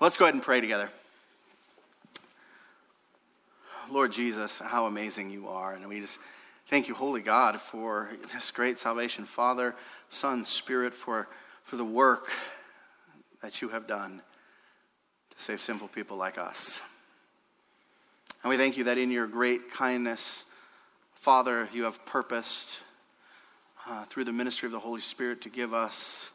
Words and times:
Let's 0.00 0.16
go 0.16 0.24
ahead 0.24 0.34
and 0.34 0.42
pray 0.42 0.62
together. 0.62 0.88
Lord 3.90 4.12
Jesus, 4.12 4.58
how 4.58 4.86
amazing 4.86 5.28
you 5.28 5.48
are. 5.48 5.74
And 5.74 5.86
we 5.90 6.00
just 6.00 6.18
thank 6.68 6.88
you, 6.88 6.94
Holy 6.94 7.20
God, 7.20 7.60
for 7.60 8.08
this 8.32 8.50
great 8.50 8.78
salvation. 8.78 9.26
Father, 9.26 9.74
Son, 10.08 10.46
Spirit, 10.46 10.94
for, 10.94 11.28
for 11.64 11.76
the 11.76 11.84
work 11.84 12.32
that 13.42 13.60
you 13.60 13.68
have 13.68 13.86
done 13.86 14.22
to 15.36 15.42
save 15.42 15.60
simple 15.60 15.86
people 15.86 16.16
like 16.16 16.38
us. 16.38 16.80
And 18.42 18.48
we 18.48 18.56
thank 18.56 18.78
you 18.78 18.84
that 18.84 18.96
in 18.96 19.10
your 19.10 19.26
great 19.26 19.70
kindness, 19.70 20.44
Father, 21.12 21.68
you 21.74 21.84
have 21.84 22.06
purposed 22.06 22.78
uh, 23.86 24.06
through 24.06 24.24
the 24.24 24.32
ministry 24.32 24.64
of 24.64 24.72
the 24.72 24.80
Holy 24.80 25.02
Spirit 25.02 25.42
to 25.42 25.50
give 25.50 25.74
us 25.74 26.30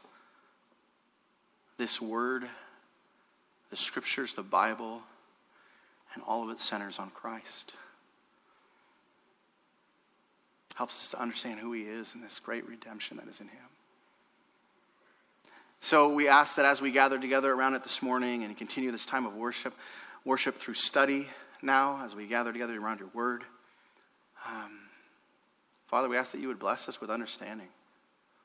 this 1.78 2.00
word, 2.00 2.46
the 3.70 3.76
scriptures, 3.76 4.32
the 4.34 4.42
Bible, 4.42 5.02
and 6.14 6.22
all 6.26 6.44
of 6.44 6.50
it 6.50 6.60
centers 6.60 6.98
on 6.98 7.10
Christ. 7.10 7.72
Helps 10.74 11.00
us 11.00 11.08
to 11.10 11.20
understand 11.20 11.58
who 11.58 11.72
He 11.72 11.82
is 11.82 12.14
and 12.14 12.22
this 12.22 12.38
great 12.38 12.68
redemption 12.68 13.16
that 13.16 13.28
is 13.28 13.40
in 13.40 13.48
Him. 13.48 13.66
So 15.80 16.08
we 16.08 16.28
ask 16.28 16.56
that 16.56 16.66
as 16.66 16.80
we 16.80 16.90
gather 16.90 17.18
together 17.18 17.52
around 17.52 17.74
it 17.74 17.82
this 17.82 18.02
morning 18.02 18.44
and 18.44 18.56
continue 18.56 18.90
this 18.90 19.06
time 19.06 19.26
of 19.26 19.34
worship, 19.34 19.74
worship 20.24 20.56
through 20.56 20.74
study 20.74 21.28
now 21.62 22.02
as 22.04 22.14
we 22.14 22.26
gather 22.26 22.52
together 22.52 22.78
around 22.78 23.00
your 23.00 23.10
word. 23.14 23.44
Um, 24.46 24.80
Father, 25.86 26.08
we 26.08 26.16
ask 26.16 26.32
that 26.32 26.40
you 26.40 26.48
would 26.48 26.58
bless 26.58 26.88
us 26.88 27.00
with 27.00 27.10
understanding. 27.10 27.68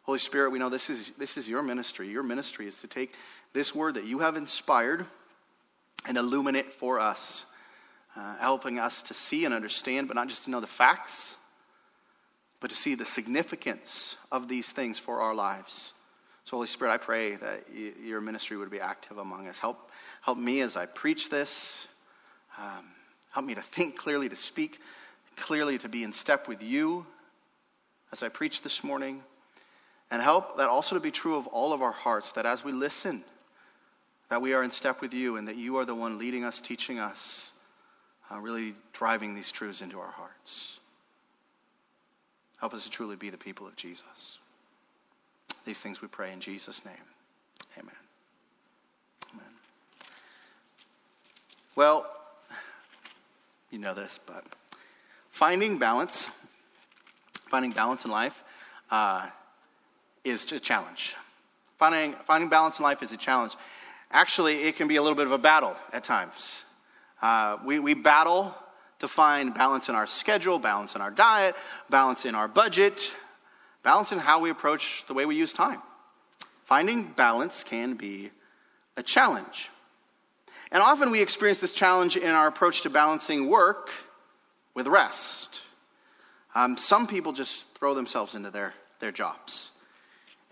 Holy 0.04 0.20
Spirit, 0.20 0.52
we 0.52 0.60
know 0.60 0.70
this 0.70 0.90
is, 0.90 1.12
this 1.18 1.38
is 1.38 1.48
your 1.48 1.62
ministry. 1.62 2.10
Your 2.10 2.24
ministry 2.24 2.68
is 2.68 2.80
to 2.82 2.88
take 2.88 3.14
this 3.54 3.76
word 3.76 3.96
that 3.96 4.06
you 4.06 4.20
have 4.20 4.38
inspired 4.38 5.06
and 6.06 6.18
illuminate 6.18 6.74
for 6.74 7.00
us, 7.00 7.46
uh, 8.16 8.36
helping 8.38 8.80
us 8.80 9.02
to 9.04 9.14
see 9.14 9.46
and 9.46 9.54
understand, 9.54 10.08
but 10.08 10.16
not 10.16 10.28
just 10.28 10.46
to 10.46 10.50
know 10.50 10.60
the 10.60 10.68
facts, 10.68 11.38
but 12.60 12.70
to 12.70 12.76
see 12.76 12.96
the 12.96 13.06
significance 13.06 14.16
of 14.32 14.48
these 14.48 14.70
things 14.70 15.00
for 15.00 15.20
our 15.20 15.34
lives. 15.34 15.94
So, 16.46 16.58
Holy 16.58 16.68
Spirit, 16.68 16.92
I 16.92 16.98
pray 16.98 17.36
that 17.36 17.66
your 18.04 18.22
ministry 18.22 18.58
would 18.58 18.72
be 18.72 18.80
active 18.80 19.18
among 19.18 19.48
us. 19.48 19.60
Help, 19.60 19.92
help 20.22 20.38
me 20.38 20.62
as 20.62 20.76
I 20.76 20.86
preach 20.86 21.30
this. 21.30 21.88
Um, 22.58 22.86
help 23.32 23.46
me 23.46 23.56
to 23.56 23.62
think 23.62 23.98
clearly, 23.98 24.30
to 24.30 24.36
speak 24.36 24.80
clearly, 25.38 25.78
to 25.80 25.90
be 25.90 26.04
in 26.04 26.14
step 26.14 26.48
with 26.48 26.62
you 26.64 27.06
as 28.12 28.24
I 28.24 28.30
preach 28.30 28.62
this 28.62 28.84
morning. 28.84 29.22
And 30.10 30.22
help 30.22 30.58
that 30.58 30.68
also 30.68 30.96
to 30.96 31.00
be 31.00 31.12
true 31.12 31.36
of 31.36 31.48
all 31.48 31.74
of 31.74 31.82
our 31.82 31.94
hearts, 31.94 32.34
that 32.34 32.46
as 32.46 32.66
we 32.66 32.72
listen, 32.72 33.24
that 34.32 34.42
we 34.42 34.54
are 34.54 34.64
in 34.64 34.72
step 34.72 35.02
with 35.02 35.14
you 35.14 35.36
and 35.36 35.50
that 35.50 35.58
you 35.58 35.76
are 35.76 35.84
the 35.84 35.94
one 35.94 36.18
leading 36.18 36.46
us, 36.46 36.62
teaching 36.62 37.00
us, 37.00 37.52
uh, 38.32 38.38
really 38.38 38.74
driving 38.94 39.36
these 39.36 39.52
truths 39.52 39.82
into 39.82 40.00
our 40.00 40.12
hearts. 40.12 40.80
Help 42.58 42.74
us 42.74 42.86
to 42.86 42.90
truly 42.90 43.18
be 43.18 43.30
the 43.30 43.38
people 43.38 43.68
of 43.68 43.76
Jesus. 43.76 44.38
These 45.66 45.80
things 45.80 46.02
we 46.02 46.08
pray 46.08 46.32
in 46.32 46.40
Jesus' 46.40 46.86
name. 46.86 46.96
Amen. 47.78 47.92
Amen. 49.34 49.48
Well, 51.76 52.06
you 53.70 53.80
know 53.80 53.94
this, 53.94 54.18
but 54.26 54.46
finding 55.30 55.78
balance, 55.78 56.30
finding 57.50 57.72
balance 57.72 58.06
in 58.06 58.12
life, 58.12 58.42
uh, 58.92 59.28
is 60.24 60.50
a 60.54 60.60
challenge. 60.62 61.18
Finding, 61.78 62.14
finding 62.26 62.50
balance 62.50 62.80
in 62.80 62.84
life 62.84 63.04
is 63.04 63.12
a 63.12 63.18
challenge. 63.18 63.58
Actually, 64.12 64.64
it 64.64 64.76
can 64.76 64.90
be 64.90 64.98
a 64.98 65.02
little 65.02 65.16
bit 65.16 65.26
of 65.26 65.32
a 65.32 65.38
battle 65.38 65.76
at 65.94 66.04
times. 66.04 66.66
Uh, 67.22 67.58
we, 67.64 67.80
we 67.80 67.94
battle 67.94 68.54
to 69.00 69.08
find 69.08 69.54
balance 69.54 69.88
in 69.88 69.96
our 69.96 70.06
schedule, 70.06 70.60
balance 70.60 70.96
in 70.96 71.02
our 71.02 71.12
diet, 71.12 71.56
balance 71.90 72.26
in 72.26 72.36
our 72.36 72.50
budget, 72.50 73.14
balance 73.84 74.12
in 74.12 74.20
how 74.20 74.42
we 74.42 74.50
approach 74.50 75.06
the 75.08 75.14
way 75.14 75.26
we 75.26 75.36
use 75.36 75.54
time. 75.54 75.82
Finding 76.66 77.04
balance 77.04 77.64
can 77.64 77.94
be 77.94 78.32
a 78.98 79.04
challenge. 79.04 79.70
And 80.72 80.84
often 80.84 81.10
we 81.10 81.22
experience 81.22 81.60
this 81.60 81.74
challenge 81.74 82.18
in 82.18 82.30
our 82.30 82.48
approach 82.48 82.82
to 82.82 82.90
balancing 82.90 83.48
work 83.48 83.90
with 84.74 84.88
rest. 84.88 85.62
Um, 86.54 86.76
some 86.76 87.08
people 87.08 87.32
just 87.32 87.66
throw 87.76 87.94
themselves 87.94 88.36
into 88.36 88.52
their, 88.52 88.74
their 89.00 89.12
jobs. 89.12 89.72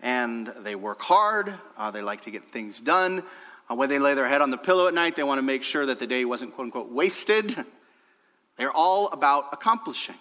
And 0.00 0.50
they 0.60 0.74
work 0.74 1.02
hard, 1.02 1.52
uh, 1.76 1.90
they 1.90 2.00
like 2.00 2.22
to 2.22 2.30
get 2.30 2.50
things 2.52 2.80
done. 2.80 3.22
Uh, 3.70 3.74
when 3.76 3.88
they 3.88 3.98
lay 3.98 4.14
their 4.14 4.26
head 4.26 4.42
on 4.42 4.50
the 4.50 4.58
pillow 4.58 4.88
at 4.88 4.94
night, 4.94 5.14
they 5.14 5.22
want 5.22 5.38
to 5.38 5.42
make 5.42 5.62
sure 5.62 5.86
that 5.86 5.98
the 5.98 6.06
day 6.06 6.24
wasn't 6.24 6.54
quote 6.54 6.66
unquote 6.66 6.90
wasted. 6.90 7.64
They're 8.58 8.72
all 8.72 9.08
about 9.08 9.50
accomplishing. 9.52 10.16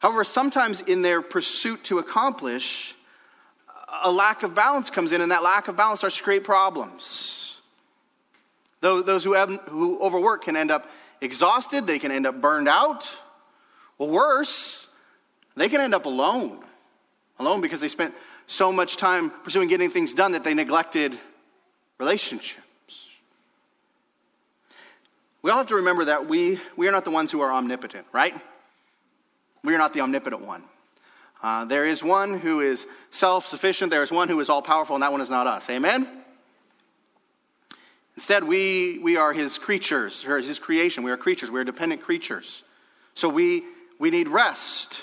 However, 0.00 0.24
sometimes 0.24 0.80
in 0.80 1.02
their 1.02 1.22
pursuit 1.22 1.84
to 1.84 1.98
accomplish, 1.98 2.94
a 4.02 4.10
lack 4.10 4.42
of 4.42 4.54
balance 4.54 4.90
comes 4.90 5.12
in, 5.12 5.20
and 5.20 5.30
that 5.30 5.42
lack 5.42 5.68
of 5.68 5.76
balance 5.76 6.00
starts 6.00 6.16
to 6.16 6.22
create 6.22 6.44
problems. 6.44 7.58
Those 8.80 9.24
who, 9.24 9.32
have, 9.32 9.50
who 9.68 10.00
overwork 10.00 10.44
can 10.44 10.56
end 10.56 10.70
up 10.70 10.88
exhausted, 11.20 11.86
they 11.86 11.98
can 11.98 12.12
end 12.12 12.26
up 12.26 12.40
burned 12.40 12.68
out. 12.68 13.16
Or 13.98 14.08
worse, 14.08 14.86
they 15.56 15.68
can 15.68 15.80
end 15.80 15.94
up 15.94 16.04
alone. 16.04 16.62
Alone 17.38 17.60
because 17.60 17.80
they 17.80 17.88
spent 17.88 18.14
so 18.46 18.70
much 18.70 18.96
time 18.96 19.30
pursuing 19.42 19.68
getting 19.68 19.90
things 19.90 20.12
done 20.12 20.32
that 20.32 20.44
they 20.44 20.54
neglected 20.54 21.18
relationships. 21.98 22.62
We 25.42 25.50
all 25.50 25.58
have 25.58 25.68
to 25.68 25.76
remember 25.76 26.06
that 26.06 26.26
we, 26.26 26.58
we 26.76 26.88
are 26.88 26.92
not 26.92 27.04
the 27.04 27.10
ones 27.10 27.30
who 27.30 27.40
are 27.40 27.52
omnipotent, 27.52 28.06
right? 28.12 28.34
We 29.62 29.74
are 29.74 29.78
not 29.78 29.92
the 29.92 30.00
omnipotent 30.00 30.42
one. 30.42 30.64
Uh, 31.42 31.64
there 31.64 31.86
is 31.86 32.02
one 32.02 32.40
who 32.40 32.60
is 32.60 32.86
self 33.10 33.46
sufficient, 33.46 33.90
there 33.90 34.02
is 34.02 34.10
one 34.10 34.28
who 34.28 34.40
is 34.40 34.48
all 34.48 34.62
powerful, 34.62 34.96
and 34.96 35.02
that 35.02 35.12
one 35.12 35.20
is 35.20 35.30
not 35.30 35.46
us. 35.46 35.68
Amen? 35.70 36.08
Instead, 38.16 38.44
we, 38.44 38.98
we 38.98 39.16
are 39.16 39.32
his 39.32 39.58
creatures, 39.58 40.22
his 40.22 40.58
creation. 40.58 41.04
We 41.04 41.10
are 41.10 41.16
creatures, 41.16 41.50
we 41.50 41.60
are 41.60 41.64
dependent 41.64 42.02
creatures. 42.02 42.64
So 43.14 43.28
we, 43.28 43.62
we 43.98 44.10
need 44.10 44.28
rest, 44.28 45.02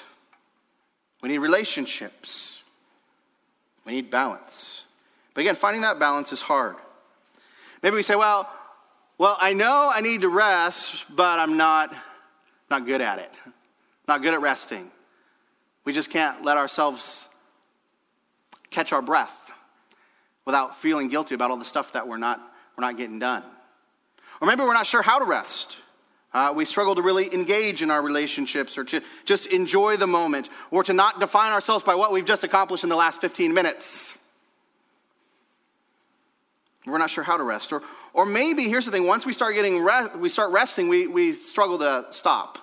we 1.22 1.30
need 1.30 1.38
relationships, 1.38 2.60
we 3.86 3.94
need 3.94 4.10
balance. 4.10 4.84
But 5.34 5.42
again, 5.42 5.56
finding 5.56 5.82
that 5.84 6.00
balance 6.00 6.32
is 6.32 6.42
hard. 6.42 6.76
Maybe 7.84 7.98
we 7.98 8.02
say, 8.02 8.16
well, 8.16 8.50
well, 9.18 9.38
I 9.40 9.52
know 9.52 9.92
I 9.94 10.00
need 10.00 10.22
to 10.22 10.30
rest, 10.30 11.06
but 11.14 11.38
I'm 11.38 11.58
not, 11.58 11.94
not 12.70 12.86
good 12.86 13.02
at 13.02 13.20
it. 13.20 13.32
Not 14.08 14.22
good 14.22 14.34
at 14.34 14.42
resting. 14.42 14.90
We 15.84 15.92
just 15.92 16.10
can't 16.10 16.46
let 16.46 16.58
ourselves 16.58 17.28
catch 18.70 18.94
our 18.94 19.02
breath 19.02 19.52
without 20.46 20.78
feeling 20.82 21.10
guilty 21.10 21.36
about 21.36 21.52
all 21.52 21.58
the 21.58 21.66
stuff 21.66 21.94
that 21.94 22.08
we're 22.08 22.18
not, 22.18 22.40
we're 22.78 22.86
not 22.86 22.98
getting 22.98 23.20
done. 23.20 23.44
Or 24.42 24.48
maybe 24.48 24.62
we're 24.62 24.74
not 24.74 24.88
sure 24.88 25.02
how 25.02 25.20
to 25.20 25.26
rest. 25.26 25.78
Uh, 26.34 26.54
we 26.56 26.66
struggle 26.66 26.96
to 26.96 27.02
really 27.02 27.32
engage 27.34 27.84
in 27.84 27.92
our 27.92 28.02
relationships 28.02 28.78
or 28.78 28.86
to 28.86 29.02
just 29.26 29.46
enjoy 29.48 29.98
the 29.98 30.08
moment 30.08 30.50
or 30.72 30.84
to 30.84 30.94
not 30.94 31.20
define 31.20 31.52
ourselves 31.52 31.84
by 31.84 31.96
what 31.96 32.12
we've 32.12 32.26
just 32.26 32.44
accomplished 32.44 32.84
in 32.84 32.90
the 32.90 32.96
last 32.96 33.22
15 33.22 33.54
minutes. 33.54 34.16
We're 36.86 36.98
not 36.98 37.10
sure 37.10 37.24
how 37.24 37.38
to 37.38 37.44
rest. 37.44 37.72
Or, 37.72 37.82
or 38.14 38.26
maybe, 38.26 38.68
here's 38.68 38.86
the 38.86 38.92
thing 38.92 39.08
once 39.08 39.26
we 39.26 39.34
start 39.34 39.56
getting 39.56 39.82
rest, 39.82 40.16
we 40.16 40.30
start 40.30 40.52
resting, 40.52 40.90
we, 40.90 41.08
we 41.08 41.34
struggle 41.34 41.78
to 41.80 42.08
stop. 42.12 42.58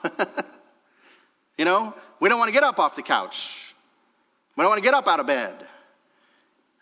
You 1.60 1.66
know, 1.66 1.94
we 2.20 2.30
don't 2.30 2.38
want 2.38 2.48
to 2.48 2.54
get 2.54 2.62
up 2.62 2.78
off 2.78 2.96
the 2.96 3.02
couch. 3.02 3.74
We 4.56 4.62
don't 4.62 4.70
want 4.70 4.78
to 4.78 4.82
get 4.82 4.94
up 4.94 5.06
out 5.06 5.20
of 5.20 5.26
bed. 5.26 5.54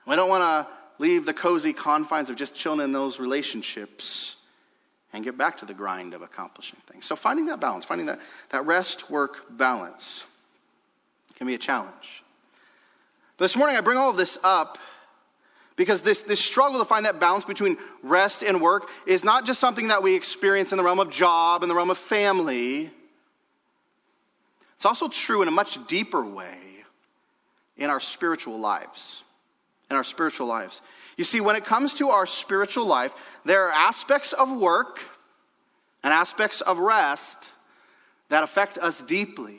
We 0.06 0.14
don't 0.14 0.28
want 0.28 0.42
to 0.42 0.72
leave 1.02 1.26
the 1.26 1.34
cozy 1.34 1.72
confines 1.72 2.30
of 2.30 2.36
just 2.36 2.54
chilling 2.54 2.78
in 2.78 2.92
those 2.92 3.18
relationships 3.18 4.36
and 5.12 5.24
get 5.24 5.36
back 5.36 5.56
to 5.56 5.64
the 5.64 5.74
grind 5.74 6.14
of 6.14 6.22
accomplishing 6.22 6.78
things. 6.86 7.06
So 7.06 7.16
finding 7.16 7.46
that 7.46 7.58
balance, 7.58 7.86
finding 7.86 8.06
that, 8.06 8.20
that 8.50 8.66
rest 8.66 9.10
work 9.10 9.46
balance 9.50 10.24
can 11.34 11.48
be 11.48 11.54
a 11.54 11.58
challenge. 11.58 12.22
This 13.36 13.56
morning 13.56 13.76
I 13.76 13.80
bring 13.80 13.98
all 13.98 14.10
of 14.10 14.16
this 14.16 14.38
up 14.44 14.78
because 15.78 16.02
this, 16.02 16.22
this 16.22 16.40
struggle 16.40 16.80
to 16.80 16.84
find 16.84 17.06
that 17.06 17.20
balance 17.20 17.44
between 17.44 17.78
rest 18.02 18.42
and 18.42 18.60
work 18.60 18.90
is 19.06 19.22
not 19.24 19.46
just 19.46 19.60
something 19.60 19.88
that 19.88 20.02
we 20.02 20.14
experience 20.14 20.72
in 20.72 20.76
the 20.76 20.84
realm 20.84 20.98
of 20.98 21.08
job, 21.08 21.62
in 21.62 21.68
the 21.68 21.74
realm 21.74 21.88
of 21.88 21.96
family, 21.96 22.90
it's 24.76 24.84
also 24.84 25.08
true 25.08 25.40
in 25.40 25.48
a 25.48 25.52
much 25.52 25.84
deeper 25.86 26.22
way 26.22 26.58
in 27.76 27.90
our 27.90 28.00
spiritual 28.00 28.58
lives. 28.58 29.22
In 29.88 29.96
our 29.96 30.04
spiritual 30.04 30.48
lives. 30.48 30.82
You 31.16 31.24
see, 31.24 31.40
when 31.40 31.56
it 31.56 31.64
comes 31.64 31.94
to 31.94 32.10
our 32.10 32.26
spiritual 32.26 32.84
life, 32.84 33.14
there 33.44 33.68
are 33.68 33.72
aspects 33.72 34.32
of 34.32 34.54
work 34.54 35.00
and 36.02 36.12
aspects 36.12 36.60
of 36.60 36.80
rest 36.80 37.50
that 38.28 38.42
affect 38.42 38.78
us 38.78 39.00
deeply. 39.00 39.58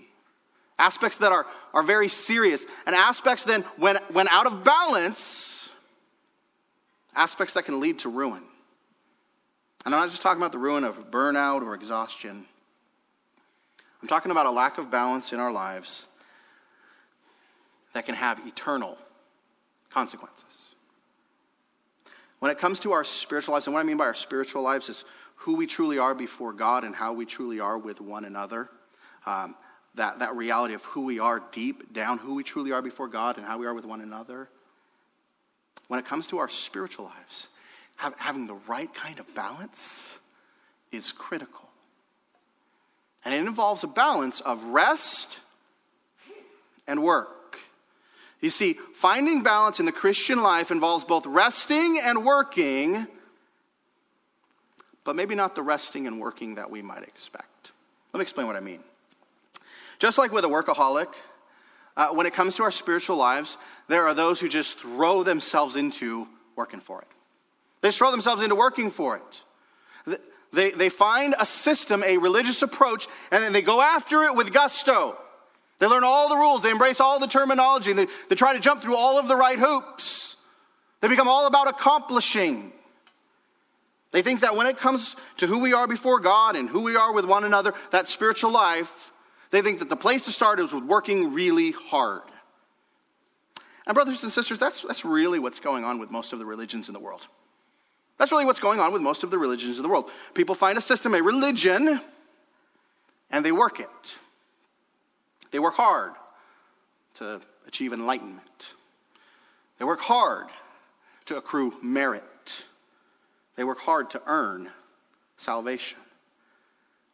Aspects 0.78 1.18
that 1.18 1.32
are, 1.32 1.46
are 1.74 1.84
very 1.84 2.10
serious. 2.10 2.66
And 2.86 2.96
aspects 2.96 3.44
then, 3.44 3.64
when, 3.78 3.98
when 4.12 4.28
out 4.30 4.48
of 4.48 4.64
balance, 4.64 5.49
aspects 7.20 7.54
that 7.56 7.66
can 7.66 7.82
lead 7.82 8.00
to 8.00 8.10
ruin. 8.10 8.42
And 9.86 9.94
I'm 9.94 10.02
not 10.02 10.10
just 10.10 10.22
talking 10.22 10.42
about 10.42 10.54
the 10.54 10.58
ruin 10.58 10.86
of 10.86 11.12
burnout 11.12 11.62
or 11.62 11.76
exhaustion. 11.76 12.46
I'm 14.02 14.08
talking 14.08 14.32
about 14.32 14.46
a 14.46 14.52
lack 14.52 14.78
of 14.78 14.90
balance 14.90 15.34
in 15.34 15.40
our 15.40 15.52
lives 15.52 16.06
that 17.94 18.06
can 18.06 18.16
have 18.16 18.48
eternal 18.48 18.98
consequences. 19.90 20.46
When 22.40 22.52
it 22.52 22.58
comes 22.58 22.80
to 22.82 22.94
our 22.94 23.04
spiritual 23.04 23.54
lives, 23.54 23.68
and 23.68 23.74
what 23.74 23.82
I 23.82 23.84
mean 23.84 23.98
by 23.98 24.06
our 24.06 24.14
spiritual 24.14 24.62
lives 24.62 24.88
is 24.88 25.04
who 25.36 25.56
we 25.56 25.68
truly 25.68 26.00
are 26.00 26.16
before 26.16 26.54
God 26.54 26.86
and 26.86 26.96
how 26.96 27.12
we 27.12 27.26
truly 27.26 27.60
are 27.60 27.78
with 27.78 28.00
one 28.00 28.24
another. 28.24 28.70
Um, 29.26 29.56
that, 29.96 30.20
that 30.20 30.36
reality 30.38 30.74
of 30.74 30.86
who 30.86 31.02
we 31.02 31.20
are 31.20 31.42
deep 31.52 31.92
down, 31.92 32.20
who 32.20 32.36
we 32.36 32.44
truly 32.44 32.72
are 32.72 32.82
before 32.82 33.10
God 33.10 33.36
and 33.36 33.46
how 33.46 33.58
we 33.58 33.66
are 33.66 33.74
with 33.74 33.86
one 33.86 34.00
another. 34.00 34.48
When 35.90 36.00
it 36.00 36.06
comes 36.06 36.28
to 36.28 36.38
our 36.38 36.48
spiritual 36.50 37.06
lives, 37.06 37.50
have, 37.98 38.14
having 38.18 38.48
the 38.48 38.58
right 38.68 38.94
kind 38.94 39.20
of 39.20 39.36
balance 39.36 40.18
is 40.92 41.12
critical. 41.12 41.68
And 43.26 43.34
it 43.34 43.40
involves 43.40 43.84
a 43.84 43.88
balance 43.88 44.40
of 44.40 44.64
rest 44.64 45.40
and 46.88 47.04
work. 47.04 47.60
You 48.40 48.52
see, 48.52 48.78
finding 48.94 49.42
balance 49.44 49.80
in 49.80 49.88
the 49.88 49.92
Christian 49.92 50.42
life 50.42 50.72
involves 50.72 51.04
both 51.04 51.26
resting 51.26 52.00
and 52.02 52.24
working, 52.24 53.08
but 55.04 55.16
maybe 55.16 55.34
not 55.34 55.56
the 55.56 55.64
resting 55.64 56.06
and 56.06 56.22
working 56.22 56.56
that 56.56 56.70
we 56.70 56.84
might 56.84 57.04
expect. 57.04 57.72
Let 58.14 58.20
me 58.20 58.22
explain 58.22 58.46
what 58.46 58.56
I 58.56 58.62
mean. 58.62 58.84
Just 59.98 60.20
like 60.20 60.32
with 60.32 60.46
a 60.46 60.48
workaholic, 60.48 61.14
uh, 61.98 62.10
when 62.10 62.26
it 62.26 62.34
comes 62.34 62.56
to 62.56 62.64
our 62.64 62.72
spiritual 62.72 63.18
lives, 63.18 63.58
there 63.88 64.08
are 64.08 64.14
those 64.14 64.40
who 64.40 64.48
just 64.48 64.80
throw 64.80 65.24
themselves 65.24 65.76
into 65.76 66.28
working 66.56 66.80
for 66.80 67.02
it. 67.02 67.08
They 67.82 67.92
throw 67.92 68.12
themselves 68.12 68.42
into 68.42 68.56
working 68.56 68.92
for 68.92 69.18
it. 69.18 70.20
They, 70.52 70.72
they 70.72 70.90
find 70.90 71.36
a 71.38 71.46
system, 71.46 72.04
a 72.04 72.18
religious 72.18 72.62
approach, 72.62 73.08
and 73.32 73.44
then 73.44 73.54
they 73.54 73.62
go 73.62 73.82
after 73.82 74.24
it 74.24 74.36
with 74.36 74.52
gusto. 74.52 75.18
They 75.80 75.86
learn 75.86 76.04
all 76.04 76.28
the 76.28 76.38
rules, 76.38 76.64
they 76.64 76.72
embrace 76.72 77.00
all 77.00 77.20
the 77.20 77.28
terminology, 77.28 77.94
they, 77.94 78.08
they 78.30 78.36
try 78.36 78.54
to 78.54 78.60
jump 78.60 78.82
through 78.82 78.96
all 78.96 79.18
of 79.18 79.28
the 79.28 79.36
right 79.36 79.58
hoops. 79.58 80.36
They 81.02 81.08
become 81.08 81.30
all 81.30 81.48
about 81.48 81.70
accomplishing. 81.70 82.74
They 84.12 84.22
think 84.22 84.42
that 84.42 84.56
when 84.56 84.68
it 84.68 84.78
comes 84.78 85.16
to 85.38 85.48
who 85.48 85.60
we 85.60 85.74
are 85.74 85.88
before 85.88 86.20
God 86.20 86.56
and 86.56 86.68
who 86.68 86.82
we 86.82 86.96
are 86.96 87.14
with 87.14 87.26
one 87.26 87.46
another, 87.46 87.74
that 87.92 88.10
spiritual 88.10 88.52
life, 88.52 89.14
they 89.52 89.62
think 89.62 89.80
that 89.80 89.90
the 89.90 89.96
place 89.96 90.26
to 90.26 90.32
start 90.32 90.60
is 90.60 90.74
with 90.74 90.84
working 90.84 91.34
really 91.34 91.72
hard. 91.72 92.22
And, 93.88 93.96
brothers 93.96 94.24
and 94.24 94.32
sisters, 94.32 94.60
that's, 94.60 94.84
that's 94.84 95.04
really 95.04 95.40
what's 95.40 95.60
going 95.60 95.84
on 95.84 95.98
with 95.98 96.12
most 96.12 96.32
of 96.32 96.40
the 96.40 96.46
religions 96.46 96.90
in 96.90 96.94
the 96.94 97.00
world. 97.00 97.26
That's 98.20 98.32
really 98.32 98.46
what's 98.46 98.60
going 98.60 98.80
on 98.80 98.94
with 98.94 99.02
most 99.02 99.24
of 99.24 99.32
the 99.32 99.38
religions 99.38 99.78
in 99.78 99.84
the 99.84 99.90
world. 99.90 100.12
People 100.34 100.54
find 100.54 100.78
a 100.78 100.82
system, 100.82 101.16
a 101.16 101.22
religion, 101.22 102.00
and 103.32 103.46
they 103.46 103.52
work 103.52 103.80
it. 103.80 103.88
They 105.52 105.60
work 105.60 105.76
hard 105.76 106.12
to 107.16 107.42
achieve 107.66 107.94
enlightenment. 107.94 108.74
They 109.80 109.86
work 109.86 110.02
hard 110.02 110.48
to 111.26 111.38
accrue 111.38 111.74
merit. 111.82 112.66
They 113.56 113.64
work 113.64 113.80
hard 113.80 114.10
to 114.12 114.22
earn 114.28 114.70
salvation. 115.38 116.00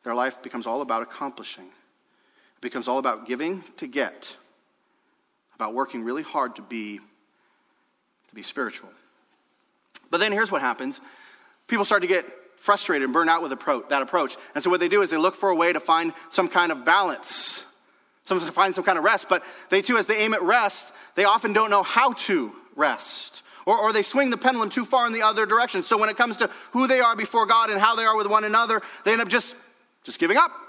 Their 0.03 0.15
life 0.15 0.41
becomes 0.41 0.67
all 0.67 0.81
about 0.81 1.03
accomplishing. 1.03 1.69
Becomes 2.65 2.87
all 2.87 2.97
about 2.97 3.27
giving 3.27 3.63
to 3.77 3.85
get, 3.85 4.35
about 5.53 5.75
working 5.75 6.03
really 6.03 6.23
hard 6.23 6.55
to 6.55 6.63
be, 6.63 6.97
to 6.97 8.33
be 8.33 8.41
spiritual. 8.41 8.89
But 10.09 10.17
then 10.17 10.31
here's 10.31 10.51
what 10.51 10.61
happens 10.61 10.99
people 11.67 11.85
start 11.85 12.01
to 12.01 12.07
get 12.07 12.25
frustrated 12.57 13.03
and 13.03 13.13
burn 13.13 13.29
out 13.29 13.43
with 13.43 13.51
that 13.89 14.01
approach. 14.01 14.35
And 14.55 14.63
so 14.63 14.71
what 14.71 14.79
they 14.79 14.87
do 14.87 15.03
is 15.03 15.11
they 15.11 15.17
look 15.17 15.35
for 15.35 15.49
a 15.49 15.55
way 15.55 15.73
to 15.73 15.79
find 15.79 16.11
some 16.31 16.47
kind 16.47 16.71
of 16.71 16.83
balance, 16.83 17.63
some, 18.23 18.39
find 18.39 18.73
some 18.73 18.83
kind 18.83 18.97
of 18.97 19.03
rest. 19.03 19.29
But 19.29 19.43
they 19.69 19.83
too, 19.83 19.99
as 19.99 20.07
they 20.07 20.17
aim 20.25 20.33
at 20.33 20.41
rest, 20.41 20.91
they 21.13 21.25
often 21.25 21.53
don't 21.53 21.69
know 21.69 21.83
how 21.83 22.13
to 22.13 22.51
rest. 22.75 23.43
Or, 23.67 23.77
or 23.77 23.93
they 23.93 24.01
swing 24.01 24.31
the 24.31 24.37
pendulum 24.37 24.71
too 24.71 24.85
far 24.85 25.05
in 25.05 25.13
the 25.13 25.21
other 25.21 25.45
direction. 25.45 25.83
So 25.83 25.99
when 25.99 26.09
it 26.09 26.17
comes 26.17 26.37
to 26.37 26.49
who 26.71 26.87
they 26.87 26.99
are 26.99 27.15
before 27.15 27.45
God 27.45 27.69
and 27.69 27.79
how 27.79 27.95
they 27.95 28.05
are 28.05 28.17
with 28.17 28.25
one 28.25 28.43
another, 28.43 28.81
they 29.03 29.11
end 29.11 29.21
up 29.21 29.27
just, 29.27 29.55
just 30.03 30.17
giving 30.17 30.37
up. 30.37 30.64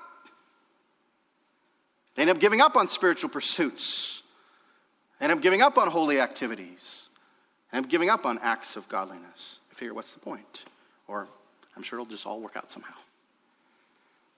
They 2.17 2.23
end 2.23 2.31
up 2.31 2.41
giving 2.41 2.61
up 2.61 2.77
on 2.77 2.89
spiritual 2.89 3.31
pursuits. 3.31 4.23
They 5.19 5.25
end 5.25 5.33
up 5.33 5.43
giving 5.43 5.63
up 5.63 5.79
on 5.79 5.89
holy 5.89 6.21
activities 6.21 7.09
and 7.73 7.89
giving 7.89 8.09
up 8.09 8.27
on 8.27 8.39
acts 8.43 8.77
of 8.77 8.89
godliness. 8.89 9.59
I 9.71 9.75
figure, 9.75 9.95
what's 9.95 10.13
the 10.13 10.21
point? 10.21 10.65
Or 11.07 11.29
I'm 11.77 11.83
sure 11.83 11.99
it'll 11.99 12.11
just 12.11 12.27
all 12.27 12.41
work 12.41 12.57
out 12.57 12.71
somehow. 12.71 12.95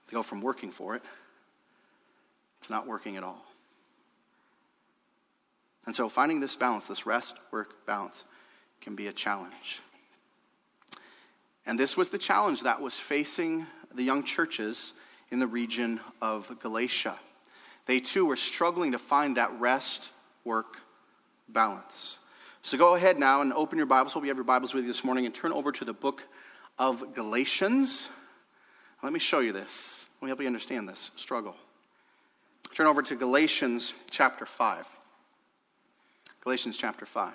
To 0.07 0.13
go 0.13 0.23
from 0.23 0.41
working 0.41 0.71
for 0.71 0.95
it 0.95 1.03
to 2.61 2.71
not 2.71 2.87
working 2.87 3.17
at 3.17 3.23
all. 3.23 3.45
And 5.85 5.95
so 5.95 6.09
finding 6.09 6.39
this 6.39 6.55
balance, 6.55 6.87
this 6.87 7.05
rest 7.05 7.35
work 7.51 7.85
balance, 7.85 8.23
can 8.81 8.95
be 8.95 9.07
a 9.07 9.13
challenge. 9.13 9.81
And 11.65 11.79
this 11.79 11.97
was 11.97 12.09
the 12.09 12.17
challenge 12.17 12.61
that 12.61 12.81
was 12.81 12.95
facing 12.95 13.65
the 13.93 14.03
young 14.03 14.23
churches 14.23 14.93
in 15.31 15.39
the 15.39 15.47
region 15.47 15.99
of 16.21 16.51
Galatia. 16.61 17.17
They 17.89 17.99
too 17.99 18.23
were 18.23 18.35
struggling 18.35 18.91
to 18.91 18.99
find 18.99 19.37
that 19.37 19.59
rest 19.59 20.11
work 20.43 20.77
balance. 21.47 22.19
So 22.61 22.77
go 22.77 22.93
ahead 22.93 23.17
now 23.17 23.41
and 23.41 23.51
open 23.51 23.79
your 23.79 23.87
Bibles. 23.87 24.13
Hope 24.13 24.21
you 24.21 24.29
have 24.29 24.37
your 24.37 24.43
Bibles 24.43 24.75
with 24.75 24.83
you 24.83 24.87
this 24.87 25.03
morning 25.03 25.25
and 25.25 25.33
turn 25.33 25.51
over 25.51 25.71
to 25.71 25.83
the 25.83 25.91
book 25.91 26.23
of 26.77 27.15
Galatians. 27.15 28.07
Let 29.01 29.11
me 29.11 29.17
show 29.17 29.39
you 29.39 29.53
this. 29.53 30.07
Let 30.21 30.25
me 30.27 30.29
help 30.29 30.39
you 30.39 30.45
understand 30.45 30.87
this 30.87 31.09
struggle. 31.15 31.55
Turn 32.75 32.85
over 32.85 33.01
to 33.01 33.15
Galatians 33.15 33.95
chapter 34.11 34.45
5. 34.45 34.85
Galatians 36.43 36.77
chapter 36.77 37.07
5. 37.07 37.33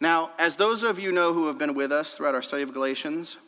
Now, 0.00 0.32
as 0.38 0.56
those 0.56 0.82
of 0.82 0.98
you 0.98 1.12
know 1.12 1.32
who 1.32 1.46
have 1.46 1.56
been 1.56 1.72
with 1.72 1.92
us 1.92 2.12
throughout 2.12 2.34
our 2.34 2.42
study 2.42 2.62
of 2.62 2.74
Galatians, 2.74 3.38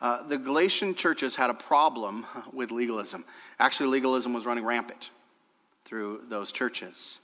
uh, 0.00 0.22
the 0.22 0.38
Galatian 0.38 0.94
churches 0.94 1.36
had 1.36 1.50
a 1.50 1.54
problem 1.54 2.26
with 2.52 2.70
legalism. 2.70 3.24
Actually, 3.58 3.90
legalism 3.90 4.32
was 4.32 4.46
running 4.46 4.64
rampant 4.64 5.10
through 5.84 6.22
those 6.28 6.52
churches. 6.52 7.18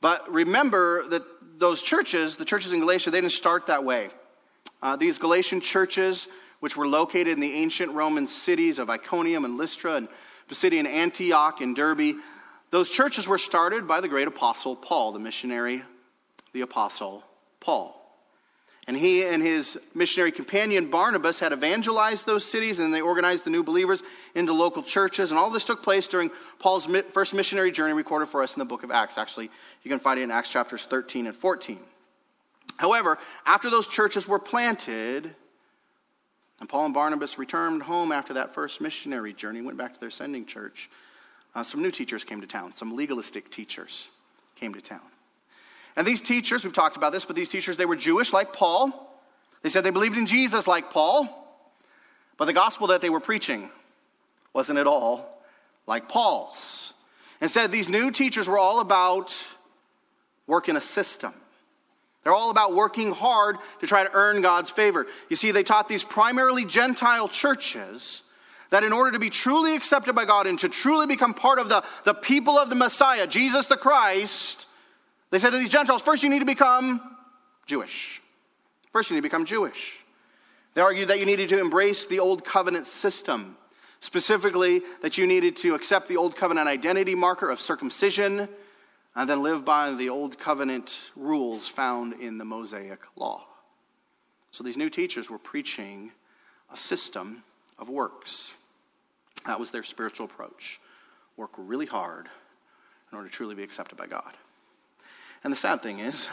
But 0.00 0.30
remember 0.32 1.06
that 1.08 1.22
those 1.58 1.80
churches, 1.80 2.36
the 2.36 2.44
churches 2.44 2.72
in 2.72 2.80
Galatia, 2.80 3.10
they 3.10 3.20
didn't 3.20 3.32
start 3.32 3.66
that 3.66 3.84
way. 3.84 4.10
Uh, 4.82 4.96
these 4.96 5.18
Galatian 5.18 5.60
churches, 5.60 6.26
which 6.58 6.76
were 6.76 6.88
located 6.88 7.28
in 7.28 7.40
the 7.40 7.52
ancient 7.52 7.92
Roman 7.92 8.26
cities 8.26 8.80
of 8.80 8.90
Iconium 8.90 9.44
and 9.44 9.56
Lystra 9.56 9.94
and 9.94 10.08
Pisidian 10.48 10.86
Antioch 10.86 11.60
and 11.60 11.76
Derbe, 11.76 12.16
those 12.70 12.90
churches 12.90 13.28
were 13.28 13.38
started 13.38 13.86
by 13.86 14.00
the 14.00 14.08
great 14.08 14.26
apostle 14.26 14.74
Paul, 14.74 15.12
the 15.12 15.20
missionary, 15.20 15.82
the 16.52 16.62
apostle 16.62 17.22
Paul. 17.60 18.01
And 18.88 18.96
he 18.96 19.22
and 19.22 19.40
his 19.40 19.78
missionary 19.94 20.32
companion 20.32 20.90
Barnabas 20.90 21.38
had 21.38 21.52
evangelized 21.52 22.26
those 22.26 22.44
cities 22.44 22.80
and 22.80 22.92
they 22.92 23.00
organized 23.00 23.44
the 23.44 23.50
new 23.50 23.62
believers 23.62 24.02
into 24.34 24.52
local 24.52 24.82
churches. 24.82 25.30
And 25.30 25.38
all 25.38 25.50
this 25.50 25.64
took 25.64 25.82
place 25.82 26.08
during 26.08 26.30
Paul's 26.58 26.86
first 27.12 27.32
missionary 27.32 27.70
journey 27.70 27.92
recorded 27.92 28.26
for 28.26 28.42
us 28.42 28.56
in 28.56 28.58
the 28.58 28.64
book 28.64 28.82
of 28.82 28.90
Acts. 28.90 29.18
Actually, 29.18 29.50
you 29.82 29.90
can 29.90 30.00
find 30.00 30.18
it 30.18 30.24
in 30.24 30.32
Acts 30.32 30.48
chapters 30.48 30.82
13 30.82 31.28
and 31.28 31.36
14. 31.36 31.78
However, 32.78 33.18
after 33.46 33.70
those 33.70 33.86
churches 33.86 34.26
were 34.26 34.40
planted, 34.40 35.32
and 36.58 36.68
Paul 36.68 36.86
and 36.86 36.94
Barnabas 36.94 37.38
returned 37.38 37.82
home 37.84 38.10
after 38.10 38.34
that 38.34 38.54
first 38.54 38.80
missionary 38.80 39.32
journey, 39.32 39.60
went 39.60 39.78
back 39.78 39.94
to 39.94 40.00
their 40.00 40.10
sending 40.10 40.46
church, 40.46 40.90
uh, 41.54 41.62
some 41.62 41.82
new 41.82 41.90
teachers 41.90 42.24
came 42.24 42.40
to 42.40 42.46
town, 42.46 42.72
some 42.72 42.96
legalistic 42.96 43.50
teachers 43.50 44.08
came 44.56 44.74
to 44.74 44.80
town. 44.80 45.00
And 45.96 46.06
these 46.06 46.20
teachers, 46.20 46.64
we've 46.64 46.72
talked 46.72 46.96
about 46.96 47.12
this, 47.12 47.24
but 47.24 47.36
these 47.36 47.48
teachers, 47.48 47.76
they 47.76 47.86
were 47.86 47.96
Jewish 47.96 48.32
like 48.32 48.52
Paul. 48.52 49.10
They 49.62 49.70
said 49.70 49.84
they 49.84 49.90
believed 49.90 50.16
in 50.16 50.26
Jesus 50.26 50.66
like 50.66 50.90
Paul. 50.90 51.28
But 52.36 52.46
the 52.46 52.52
gospel 52.52 52.88
that 52.88 53.00
they 53.00 53.10
were 53.10 53.20
preaching 53.20 53.70
wasn't 54.52 54.78
at 54.78 54.86
all 54.86 55.28
like 55.86 56.08
Paul's. 56.08 56.92
Instead, 57.40 57.72
these 57.72 57.88
new 57.88 58.10
teachers 58.10 58.48
were 58.48 58.58
all 58.58 58.80
about 58.80 59.34
working 60.46 60.76
a 60.76 60.80
system. 60.80 61.34
They're 62.22 62.32
all 62.32 62.50
about 62.50 62.74
working 62.74 63.12
hard 63.12 63.56
to 63.80 63.86
try 63.86 64.04
to 64.04 64.10
earn 64.12 64.42
God's 64.42 64.70
favor. 64.70 65.06
You 65.28 65.36
see, 65.36 65.50
they 65.50 65.64
taught 65.64 65.88
these 65.88 66.04
primarily 66.04 66.64
Gentile 66.64 67.28
churches 67.28 68.22
that 68.70 68.84
in 68.84 68.92
order 68.92 69.12
to 69.12 69.18
be 69.18 69.28
truly 69.28 69.74
accepted 69.74 70.14
by 70.14 70.24
God 70.24 70.46
and 70.46 70.58
to 70.60 70.68
truly 70.68 71.06
become 71.06 71.34
part 71.34 71.58
of 71.58 71.68
the, 71.68 71.84
the 72.04 72.14
people 72.14 72.58
of 72.58 72.70
the 72.70 72.76
Messiah, 72.76 73.26
Jesus 73.26 73.66
the 73.66 73.76
Christ, 73.76 74.66
they 75.32 75.38
said 75.38 75.50
to 75.50 75.56
these 75.56 75.70
Gentiles, 75.70 76.02
first 76.02 76.22
you 76.22 76.28
need 76.28 76.40
to 76.40 76.44
become 76.44 77.00
Jewish. 77.64 78.20
First 78.92 79.08
you 79.08 79.16
need 79.16 79.22
to 79.22 79.28
become 79.28 79.46
Jewish. 79.46 79.96
They 80.74 80.82
argued 80.82 81.08
that 81.08 81.18
you 81.18 81.26
needed 81.26 81.48
to 81.48 81.58
embrace 81.58 82.04
the 82.04 82.20
old 82.20 82.44
covenant 82.44 82.86
system, 82.86 83.56
specifically 84.00 84.82
that 85.00 85.16
you 85.16 85.26
needed 85.26 85.56
to 85.56 85.74
accept 85.74 86.06
the 86.08 86.18
old 86.18 86.36
covenant 86.36 86.68
identity 86.68 87.14
marker 87.14 87.48
of 87.48 87.60
circumcision, 87.60 88.46
and 89.16 89.28
then 89.28 89.42
live 89.42 89.64
by 89.64 89.92
the 89.92 90.10
old 90.10 90.38
covenant 90.38 91.00
rules 91.16 91.66
found 91.66 92.12
in 92.20 92.36
the 92.36 92.44
Mosaic 92.44 93.00
law. 93.16 93.46
So 94.50 94.62
these 94.62 94.76
new 94.76 94.90
teachers 94.90 95.30
were 95.30 95.38
preaching 95.38 96.12
a 96.70 96.76
system 96.76 97.42
of 97.78 97.88
works. 97.88 98.52
That 99.46 99.58
was 99.58 99.70
their 99.70 99.82
spiritual 99.82 100.26
approach. 100.26 100.78
Work 101.38 101.52
really 101.56 101.86
hard 101.86 102.28
in 103.10 103.16
order 103.16 103.30
to 103.30 103.34
truly 103.34 103.54
be 103.54 103.62
accepted 103.62 103.96
by 103.96 104.06
God. 104.06 104.34
And 105.44 105.52
the 105.52 105.56
sad 105.56 105.82
thing 105.82 105.98
is, 105.98 106.28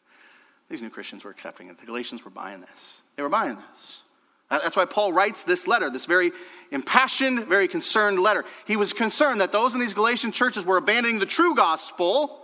these 0.70 0.82
new 0.82 0.90
Christians 0.90 1.24
were 1.24 1.30
accepting 1.30 1.68
it. 1.68 1.78
The 1.78 1.86
Galatians 1.86 2.24
were 2.24 2.30
buying 2.30 2.60
this. 2.60 3.02
They 3.16 3.22
were 3.22 3.28
buying 3.28 3.56
this. 3.56 4.02
That's 4.50 4.76
why 4.76 4.86
Paul 4.86 5.12
writes 5.12 5.42
this 5.42 5.66
letter, 5.66 5.90
this 5.90 6.06
very 6.06 6.32
impassioned, 6.70 7.46
very 7.46 7.68
concerned 7.68 8.18
letter. 8.18 8.46
He 8.66 8.76
was 8.76 8.94
concerned 8.94 9.42
that 9.42 9.52
those 9.52 9.74
in 9.74 9.80
these 9.80 9.92
Galatian 9.92 10.32
churches 10.32 10.64
were 10.64 10.78
abandoning 10.78 11.18
the 11.18 11.26
true 11.26 11.54
gospel 11.54 12.42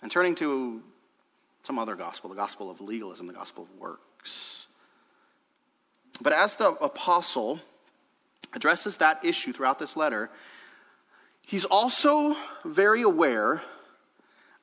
and 0.00 0.10
turning 0.10 0.34
to 0.36 0.82
some 1.62 1.78
other 1.78 1.94
gospel, 1.94 2.30
the 2.30 2.36
gospel 2.36 2.70
of 2.70 2.80
legalism, 2.80 3.26
the 3.26 3.34
gospel 3.34 3.64
of 3.64 3.78
works. 3.78 4.66
But 6.22 6.32
as 6.32 6.56
the 6.56 6.68
apostle 6.68 7.60
addresses 8.54 8.98
that 8.98 9.24
issue 9.24 9.52
throughout 9.52 9.78
this 9.78 9.96
letter, 9.96 10.30
he's 11.42 11.64
also 11.66 12.36
very 12.64 13.02
aware 13.02 13.62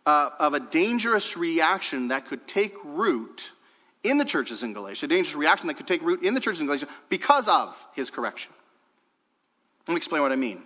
uh, 0.05 0.29
of 0.39 0.53
a 0.53 0.59
dangerous 0.59 1.37
reaction 1.37 2.09
that 2.09 2.27
could 2.27 2.47
take 2.47 2.73
root 2.83 3.51
in 4.03 4.17
the 4.17 4.25
churches 4.25 4.63
in 4.63 4.73
Galatia, 4.73 5.05
a 5.05 5.09
dangerous 5.09 5.35
reaction 5.35 5.67
that 5.67 5.75
could 5.75 5.87
take 5.87 6.01
root 6.01 6.23
in 6.23 6.33
the 6.33 6.39
churches 6.39 6.59
in 6.59 6.65
Galatia 6.65 6.87
because 7.09 7.47
of 7.47 7.75
his 7.93 8.09
correction. 8.09 8.51
Let 9.87 9.93
me 9.93 9.97
explain 9.97 10.21
what 10.21 10.31
I 10.31 10.35
mean. 10.35 10.63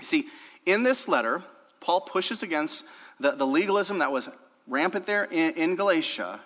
You 0.00 0.06
see, 0.06 0.26
in 0.66 0.82
this 0.82 1.06
letter, 1.06 1.42
Paul 1.80 2.00
pushes 2.00 2.42
against 2.42 2.84
the, 3.20 3.32
the 3.32 3.46
legalism 3.46 3.98
that 3.98 4.10
was 4.10 4.28
rampant 4.66 5.06
there 5.06 5.24
in, 5.24 5.54
in 5.54 5.76
Galatia 5.76 6.40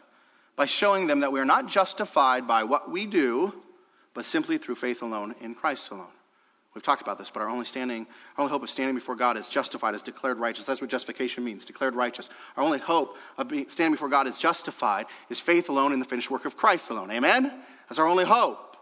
by 0.56 0.66
showing 0.66 1.06
them 1.06 1.20
that 1.20 1.32
we 1.32 1.40
are 1.40 1.44
not 1.44 1.68
justified 1.68 2.46
by 2.46 2.64
what 2.64 2.90
we 2.90 3.06
do, 3.06 3.54
but 4.12 4.24
simply 4.24 4.58
through 4.58 4.74
faith 4.74 5.02
alone 5.02 5.34
in 5.40 5.54
Christ 5.54 5.90
alone. 5.90 6.06
We've 6.78 6.82
talked 6.84 7.02
about 7.02 7.18
this, 7.18 7.28
but 7.28 7.42
our 7.42 7.48
only 7.48 7.64
standing, 7.64 8.06
our 8.36 8.42
only 8.42 8.52
hope 8.52 8.62
of 8.62 8.70
standing 8.70 8.94
before 8.94 9.16
God 9.16 9.36
is 9.36 9.48
justified, 9.48 9.96
is 9.96 10.02
declared 10.02 10.38
righteous. 10.38 10.64
That's 10.64 10.80
what 10.80 10.88
justification 10.88 11.42
means, 11.42 11.64
declared 11.64 11.96
righteous. 11.96 12.30
Our 12.56 12.62
only 12.62 12.78
hope 12.78 13.16
of 13.36 13.48
being, 13.48 13.68
standing 13.68 13.94
before 13.94 14.08
God 14.08 14.28
is 14.28 14.38
justified, 14.38 15.06
is 15.28 15.40
faith 15.40 15.70
alone 15.70 15.92
in 15.92 15.98
the 15.98 16.04
finished 16.04 16.30
work 16.30 16.44
of 16.44 16.56
Christ 16.56 16.90
alone. 16.90 17.10
Amen? 17.10 17.52
That's 17.88 17.98
our 17.98 18.06
only 18.06 18.24
hope. 18.24 18.76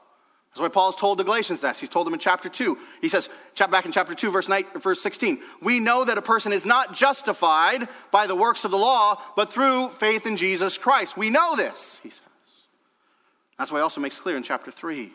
That's 0.51 0.61
why 0.61 0.69
Paul's 0.69 0.95
told 0.95 1.17
the 1.17 1.25
Galatians 1.25 1.63
this. 1.63 1.81
He's 1.81 1.89
told 1.89 2.07
them 2.07 2.13
in 2.13 2.21
chapter 2.21 2.51
2. 2.51 2.77
He 3.01 3.09
says, 3.09 3.31
back 3.71 3.87
in 3.87 3.93
chapter 3.93 4.15
2, 4.15 4.31
verse, 4.31 4.47
9, 4.47 4.67
verse 4.75 5.01
16, 5.01 5.41
we 5.63 5.81
know 5.81 6.05
that 6.05 6.19
a 6.19 6.23
person 6.23 6.53
is 6.53 6.67
not 6.67 6.93
justified 6.93 7.89
by 8.11 8.27
the 8.27 8.37
works 8.37 8.67
of 8.67 8.73
the 8.73 8.77
law, 8.77 9.23
but 9.37 9.51
through 9.51 9.89
faith 9.89 10.27
in 10.27 10.37
Jesus 10.37 10.77
Christ. 10.77 11.17
We 11.17 11.31
know 11.31 11.57
this, 11.57 11.99
he 12.03 12.11
says. 12.11 12.21
That's 13.59 13.73
why 13.73 13.79
he 13.79 13.83
also 13.83 14.03
makes 14.03 14.21
clear 14.21 14.37
in 14.37 14.43
chapter 14.43 14.71
3 14.71 15.15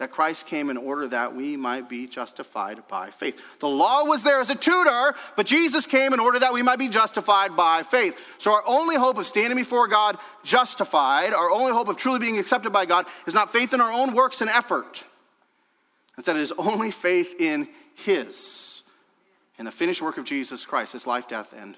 that 0.00 0.10
Christ 0.10 0.46
came 0.46 0.70
in 0.70 0.78
order 0.78 1.06
that 1.08 1.36
we 1.36 1.58
might 1.58 1.86
be 1.86 2.06
justified 2.06 2.88
by 2.88 3.10
faith. 3.10 3.38
The 3.60 3.68
law 3.68 4.04
was 4.04 4.22
there 4.22 4.40
as 4.40 4.48
a 4.48 4.54
tutor, 4.54 5.14
but 5.36 5.44
Jesus 5.44 5.86
came 5.86 6.14
in 6.14 6.20
order 6.20 6.38
that 6.38 6.54
we 6.54 6.62
might 6.62 6.78
be 6.78 6.88
justified 6.88 7.54
by 7.54 7.82
faith. 7.82 8.18
So 8.38 8.54
our 8.54 8.62
only 8.66 8.96
hope 8.96 9.18
of 9.18 9.26
standing 9.26 9.58
before 9.58 9.88
God 9.88 10.16
justified, 10.42 11.34
our 11.34 11.50
only 11.50 11.72
hope 11.72 11.88
of 11.88 11.98
truly 11.98 12.18
being 12.18 12.38
accepted 12.38 12.72
by 12.72 12.86
God, 12.86 13.04
is 13.26 13.34
not 13.34 13.52
faith 13.52 13.74
in 13.74 13.82
our 13.82 13.92
own 13.92 14.14
works 14.14 14.40
and 14.40 14.48
effort. 14.48 15.04
Instead, 16.16 16.36
it 16.36 16.42
is 16.42 16.52
only 16.56 16.90
faith 16.90 17.38
in 17.38 17.68
His, 17.94 18.82
in 19.58 19.66
the 19.66 19.70
finished 19.70 20.00
work 20.00 20.16
of 20.16 20.24
Jesus 20.24 20.64
Christ, 20.64 20.94
His 20.94 21.06
life, 21.06 21.28
death, 21.28 21.52
and 21.52 21.76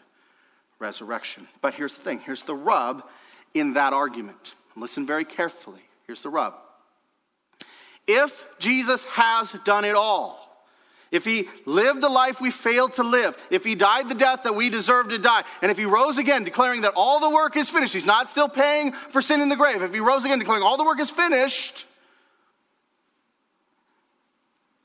resurrection. 0.79 1.49
But 1.61 1.75
here's 1.75 1.95
the 1.95 2.03
thing 2.03 2.21
here's 2.21 2.45
the 2.45 2.55
rub 2.55 3.03
in 3.53 3.73
that 3.73 3.93
argument. 3.93 4.55
Listen 4.77 5.07
very 5.07 5.25
carefully. 5.25 5.83
Here's 6.07 6.23
the 6.23 6.31
rub. 6.31 6.55
If 8.07 8.45
Jesus 8.59 9.05
has 9.05 9.53
done 9.65 9.85
it 9.85 9.95
all, 9.95 10.39
if 11.11 11.27
he 11.27 11.49
lived 11.67 12.01
the 12.01 12.09
life 12.09 12.41
we 12.41 12.51
failed 12.51 12.95
to 12.95 13.03
live, 13.03 13.37
if 13.51 13.65
he 13.65 13.75
died 13.75 14.09
the 14.09 14.15
death 14.15 14.45
that 14.45 14.55
we 14.55 14.71
deserve 14.71 15.11
to 15.11 15.19
die, 15.19 15.45
and 15.61 15.71
if 15.71 15.77
he 15.77 15.85
rose 15.85 16.17
again 16.19 16.43
declaring 16.43 16.81
that 16.81 16.95
all 16.97 17.21
the 17.21 17.31
work 17.31 17.57
is 17.57 17.69
finished, 17.69 17.93
he's 17.93 18.07
not 18.07 18.29
still 18.31 18.49
paying 18.49 18.93
for 18.93 19.21
sin 19.21 19.43
in 19.43 19.51
the 19.51 19.57
grave, 19.57 19.83
if 19.83 19.93
he 19.93 20.01
rose 20.01 20.25
again 20.25 20.39
declaring 20.39 20.63
all 20.63 20.79
the 20.79 20.85
work 20.85 20.99
is 20.99 21.11
finished, 21.11 21.87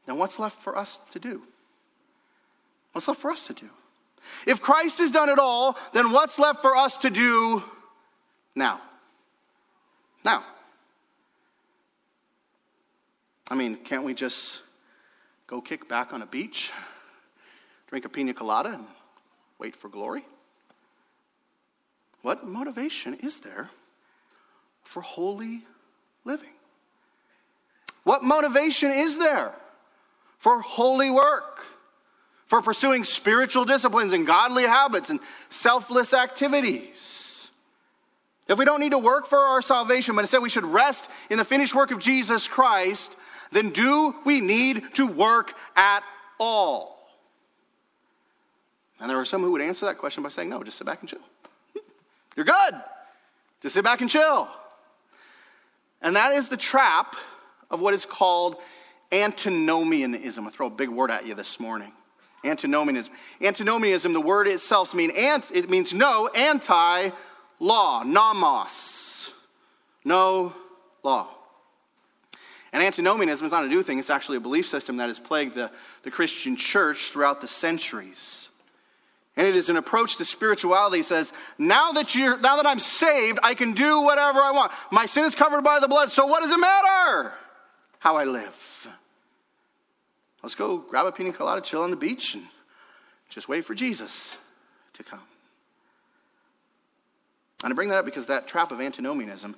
then 0.05 0.17
what's 0.17 0.37
left 0.37 0.61
for 0.61 0.77
us 0.77 0.99
to 1.11 1.19
do? 1.19 1.41
What's 2.91 3.07
left 3.07 3.21
for 3.21 3.31
us 3.31 3.47
to 3.47 3.53
do? 3.53 3.69
If 4.45 4.61
Christ 4.61 4.99
has 4.99 5.11
done 5.11 5.29
it 5.29 5.39
all, 5.39 5.77
then 5.93 6.11
what's 6.11 6.37
left 6.37 6.61
for 6.61 6.75
us 6.75 6.97
to 6.97 7.09
do 7.09 7.63
now? 8.53 8.81
Now. 10.25 10.43
I 13.49 13.55
mean, 13.55 13.77
can't 13.77 14.03
we 14.03 14.13
just 14.13 14.61
go 15.47 15.61
kick 15.61 15.87
back 15.87 16.11
on 16.13 16.21
a 16.21 16.25
beach, 16.25 16.71
drink 17.87 18.05
a 18.05 18.09
pina 18.09 18.33
colada, 18.33 18.69
and 18.69 18.85
wait 19.57 19.75
for 19.75 19.87
glory? 19.87 20.25
What 22.21 22.45
motivation 22.45 23.13
is 23.13 23.39
there 23.39 23.69
for 24.83 25.01
holy 25.01 25.65
living? 26.25 26.49
What 28.03 28.23
motivation 28.23 28.91
is 28.91 29.17
there 29.17 29.53
for 30.39 30.61
holy 30.61 31.09
work? 31.09 31.59
For 32.47 32.61
pursuing 32.61 33.03
spiritual 33.03 33.65
disciplines 33.65 34.13
and 34.13 34.25
godly 34.25 34.63
habits 34.63 35.09
and 35.09 35.19
selfless 35.49 36.13
activities? 36.13 37.49
If 38.47 38.57
we 38.57 38.63
don't 38.63 38.79
need 38.79 38.91
to 38.91 38.97
work 38.97 39.27
for 39.27 39.39
our 39.39 39.61
salvation, 39.61 40.15
but 40.15 40.21
instead 40.21 40.41
we 40.41 40.49
should 40.49 40.63
rest 40.63 41.09
in 41.29 41.37
the 41.37 41.43
finished 41.43 41.75
work 41.75 41.91
of 41.91 41.99
Jesus 41.99 42.47
Christ, 42.47 43.17
then 43.51 43.69
do 43.69 44.15
we 44.25 44.41
need 44.41 44.83
to 44.95 45.07
work 45.07 45.53
at 45.75 46.03
all? 46.39 46.97
And 48.99 49.09
there 49.09 49.17
are 49.17 49.25
some 49.25 49.41
who 49.41 49.51
would 49.51 49.61
answer 49.61 49.85
that 49.85 49.97
question 49.97 50.23
by 50.23 50.29
saying, 50.29 50.49
no, 50.49 50.63
just 50.63 50.77
sit 50.77 50.87
back 50.87 51.01
and 51.01 51.09
chill. 51.09 51.19
You're 52.35 52.45
good. 52.45 52.73
Just 53.61 53.75
sit 53.75 53.83
back 53.83 54.01
and 54.01 54.09
chill. 54.09 54.47
And 56.01 56.15
that 56.15 56.33
is 56.33 56.47
the 56.49 56.57
trap 56.57 57.15
of 57.69 57.81
what 57.81 57.93
is 57.93 58.05
called 58.05 58.55
antinomianism. 59.11 60.45
I'll 60.45 60.51
throw 60.51 60.67
a 60.67 60.71
big 60.71 60.89
word 60.89 61.11
at 61.11 61.25
you 61.25 61.35
this 61.35 61.59
morning. 61.59 61.91
Antinomianism. 62.43 63.13
Antinomianism, 63.41 64.13
the 64.13 64.21
word 64.21 64.47
itself 64.47 64.93
means 64.93 65.13
ant, 65.17 65.49
it 65.53 65.69
means 65.69 65.93
no, 65.93 66.27
anti 66.27 67.09
law, 67.59 68.03
nomos. 68.03 69.33
No 70.05 70.53
law. 71.03 71.29
And 72.77 72.85
antinomianism 72.85 73.43
is 73.43 73.51
not 73.51 73.65
a 73.65 73.67
new 73.67 73.81
thing, 73.81 73.97
it's 73.97 74.11
actually 74.11 74.37
a 74.37 74.39
belief 74.39 74.67
system 74.67 74.97
that 74.97 75.07
has 75.07 75.17
plagued 75.17 75.55
the, 75.55 75.71
the 76.03 76.11
Christian 76.11 76.55
church 76.55 77.09
throughout 77.09 77.41
the 77.41 77.47
centuries. 77.47 78.49
And 79.35 79.47
it 79.47 79.55
is 79.55 79.69
an 79.69 79.77
approach 79.77 80.17
to 80.17 80.25
spirituality 80.25 80.99
that 80.99 81.07
says, 81.07 81.33
now 81.57 81.93
that, 81.93 82.13
you're, 82.13 82.37
now 82.37 82.57
that 82.57 82.67
I'm 82.67 82.77
saved, 82.77 83.39
I 83.41 83.55
can 83.55 83.73
do 83.73 84.01
whatever 84.01 84.39
I 84.39 84.51
want. 84.51 84.71
My 84.91 85.07
sin 85.07 85.25
is 85.25 85.33
covered 85.33 85.63
by 85.63 85.79
the 85.79 85.87
blood, 85.87 86.11
so 86.11 86.27
what 86.27 86.43
does 86.43 86.51
it 86.51 86.59
matter 86.59 87.33
how 87.97 88.15
I 88.15 88.25
live? 88.25 88.87
Let's 90.43 90.53
go 90.53 90.77
grab 90.77 91.07
a 91.07 91.11
pina 91.11 91.33
colada, 91.33 91.61
chill 91.61 91.81
on 91.81 91.89
the 91.89 91.95
beach, 91.95 92.35
and 92.35 92.43
just 93.29 93.49
wait 93.49 93.65
for 93.65 93.73
Jesus 93.73 94.37
to 94.93 95.03
come. 95.03 95.23
And 97.63 97.73
I 97.73 97.75
bring 97.75 97.89
that 97.89 97.97
up 97.97 98.05
because 98.05 98.27
that 98.27 98.47
trap 98.47 98.71
of 98.71 98.81
antinomianism 98.81 99.55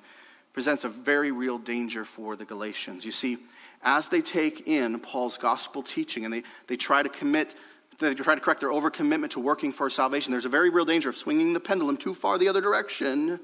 presents 0.54 0.84
a 0.84 0.90
very 0.90 1.32
real 1.32 1.58
danger 1.58 2.06
for 2.06 2.36
the 2.36 2.46
Galatians. 2.46 3.06
You 3.06 3.12
see, 3.12 3.38
as 3.82 4.10
they 4.10 4.22
take 4.22 4.68
in 4.68 5.00
Paul's 5.00 5.38
gospel 5.38 5.84
teaching 5.84 6.26
and 6.26 6.34
they, 6.34 6.44
they 6.68 6.78
try 6.78 7.04
to 7.04 7.10
commit, 7.10 7.56
they 8.00 8.14
try 8.14 8.36
to 8.36 8.42
correct 8.42 8.60
their 8.60 8.70
overcommitment 8.70 9.32
to 9.32 9.40
working 9.40 9.72
for 9.72 9.90
salvation, 9.90 10.32
there's 10.32 10.46
a 10.46 10.50
very 10.50 10.70
real 10.70 10.86
danger 10.86 11.10
of 11.10 11.18
swinging 11.18 11.54
the 11.54 11.60
pendulum 11.60 11.98
too 11.98 12.14
far 12.14 12.38
the 12.38 12.48
other 12.48 12.62
direction 12.62 13.40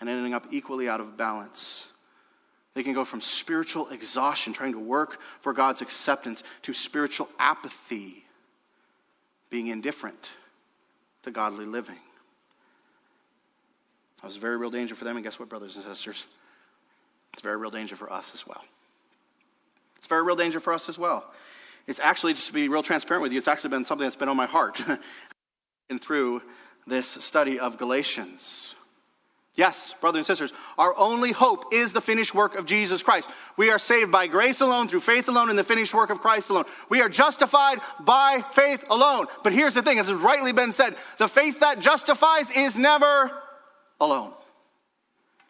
and 0.00 0.08
ending 0.08 0.34
up 0.34 0.46
equally 0.50 0.88
out 0.88 1.00
of 1.00 1.16
balance. 1.16 1.86
They 2.74 2.82
can 2.82 2.92
go 2.92 3.04
from 3.04 3.20
spiritual 3.20 3.88
exhaustion, 3.88 4.52
trying 4.52 4.72
to 4.72 4.78
work 4.78 5.20
for 5.40 5.52
God's 5.52 5.82
acceptance, 5.82 6.44
to 6.62 6.72
spiritual 6.72 7.28
apathy, 7.38 8.24
being 9.50 9.68
indifferent 9.68 10.30
to 11.24 11.30
godly 11.30 11.66
living. 11.66 11.98
That 14.20 14.26
was 14.26 14.36
a 14.36 14.40
very 14.40 14.56
real 14.56 14.70
danger 14.70 14.94
for 14.94 15.04
them, 15.04 15.16
and 15.16 15.24
guess 15.24 15.38
what, 15.38 15.48
brothers 15.48 15.76
and 15.76 15.84
sisters? 15.84 16.26
It's 17.32 17.42
a 17.42 17.44
very 17.44 17.56
real 17.56 17.70
danger 17.70 17.96
for 17.96 18.12
us 18.12 18.32
as 18.34 18.46
well. 18.46 18.64
It's 19.96 20.06
very 20.06 20.22
real 20.22 20.36
danger 20.36 20.60
for 20.60 20.72
us 20.72 20.88
as 20.88 20.98
well. 20.98 21.24
It's 21.86 22.00
actually, 22.00 22.34
just 22.34 22.48
to 22.48 22.52
be 22.52 22.68
real 22.68 22.82
transparent 22.82 23.22
with 23.22 23.32
you, 23.32 23.38
it's 23.38 23.48
actually 23.48 23.70
been 23.70 23.84
something 23.84 24.04
that's 24.04 24.16
been 24.16 24.28
on 24.28 24.36
my 24.36 24.46
heart 24.46 24.80
and 25.90 26.00
through 26.00 26.42
this 26.86 27.06
study 27.06 27.58
of 27.58 27.78
Galatians. 27.78 28.74
Yes, 29.54 29.94
brothers 30.00 30.18
and 30.20 30.26
sisters, 30.26 30.52
our 30.78 30.96
only 30.96 31.32
hope 31.32 31.72
is 31.74 31.92
the 31.92 32.00
finished 32.00 32.32
work 32.32 32.54
of 32.54 32.64
Jesus 32.64 33.02
Christ. 33.02 33.28
We 33.56 33.70
are 33.70 33.78
saved 33.78 34.12
by 34.12 34.28
grace 34.28 34.60
alone, 34.60 34.86
through 34.86 35.00
faith 35.00 35.28
alone, 35.28 35.50
in 35.50 35.56
the 35.56 35.64
finished 35.64 35.92
work 35.92 36.10
of 36.10 36.20
Christ 36.20 36.50
alone. 36.50 36.64
We 36.88 37.02
are 37.02 37.08
justified 37.08 37.80
by 37.98 38.44
faith 38.52 38.84
alone. 38.88 39.26
But 39.42 39.52
here's 39.52 39.74
the 39.74 39.82
thing, 39.82 39.98
as 39.98 40.08
has 40.08 40.20
rightly 40.20 40.52
been 40.52 40.72
said, 40.72 40.94
the 41.18 41.26
faith 41.26 41.58
that 41.60 41.80
justifies 41.80 42.52
is 42.52 42.76
never 42.76 43.32
alone. 44.00 44.32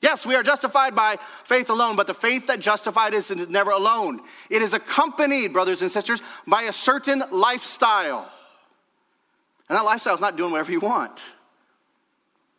Yes, 0.01 0.25
we 0.25 0.37
are 0.37 0.45
justified 0.45 0.95
by 0.95 1.19
faith 1.45 1.71
alone, 1.71 1.97
but 1.97 2.07
the 2.07 2.15
faith 2.15 2.47
that 2.47 2.61
justified 2.61 3.15
is 3.15 3.31
never 3.49 3.73
alone. 3.73 4.21
It 4.49 4.63
is 4.63 4.73
accompanied, 4.73 5.53
brothers 5.53 5.83
and 5.83 5.91
sisters, 5.91 6.23
by 6.47 6.63
a 6.63 6.73
certain 6.73 7.25
lifestyle. 7.33 8.31
And 9.69 9.77
that 9.77 9.85
lifestyle 9.85 10.15
is 10.15 10.21
not 10.21 10.37
doing 10.37 10.53
whatever 10.53 10.71
you 10.71 10.81
want. 10.81 11.23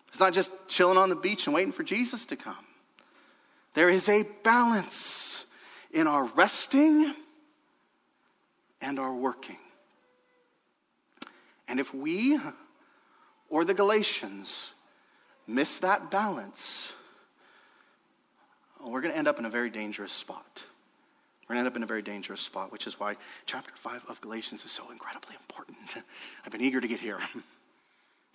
It's 0.09 0.19
not 0.19 0.33
just 0.33 0.51
chilling 0.67 0.97
on 0.97 1.09
the 1.09 1.15
beach 1.15 1.47
and 1.47 1.53
waiting 1.53 1.71
for 1.71 1.83
Jesus 1.83 2.25
to 2.27 2.35
come. 2.35 2.57
There 3.73 3.89
is 3.89 4.09
a 4.09 4.23
balance 4.43 5.45
in 5.91 6.07
our 6.07 6.25
resting 6.25 7.13
and 8.81 8.99
our 8.99 9.13
working. 9.13 9.57
And 11.67 11.79
if 11.79 11.93
we 11.93 12.39
or 13.49 13.63
the 13.63 13.73
Galatians 13.73 14.73
miss 15.49 15.79
that 15.79 16.11
balance, 16.11 16.91
we're 18.79 19.01
going 19.01 19.11
to 19.11 19.17
end 19.17 19.27
up 19.27 19.39
in 19.39 19.45
a 19.45 19.49
very 19.49 19.69
dangerous 19.69 20.13
spot. 20.13 20.63
We're 21.47 21.55
going 21.55 21.65
to 21.65 21.67
end 21.67 21.73
up 21.73 21.77
in 21.77 21.83
a 21.83 21.87
very 21.87 22.01
dangerous 22.01 22.41
spot, 22.41 22.71
which 22.71 22.85
is 22.85 22.99
why 22.99 23.17
chapter 23.45 23.71
5 23.75 24.03
of 24.07 24.21
Galatians 24.21 24.63
is 24.63 24.71
so 24.71 24.89
incredibly 24.91 25.35
important. 25.35 25.77
I've 26.45 26.51
been 26.51 26.61
eager 26.61 26.79
to 26.79 26.87
get 26.87 26.99
here. 26.99 27.19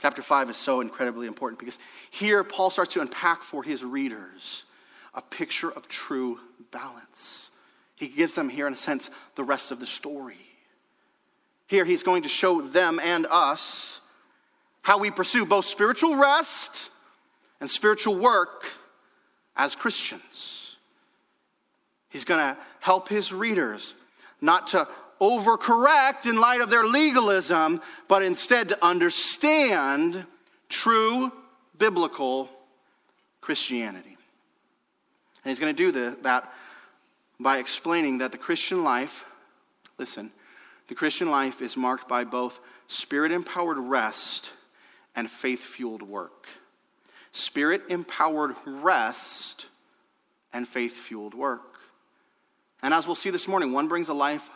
Chapter 0.00 0.22
5 0.22 0.50
is 0.50 0.56
so 0.56 0.80
incredibly 0.80 1.28
important 1.28 1.60
because 1.60 1.78
here 2.10 2.42
Paul 2.42 2.68
starts 2.68 2.92
to 2.94 3.00
unpack 3.00 3.44
for 3.44 3.62
his 3.62 3.84
readers 3.84 4.64
a 5.14 5.22
picture 5.22 5.70
of 5.70 5.88
true 5.88 6.40
balance. 6.72 7.52
He 7.94 8.08
gives 8.08 8.34
them 8.34 8.48
here, 8.48 8.66
in 8.66 8.72
a 8.72 8.76
sense, 8.76 9.08
the 9.36 9.44
rest 9.44 9.70
of 9.70 9.78
the 9.78 9.86
story. 9.86 10.44
Here 11.68 11.84
he's 11.84 12.02
going 12.02 12.24
to 12.24 12.28
show 12.28 12.60
them 12.60 12.98
and 12.98 13.24
us 13.30 14.00
how 14.82 14.98
we 14.98 15.12
pursue 15.12 15.46
both 15.46 15.64
spiritual 15.64 16.16
rest 16.16 16.90
and 17.64 17.70
spiritual 17.70 18.14
work 18.14 18.66
as 19.56 19.74
Christians. 19.74 20.76
He's 22.10 22.26
going 22.26 22.40
to 22.40 22.60
help 22.80 23.08
his 23.08 23.32
readers 23.32 23.94
not 24.38 24.66
to 24.66 24.86
overcorrect 25.18 26.26
in 26.26 26.36
light 26.36 26.60
of 26.60 26.68
their 26.68 26.84
legalism, 26.84 27.80
but 28.06 28.22
instead 28.22 28.68
to 28.68 28.84
understand 28.84 30.26
true 30.68 31.32
biblical 31.78 32.50
Christianity. 33.40 34.18
And 35.42 35.50
he's 35.50 35.58
going 35.58 35.74
to 35.74 35.82
do 35.84 35.90
the, 35.90 36.18
that 36.20 36.52
by 37.40 37.60
explaining 37.60 38.18
that 38.18 38.30
the 38.30 38.36
Christian 38.36 38.84
life, 38.84 39.24
listen, 39.96 40.32
the 40.88 40.94
Christian 40.94 41.30
life 41.30 41.62
is 41.62 41.78
marked 41.78 42.10
by 42.10 42.24
both 42.24 42.60
spirit 42.88 43.32
empowered 43.32 43.78
rest 43.78 44.50
and 45.16 45.30
faith 45.30 45.60
fueled 45.60 46.02
work. 46.02 46.46
Spirit 47.34 47.82
empowered 47.88 48.54
rest 48.64 49.66
and 50.52 50.68
faith 50.68 50.94
fueled 50.94 51.34
work. 51.34 51.80
And 52.80 52.94
as 52.94 53.06
we'll 53.06 53.16
see 53.16 53.30
this 53.30 53.48
morning, 53.48 53.72
one 53.72 53.88
brings 53.88 54.08
a 54.08 54.14
life 54.14 54.48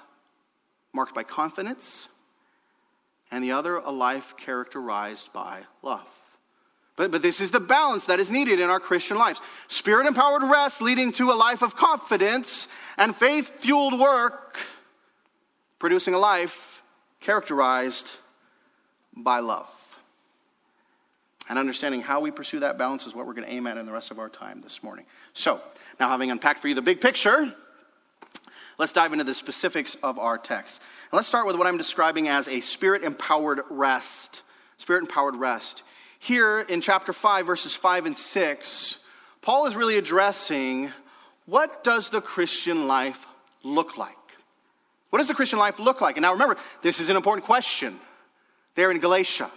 marked 0.94 1.12
by 1.12 1.24
confidence, 1.24 2.06
and 3.32 3.42
the 3.42 3.50
other 3.50 3.76
a 3.76 3.90
life 3.90 4.36
characterized 4.36 5.32
by 5.32 5.62
love. 5.82 6.06
But, 6.94 7.10
but 7.10 7.20
this 7.20 7.40
is 7.40 7.50
the 7.50 7.58
balance 7.58 8.04
that 8.06 8.20
is 8.20 8.30
needed 8.30 8.60
in 8.60 8.70
our 8.70 8.80
Christian 8.80 9.18
lives 9.18 9.40
spirit 9.66 10.06
empowered 10.06 10.44
rest 10.44 10.80
leading 10.80 11.10
to 11.12 11.32
a 11.32 11.34
life 11.34 11.62
of 11.62 11.74
confidence, 11.74 12.68
and 12.96 13.14
faith 13.14 13.50
fueled 13.60 13.98
work 13.98 14.56
producing 15.80 16.14
a 16.14 16.18
life 16.18 16.80
characterized 17.20 18.16
by 19.16 19.40
love. 19.40 19.68
And 21.48 21.58
understanding 21.58 22.02
how 22.02 22.20
we 22.20 22.30
pursue 22.30 22.60
that 22.60 22.76
balance 22.78 23.06
is 23.06 23.14
what 23.14 23.26
we're 23.26 23.34
going 23.34 23.46
to 23.46 23.52
aim 23.52 23.66
at 23.66 23.78
in 23.78 23.86
the 23.86 23.92
rest 23.92 24.10
of 24.10 24.18
our 24.18 24.28
time 24.28 24.60
this 24.60 24.82
morning. 24.82 25.06
So, 25.32 25.60
now 25.98 26.08
having 26.08 26.30
unpacked 26.30 26.60
for 26.60 26.68
you 26.68 26.74
the 26.74 26.82
big 26.82 27.00
picture, 27.00 27.52
Let's 28.78 28.92
dive 28.92 29.12
into 29.12 29.24
the 29.24 29.34
specifics 29.34 29.96
of 30.04 30.20
our 30.20 30.38
text. 30.38 30.80
And 31.10 31.16
let's 31.16 31.26
start 31.26 31.46
with 31.46 31.56
what 31.56 31.66
I'm 31.66 31.78
describing 31.78 32.28
as 32.28 32.46
a 32.46 32.60
spirit 32.60 33.02
empowered 33.02 33.62
rest. 33.70 34.42
Spirit 34.76 35.00
empowered 35.00 35.34
rest. 35.34 35.82
Here 36.20 36.60
in 36.60 36.80
chapter 36.80 37.12
5, 37.12 37.44
verses 37.44 37.74
5 37.74 38.06
and 38.06 38.16
6, 38.16 38.98
Paul 39.42 39.66
is 39.66 39.74
really 39.74 39.98
addressing 39.98 40.92
what 41.46 41.82
does 41.82 42.10
the 42.10 42.20
Christian 42.20 42.86
life 42.86 43.26
look 43.64 43.98
like? 43.98 44.14
What 45.10 45.18
does 45.18 45.28
the 45.28 45.34
Christian 45.34 45.58
life 45.58 45.80
look 45.80 46.00
like? 46.00 46.16
And 46.16 46.22
now 46.22 46.32
remember, 46.32 46.56
this 46.82 47.00
is 47.00 47.08
an 47.08 47.16
important 47.16 47.46
question 47.46 47.98
there 48.76 48.92
in 48.92 48.98
Galatia. 48.98 49.50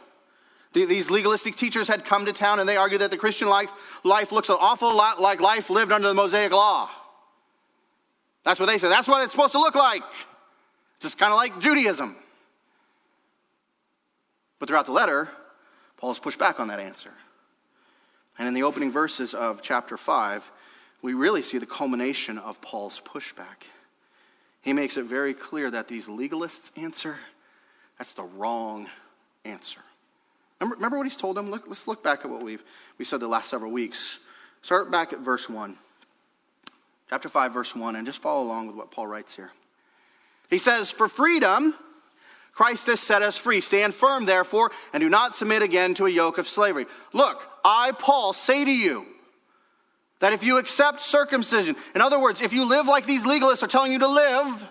These 0.73 1.10
legalistic 1.10 1.57
teachers 1.57 1.88
had 1.88 2.05
come 2.05 2.25
to 2.25 2.34
town 2.34 2.60
and 2.60 2.69
they 2.69 2.77
argued 2.77 3.01
that 3.01 3.12
the 3.12 3.17
Christian 3.17 3.49
life, 3.49 3.71
life 4.03 4.31
looks 4.31 4.49
an 4.49 4.55
awful 4.60 4.95
lot 4.95 5.19
like 5.19 5.41
life 5.41 5.69
lived 5.69 5.91
under 5.91 6.07
the 6.07 6.13
Mosaic 6.13 6.53
Law. 6.53 6.89
That's 8.45 8.60
what 8.60 8.67
they 8.67 8.77
say. 8.77 8.88
That's 8.88 9.07
what 9.07 9.23
it's 9.23 9.34
supposed 9.34 9.51
to 9.51 9.60
look 9.60 9.75
like. 9.75 10.03
It's 10.95 11.03
Just 11.03 11.17
kind 11.17 11.31
of 11.31 11.38
like 11.38 11.60
Judaism. 11.60 12.15
But 14.60 14.69
throughout 14.69 14.86
the 14.86 14.93
letter, 14.93 15.27
Paul 15.97 16.12
has 16.12 16.19
pushed 16.19 16.39
back 16.39 16.60
on 16.60 16.69
that 16.69 16.79
answer. 16.79 17.12
And 18.38 18.47
in 18.47 18.53
the 18.53 18.63
opening 18.63 18.91
verses 18.91 19.34
of 19.34 19.62
chapter 19.62 19.97
5, 19.97 20.49
we 21.01 21.13
really 21.13 21.41
see 21.41 21.57
the 21.57 21.65
culmination 21.65 22.38
of 22.38 22.62
Paul's 22.62 23.01
pushback. 23.03 23.65
He 24.62 24.71
makes 24.71 24.95
it 24.95 25.03
very 25.03 25.34
clear 25.34 25.69
that 25.69 25.88
these 25.88 26.07
legalists' 26.07 26.71
answer, 26.77 27.17
that's 27.97 28.13
the 28.13 28.23
wrong 28.23 28.88
answer. 29.43 29.81
Remember, 30.62 30.76
remember 30.76 30.97
what 30.97 31.08
he's 31.08 31.17
told 31.17 31.36
them? 31.36 31.52
Look, 31.52 31.65
let's 31.67 31.88
look 31.88 32.02
back 32.02 32.21
at 32.24 32.32
what 32.32 32.41
we've 32.41 32.63
we 32.97 33.04
said 33.04 33.19
the 33.19 33.28
last 33.28 33.50
several 33.50 33.71
weeks. 33.71 34.19
Start 34.62 34.89
back 34.91 35.12
at 35.12 35.19
verse 35.19 35.50
1 35.50 35.78
chapter 37.12 37.28
5, 37.28 37.54
verse 37.54 37.76
1, 37.76 37.97
and 37.97 38.08
just 38.08 38.21
follow 38.21 38.41
along 38.41 38.67
with 38.67 38.76
what 38.76 38.89
Paul 38.89 39.06
writes 39.06 39.36
here. 39.36 39.52
He 40.50 40.58
says, 40.58 40.89
For 40.89 41.10
freedom, 41.10 41.76
Christ 42.54 42.88
has 42.88 43.02
set 43.02 43.21
us 43.21 43.36
free. 43.36 43.60
Stand 43.60 43.93
firm, 43.93 44.26
therefore, 44.26 44.71
and 44.93 45.02
do 45.02 45.10
not 45.10 45.36
submit 45.36 45.62
again 45.62 45.93
to 45.95 46.06
a 46.06 46.10
yoke 46.10 46.38
of 46.38 46.47
slavery. 46.47 46.86
Look, 47.12 47.45
I, 47.65 47.91
Paul, 47.91 48.32
say 48.32 48.63
to 48.63 48.71
you 48.71 49.06
that 50.19 50.32
if 50.32 50.43
you 50.43 50.58
accept 50.58 51.02
circumcision, 51.02 51.76
in 51.93 52.02
other 52.02 52.19
words, 52.19 52.41
if 52.41 52.54
you 52.54 52.63
live 52.63 52.88
like 52.88 53.06
these 53.06 53.26
legalists 53.26 53.62
are 53.62 53.67
telling 53.67 53.91
you 53.91 54.00
to 54.00 54.08
live, 54.08 54.69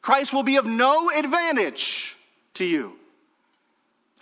Christ 0.00 0.32
will 0.32 0.42
be 0.42 0.56
of 0.56 0.64
no 0.64 1.10
advantage 1.10 2.16
to 2.54 2.64
you. 2.64 2.99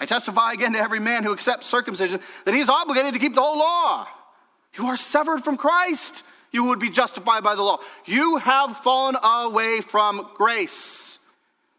I 0.00 0.06
testify 0.06 0.52
again 0.52 0.72
to 0.74 0.78
every 0.78 1.00
man 1.00 1.24
who 1.24 1.32
accepts 1.32 1.66
circumcision 1.66 2.20
that 2.44 2.54
he 2.54 2.60
is 2.60 2.68
obligated 2.68 3.14
to 3.14 3.18
keep 3.18 3.34
the 3.34 3.42
whole 3.42 3.58
law. 3.58 4.06
You 4.74 4.86
are 4.86 4.96
severed 4.96 5.42
from 5.42 5.56
Christ 5.56 6.22
you 6.50 6.64
would 6.64 6.78
be 6.78 6.90
justified 6.90 7.42
by 7.42 7.54
the 7.54 7.62
law. 7.62 7.80
You 8.04 8.36
have 8.36 8.78
fallen 8.78 9.16
away 9.22 9.80
from 9.80 10.28
grace. 10.34 11.18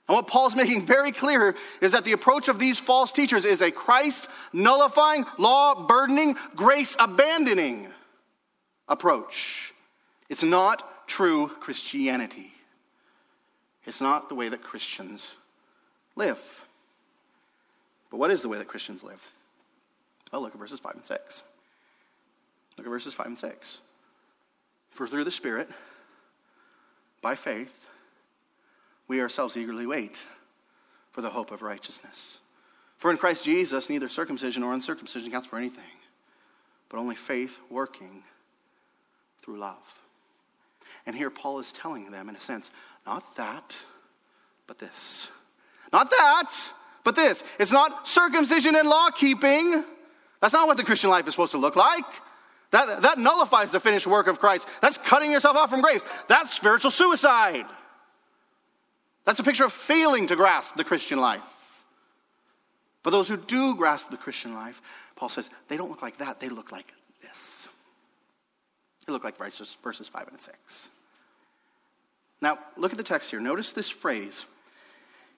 And 0.08 0.16
what 0.16 0.28
Paul's 0.28 0.56
making 0.56 0.86
very 0.86 1.12
clear 1.12 1.56
is 1.82 1.92
that 1.92 2.04
the 2.04 2.14
approach 2.14 2.48
of 2.48 2.60
these 2.60 2.80
false 2.80 3.12
teachers 3.12 3.46
is 3.46 3.62
a 3.62 3.72
Christ 3.72 4.28
nullifying, 4.54 5.26
law 5.38 5.88
burdening, 5.88 6.36
grace 6.56 6.96
abandoning 7.00 7.88
approach. 8.88 9.74
It's 10.30 10.44
not 10.44 11.08
true 11.08 11.48
Christianity. 11.60 12.52
It's 13.86 14.02
not 14.02 14.30
the 14.30 14.36
way 14.36 14.50
that 14.50 14.64
Christians 14.64 15.34
live. 16.16 16.40
But 18.10 18.18
what 18.18 18.32
is 18.32 18.42
the 18.42 18.50
way 18.50 18.58
that 18.58 18.68
Christians 18.68 19.04
live? 19.04 19.26
Well, 20.32 20.42
look 20.42 20.54
at 20.54 20.60
verses 20.60 20.80
5 20.80 20.96
and 20.96 21.06
6. 21.06 21.44
Look 22.78 22.88
at 22.88 22.90
verses 22.90 23.14
5 23.14 23.26
and 23.26 23.40
6. 23.40 23.80
For 24.92 25.08
through 25.08 25.24
the 25.24 25.32
Spirit, 25.32 25.70
by 27.22 27.36
faith, 27.36 27.86
we 29.08 29.22
ourselves 29.22 29.58
eagerly 29.58 29.86
wait 29.86 30.18
for 31.12 31.22
the 31.22 31.30
hope 31.30 31.52
of 31.52 31.62
righteousness. 31.62 32.40
For 32.98 33.12
in 33.12 33.18
Christ 33.18 33.44
Jesus, 33.44 33.90
neither 33.90 34.08
circumcision 34.08 34.62
nor 34.62 34.74
uncircumcision 34.74 35.32
counts 35.32 35.48
for 35.48 35.58
anything, 35.58 35.84
but 36.90 36.98
only 36.98 37.16
faith 37.16 37.60
working 37.70 38.24
through 39.42 39.58
love. 39.58 39.78
And 41.06 41.16
here 41.16 41.30
Paul 41.30 41.60
is 41.60 41.72
telling 41.72 42.12
them, 42.12 42.30
in 42.30 42.36
a 42.36 42.42
sense, 42.42 42.72
not 43.06 43.36
that, 43.36 43.76
but 44.68 44.80
this. 44.80 45.30
Not 45.92 46.10
that, 46.12 46.52
but 47.10 47.16
this. 47.16 47.44
It's 47.58 47.72
not 47.72 48.08
circumcision 48.08 48.76
and 48.76 48.88
law 48.88 49.10
keeping. 49.10 49.84
That's 50.42 50.54
not 50.54 50.68
what 50.68 50.78
the 50.78 50.84
Christian 50.84 51.10
life 51.10 51.28
is 51.28 51.34
supposed 51.34 51.54
to 51.54 51.58
look 51.58 51.76
like. 51.76 52.06
That, 52.70 53.02
that 53.02 53.18
nullifies 53.18 53.72
the 53.72 53.80
finished 53.80 54.06
work 54.06 54.28
of 54.28 54.40
Christ. 54.40 54.68
That's 54.80 55.00
cutting 55.00 55.32
yourself 55.32 55.58
off 55.58 55.72
from 55.72 55.82
grace. 55.82 56.06
That's 56.28 56.54
spiritual 56.54 56.92
suicide. 56.92 57.66
That's 59.26 59.40
a 59.40 59.44
picture 59.44 59.66
of 59.66 59.74
failing 59.74 60.28
to 60.28 60.36
grasp 60.36 60.76
the 60.76 60.84
Christian 60.84 61.20
life. 61.20 61.42
But 63.02 63.10
those 63.10 63.28
who 63.28 63.38
do 63.38 63.76
grasp 63.76 64.12
the 64.12 64.18
Christian 64.18 64.54
life, 64.54 64.80
Paul 65.16 65.30
says, 65.30 65.50
they 65.68 65.78
don't 65.78 65.90
look 65.90 66.04
like 66.04 66.20
that, 66.20 66.40
they 66.40 66.50
look 66.50 66.72
like 66.72 66.94
this. 67.24 67.68
They 69.08 69.14
look 69.14 69.24
like 69.24 69.36
verses, 69.36 69.78
verses 69.84 70.08
5 70.08 70.28
and 70.28 70.40
6. 70.40 70.90
Now, 72.40 72.60
look 72.78 72.92
at 72.92 73.00
the 73.00 73.04
text 73.04 73.32
here. 73.32 73.40
Notice 73.40 73.74
this 73.74 73.90
phrase 73.90 74.46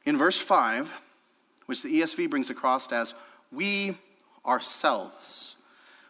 in 0.04 0.18
verse 0.18 0.38
5, 0.38 0.92
which 1.66 1.84
the 1.84 2.02
ESV 2.02 2.30
brings 2.30 2.50
across 2.50 2.92
as 2.92 3.14
we 3.52 3.98
ourselves. 4.46 5.56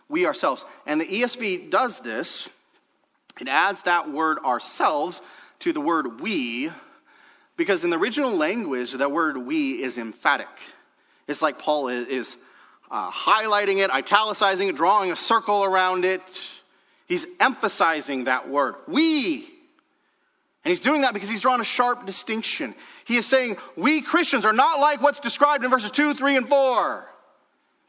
We 0.10 0.26
ourselves. 0.26 0.66
And 0.86 1.00
the 1.00 1.06
ESV 1.06 1.70
does 1.70 2.00
this, 2.00 2.50
it 3.40 3.48
adds 3.48 3.84
that 3.84 4.12
word 4.12 4.40
ourselves 4.40 5.22
to 5.60 5.74
the 5.74 5.82
word 5.82 6.20
we, 6.22 6.72
because 7.58 7.84
in 7.84 7.90
the 7.90 7.98
original 7.98 8.36
language, 8.36 8.94
that 8.94 9.12
word 9.12 9.38
we 9.38 9.82
is 9.82 9.98
emphatic. 9.98 10.48
It's 11.28 11.42
like 11.42 11.60
Paul 11.60 11.88
is, 11.90 12.36
uh, 12.90 13.10
highlighting 13.12 13.78
it, 13.78 13.90
italicizing 13.90 14.68
it, 14.68 14.76
drawing 14.76 15.12
a 15.12 15.16
circle 15.16 15.64
around 15.64 16.04
it. 16.04 16.22
He's 17.08 17.26
emphasizing 17.40 18.26
that 18.26 18.50
word. 18.50 18.76
We. 18.88 19.51
And 20.64 20.70
he's 20.70 20.80
doing 20.80 21.02
that 21.02 21.14
because 21.14 21.30
he's 21.30 21.42
drawn 21.42 21.60
a 21.60 21.64
sharp 21.64 22.06
distinction. 22.06 22.76
He 23.06 23.18
is 23.18 23.26
saying, 23.26 23.58
we 23.76 24.02
Christians 24.02 24.46
are 24.46 24.54
not 24.54 24.80
like 24.80 25.02
what's 25.02 25.20
described 25.20 25.64
in 25.64 25.72
verses 25.72 25.92
2, 25.92 26.14
3, 26.14 26.38
and 26.38 26.48
4. 26.48 27.08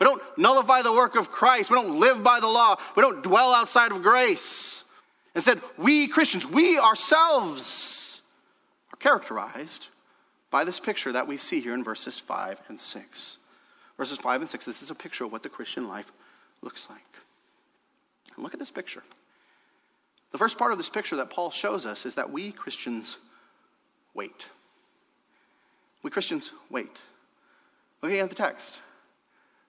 We 0.00 0.04
don't 0.04 0.22
nullify 0.38 0.82
the 0.82 0.92
work 0.92 1.14
of 1.14 1.30
Christ. 1.30 1.70
We 1.70 1.76
don't 1.76 2.00
live 2.00 2.24
by 2.24 2.40
the 2.40 2.48
law. 2.48 2.76
We 2.96 3.02
don't 3.02 3.22
dwell 3.22 3.52
outside 3.52 3.92
of 3.92 4.02
grace. 4.02 4.84
Instead, 5.34 5.60
we 5.76 6.08
Christians, 6.08 6.46
we 6.46 6.78
ourselves, 6.78 8.22
are 8.92 8.96
characterized 8.96 9.88
by 10.50 10.64
this 10.64 10.80
picture 10.80 11.12
that 11.12 11.26
we 11.26 11.36
see 11.36 11.60
here 11.60 11.74
in 11.74 11.84
verses 11.84 12.18
5 12.18 12.60
and 12.68 12.80
6. 12.80 13.38
Verses 13.96 14.18
5 14.18 14.40
and 14.40 14.50
6, 14.50 14.64
this 14.64 14.82
is 14.82 14.90
a 14.90 14.94
picture 14.94 15.24
of 15.24 15.32
what 15.32 15.42
the 15.42 15.48
Christian 15.48 15.88
life 15.88 16.10
looks 16.62 16.88
like. 16.90 17.00
And 18.34 18.42
look 18.42 18.54
at 18.54 18.60
this 18.60 18.70
picture. 18.70 19.02
The 20.32 20.38
first 20.38 20.58
part 20.58 20.72
of 20.72 20.78
this 20.78 20.88
picture 20.88 21.16
that 21.16 21.30
Paul 21.30 21.50
shows 21.50 21.86
us 21.86 22.06
is 22.06 22.14
that 22.16 22.30
we 22.32 22.52
Christians 22.52 23.18
wait. 24.14 24.48
We 26.02 26.10
Christians 26.10 26.52
wait. 26.70 26.98
Looking 28.02 28.18
at 28.18 28.30
the 28.30 28.34
text, 28.34 28.80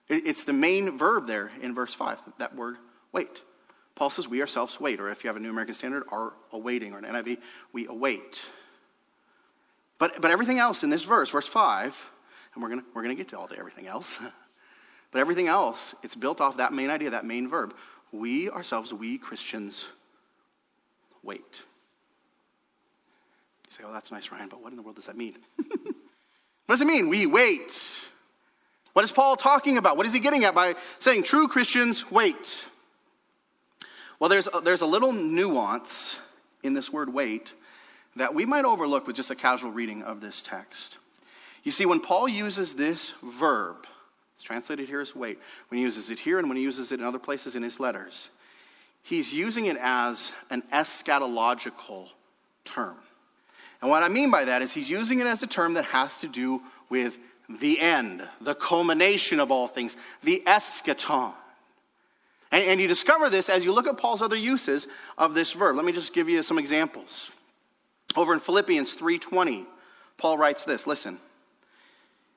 it's 0.09 0.45
the 0.45 0.53
main 0.53 0.97
verb 0.97 1.27
there 1.27 1.51
in 1.61 1.75
verse 1.75 1.93
5, 1.93 2.19
that 2.39 2.55
word 2.55 2.77
wait. 3.11 3.41
Paul 3.95 4.09
says, 4.09 4.27
We 4.27 4.41
ourselves 4.41 4.79
wait, 4.79 4.99
or 4.99 5.09
if 5.09 5.23
you 5.23 5.27
have 5.27 5.37
a 5.37 5.39
New 5.39 5.49
American 5.49 5.73
Standard, 5.73 6.03
are 6.09 6.33
awaiting, 6.51 6.93
or 6.93 6.97
an 6.97 7.05
NIV, 7.05 7.37
we 7.71 7.87
await. 7.87 8.41
But, 9.99 10.21
but 10.21 10.31
everything 10.31 10.59
else 10.59 10.83
in 10.83 10.89
this 10.89 11.03
verse, 11.03 11.29
verse 11.29 11.47
5, 11.47 12.09
and 12.53 12.63
we're 12.63 12.69
going 12.69 12.83
we're 12.93 13.03
gonna 13.03 13.15
get 13.15 13.27
to 13.29 13.37
all 13.37 13.47
the 13.47 13.57
everything 13.57 13.87
else, 13.87 14.17
but 15.11 15.19
everything 15.19 15.47
else, 15.47 15.93
it's 16.03 16.15
built 16.15 16.41
off 16.41 16.57
that 16.57 16.73
main 16.73 16.89
idea, 16.89 17.11
that 17.11 17.25
main 17.25 17.47
verb. 17.47 17.75
We 18.11 18.49
ourselves, 18.49 18.93
we 18.93 19.17
Christians, 19.17 19.87
wait. 21.23 21.61
You 23.65 23.71
say, 23.71 23.83
oh, 23.87 23.93
that's 23.93 24.11
nice, 24.11 24.31
Ryan, 24.31 24.49
but 24.49 24.61
what 24.61 24.71
in 24.71 24.77
the 24.77 24.83
world 24.83 24.97
does 24.97 25.05
that 25.05 25.17
mean? 25.17 25.37
what 25.57 25.95
does 26.69 26.81
it 26.81 26.87
mean? 26.87 27.09
We 27.09 27.25
wait. 27.25 27.71
What 28.93 29.03
is 29.03 29.11
Paul 29.11 29.35
talking 29.35 29.77
about? 29.77 29.97
What 29.97 30.05
is 30.05 30.13
he 30.13 30.19
getting 30.19 30.43
at 30.43 30.53
by 30.53 30.75
saying 30.99 31.23
true 31.23 31.47
Christians 31.47 32.09
wait? 32.11 32.65
Well, 34.19 34.29
there's 34.29 34.47
a, 34.53 34.61
there's 34.61 34.81
a 34.81 34.85
little 34.85 35.11
nuance 35.11 36.19
in 36.61 36.73
this 36.73 36.93
word 36.93 37.13
wait 37.13 37.53
that 38.15 38.35
we 38.35 38.45
might 38.45 38.65
overlook 38.65 39.07
with 39.07 39.15
just 39.15 39.31
a 39.31 39.35
casual 39.35 39.71
reading 39.71 40.03
of 40.03 40.21
this 40.21 40.41
text. 40.41 40.97
You 41.63 41.71
see, 41.71 41.85
when 41.85 41.99
Paul 41.99 42.27
uses 42.27 42.73
this 42.73 43.13
verb, 43.23 43.87
it's 44.35 44.43
translated 44.43 44.87
here 44.87 45.01
as 45.01 45.15
wait, 45.15 45.39
when 45.69 45.77
he 45.77 45.83
uses 45.83 46.09
it 46.09 46.19
here 46.19 46.37
and 46.37 46.47
when 46.47 46.57
he 46.57 46.63
uses 46.63 46.91
it 46.91 46.99
in 46.99 47.05
other 47.05 47.19
places 47.19 47.55
in 47.55 47.63
his 47.63 47.79
letters, 47.79 48.29
he's 49.03 49.33
using 49.33 49.65
it 49.65 49.77
as 49.79 50.31
an 50.49 50.63
eschatological 50.73 52.07
term. 52.65 52.95
And 53.81 53.91
what 53.91 54.01
I 54.01 54.09
mean 54.09 54.31
by 54.31 54.45
that 54.45 54.61
is 54.61 54.71
he's 54.71 54.89
using 54.89 55.19
it 55.19 55.27
as 55.27 55.43
a 55.43 55.47
term 55.47 55.73
that 55.73 55.85
has 55.85 56.21
to 56.21 56.27
do 56.27 56.61
with 56.89 57.17
the 57.49 57.79
end, 57.79 58.23
the 58.41 58.55
culmination 58.55 59.39
of 59.39 59.51
all 59.51 59.67
things, 59.67 59.97
the 60.23 60.41
eschaton. 60.47 61.33
And, 62.51 62.63
and, 62.63 62.79
you 62.79 62.87
discover 62.87 63.29
this 63.29 63.49
as 63.49 63.65
you 63.65 63.73
look 63.73 63.87
at 63.87 63.97
Paul's 63.97 64.21
other 64.21 64.35
uses 64.35 64.87
of 65.17 65.33
this 65.33 65.51
verb. 65.53 65.75
Let 65.75 65.85
me 65.85 65.91
just 65.91 66.13
give 66.13 66.29
you 66.29 66.43
some 66.43 66.59
examples. 66.59 67.31
Over 68.15 68.33
in 68.33 68.39
Philippians 68.39 68.95
3:20, 68.95 69.65
Paul 70.17 70.37
writes 70.37 70.63
this, 70.63 70.85
listen. 70.85 71.19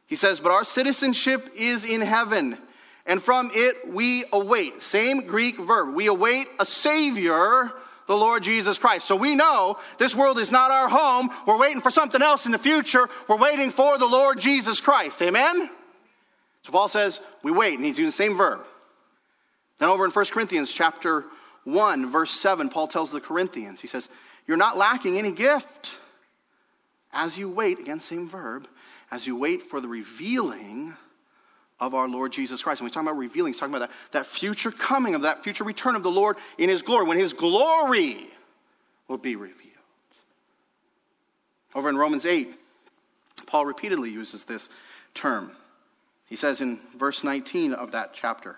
He 0.06 0.16
says, 0.16 0.40
"But 0.40 0.52
our 0.52 0.64
citizenship 0.64 1.50
is 1.54 1.84
in 1.84 2.00
heaven, 2.00 2.58
and 3.06 3.22
from 3.22 3.50
it 3.54 3.88
we 3.88 4.24
await. 4.32 4.82
Same 4.82 5.22
Greek 5.22 5.58
verb. 5.58 5.94
We 5.94 6.06
await 6.06 6.48
a 6.58 6.66
Savior, 6.66 7.72
the 8.06 8.16
Lord 8.16 8.42
Jesus 8.42 8.78
Christ. 8.78 9.06
So 9.06 9.16
we 9.16 9.34
know 9.34 9.78
this 9.98 10.14
world 10.14 10.38
is 10.38 10.50
not 10.50 10.70
our 10.70 10.88
home. 10.88 11.30
We're 11.46 11.58
waiting 11.58 11.80
for 11.80 11.90
something 11.90 12.22
else 12.22 12.46
in 12.46 12.52
the 12.52 12.58
future. 12.58 13.08
We're 13.28 13.36
waiting 13.36 13.70
for 13.70 13.98
the 13.98 14.06
Lord 14.06 14.38
Jesus 14.38 14.80
Christ. 14.80 15.22
Amen? 15.22 15.70
So 16.64 16.72
Paul 16.72 16.88
says, 16.88 17.20
we 17.42 17.52
wait, 17.52 17.74
and 17.74 17.84
he's 17.84 17.98
using 17.98 18.06
the 18.06 18.12
same 18.12 18.36
verb. 18.36 18.60
Then 19.78 19.88
over 19.88 20.04
in 20.04 20.10
1 20.10 20.24
Corinthians 20.26 20.72
chapter 20.72 21.24
1, 21.64 22.10
verse 22.10 22.30
7, 22.30 22.68
Paul 22.68 22.88
tells 22.88 23.12
the 23.12 23.20
Corinthians, 23.20 23.80
he 23.80 23.86
says, 23.86 24.08
You're 24.46 24.56
not 24.56 24.76
lacking 24.76 25.18
any 25.18 25.32
gift 25.32 25.98
as 27.12 27.38
you 27.38 27.48
wait, 27.48 27.78
again, 27.78 28.00
same 28.00 28.28
verb, 28.28 28.68
as 29.10 29.26
you 29.26 29.36
wait 29.36 29.62
for 29.62 29.80
the 29.80 29.88
revealing 29.88 30.94
of 31.78 31.94
our 31.94 32.08
Lord 32.08 32.32
Jesus 32.32 32.62
Christ. 32.62 32.80
And 32.80 32.88
he's 32.88 32.94
talking 32.94 33.08
about 33.08 33.18
revealing, 33.18 33.52
he's 33.52 33.60
talking 33.60 33.74
about 33.74 33.90
that, 33.90 34.12
that 34.12 34.26
future 34.26 34.70
coming 34.70 35.14
of 35.14 35.22
that 35.22 35.44
future 35.44 35.64
return 35.64 35.94
of 35.94 36.02
the 36.02 36.10
Lord 36.10 36.36
in 36.58 36.68
his 36.68 36.82
glory, 36.82 37.06
when 37.06 37.18
his 37.18 37.32
glory 37.32 38.28
will 39.08 39.18
be 39.18 39.36
revealed. 39.36 39.62
Over 41.74 41.88
in 41.88 41.96
Romans 41.96 42.24
8, 42.24 42.54
Paul 43.46 43.66
repeatedly 43.66 44.10
uses 44.10 44.44
this 44.44 44.68
term. 45.14 45.52
He 46.26 46.36
says 46.36 46.60
in 46.60 46.80
verse 46.96 47.22
19 47.22 47.74
of 47.74 47.92
that 47.92 48.14
chapter, 48.14 48.56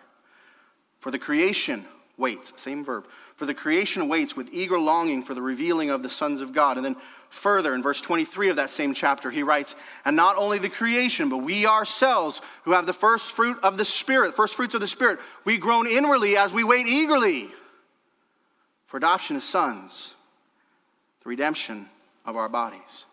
For 1.00 1.11
the 1.11 1.18
creation 1.18 1.85
waits, 2.16 2.52
same 2.57 2.85
verb, 2.85 3.07
for 3.37 3.46
the 3.46 3.54
creation 3.54 4.09
waits 4.09 4.37
with 4.37 4.48
eager 4.52 4.78
longing 4.78 5.22
for 5.22 5.35
the 5.35 5.42
revealing 5.42 5.90
of 5.90 6.02
the 6.02 6.09
sons 6.09 6.40
of 6.40 6.52
God. 6.52 6.76
And 6.76 6.85
then 6.85 6.96
further, 7.30 7.74
in 7.74 7.82
verse 7.82 8.00
23 8.00 8.50
of 8.50 8.56
that 8.56 8.70
same 8.70 8.94
chapter, 8.94 9.30
he 9.30 9.42
writes, 9.42 9.74
And 10.04 10.16
not 10.16 10.36
only 10.36 10.58
the 10.58 10.68
creation, 10.68 11.28
but 11.28 11.38
we 11.38 11.66
ourselves, 11.66 12.40
who 12.64 12.72
have 12.72 12.86
the 12.86 12.92
first 12.92 13.32
fruit 13.32 13.58
of 13.62 13.76
the 13.76 13.84
Spirit, 13.84 14.36
first 14.36 14.54
fruits 14.54 14.74
of 14.74 14.80
the 14.80 14.86
Spirit, 14.86 15.18
we 15.44 15.58
groan 15.58 15.86
inwardly 15.86 16.36
as 16.36 16.52
we 16.52 16.64
wait 16.64 16.86
eagerly 16.86 17.50
for 18.86 18.96
adoption 18.96 19.36
as 19.36 19.44
sons, 19.44 20.14
the 21.22 21.28
redemption 21.28 21.88
of 22.24 22.36
our 22.36 22.48
bodies. 22.48 23.04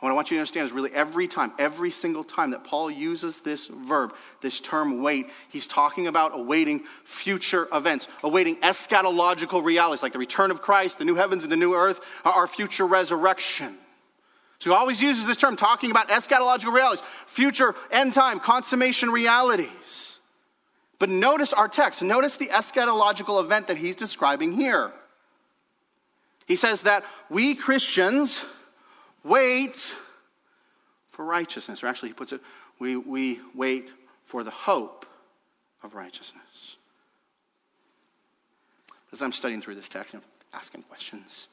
And 0.00 0.06
what 0.06 0.12
I 0.12 0.14
want 0.14 0.30
you 0.30 0.36
to 0.36 0.40
understand 0.40 0.66
is 0.66 0.72
really 0.72 0.94
every 0.94 1.26
time, 1.26 1.52
every 1.58 1.90
single 1.90 2.22
time 2.22 2.52
that 2.52 2.62
Paul 2.62 2.88
uses 2.88 3.40
this 3.40 3.66
verb, 3.66 4.14
this 4.40 4.60
term 4.60 5.02
wait, 5.02 5.28
he's 5.48 5.66
talking 5.66 6.06
about 6.06 6.38
awaiting 6.38 6.84
future 7.04 7.66
events, 7.72 8.06
awaiting 8.22 8.56
eschatological 8.56 9.64
realities 9.64 10.00
like 10.00 10.12
the 10.12 10.20
return 10.20 10.52
of 10.52 10.62
Christ, 10.62 11.00
the 11.00 11.04
new 11.04 11.16
heavens 11.16 11.42
and 11.42 11.50
the 11.50 11.56
new 11.56 11.74
earth, 11.74 12.00
our 12.24 12.46
future 12.46 12.86
resurrection. 12.86 13.76
So 14.60 14.70
he 14.70 14.76
always 14.76 15.02
uses 15.02 15.26
this 15.26 15.36
term 15.36 15.56
talking 15.56 15.90
about 15.90 16.10
eschatological 16.10 16.72
realities, 16.72 17.04
future 17.26 17.74
end 17.90 18.14
time 18.14 18.38
consummation 18.38 19.10
realities. 19.10 20.18
But 21.00 21.10
notice 21.10 21.52
our 21.52 21.68
text, 21.68 22.02
notice 22.02 22.36
the 22.36 22.48
eschatological 22.48 23.42
event 23.42 23.66
that 23.66 23.76
he's 23.76 23.96
describing 23.96 24.52
here. 24.52 24.92
He 26.46 26.56
says 26.56 26.82
that 26.82 27.04
we 27.28 27.54
Christians, 27.54 28.44
wait 29.28 29.94
for 31.10 31.24
righteousness. 31.24 31.82
Or 31.82 31.86
actually, 31.86 32.10
he 32.10 32.14
puts 32.14 32.32
it, 32.32 32.40
we, 32.78 32.96
we 32.96 33.40
wait 33.54 33.88
for 34.24 34.44
the 34.44 34.50
hope 34.50 35.06
of 35.82 35.94
righteousness. 35.94 36.76
As 39.12 39.22
I'm 39.22 39.32
studying 39.32 39.60
through 39.60 39.76
this 39.76 39.88
text, 39.88 40.14
I'm 40.14 40.22
asking 40.52 40.82
questions. 40.82 41.48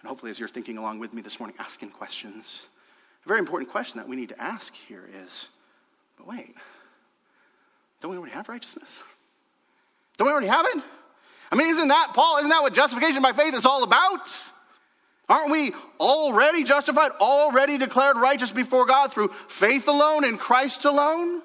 And 0.00 0.08
hopefully, 0.08 0.30
as 0.30 0.38
you're 0.38 0.48
thinking 0.48 0.78
along 0.78 0.98
with 0.98 1.12
me 1.12 1.22
this 1.22 1.38
morning, 1.38 1.56
asking 1.58 1.90
questions, 1.90 2.66
a 3.24 3.28
very 3.28 3.40
important 3.40 3.70
question 3.70 3.98
that 3.98 4.08
we 4.08 4.16
need 4.16 4.30
to 4.30 4.40
ask 4.40 4.74
here 4.74 5.08
is 5.24 5.48
but 6.16 6.26
wait, 6.26 6.54
don't 8.00 8.10
we 8.10 8.16
already 8.16 8.34
have 8.34 8.48
righteousness? 8.48 9.00
Don't 10.16 10.26
we 10.26 10.32
already 10.32 10.46
have 10.46 10.66
it? 10.66 10.82
I 11.50 11.56
mean, 11.56 11.68
isn't 11.68 11.88
that, 11.88 12.12
Paul, 12.14 12.38
isn't 12.38 12.50
that 12.50 12.62
what 12.62 12.74
justification 12.74 13.22
by 13.22 13.32
faith 13.32 13.54
is 13.54 13.66
all 13.66 13.82
about? 13.82 14.28
Aren't 15.28 15.50
we 15.50 15.72
already 15.98 16.64
justified, 16.64 17.12
already 17.12 17.78
declared 17.78 18.16
righteous 18.16 18.52
before 18.52 18.86
God 18.86 19.12
through 19.12 19.28
faith 19.48 19.88
alone 19.88 20.24
in 20.24 20.36
Christ 20.36 20.84
alone? 20.84 21.42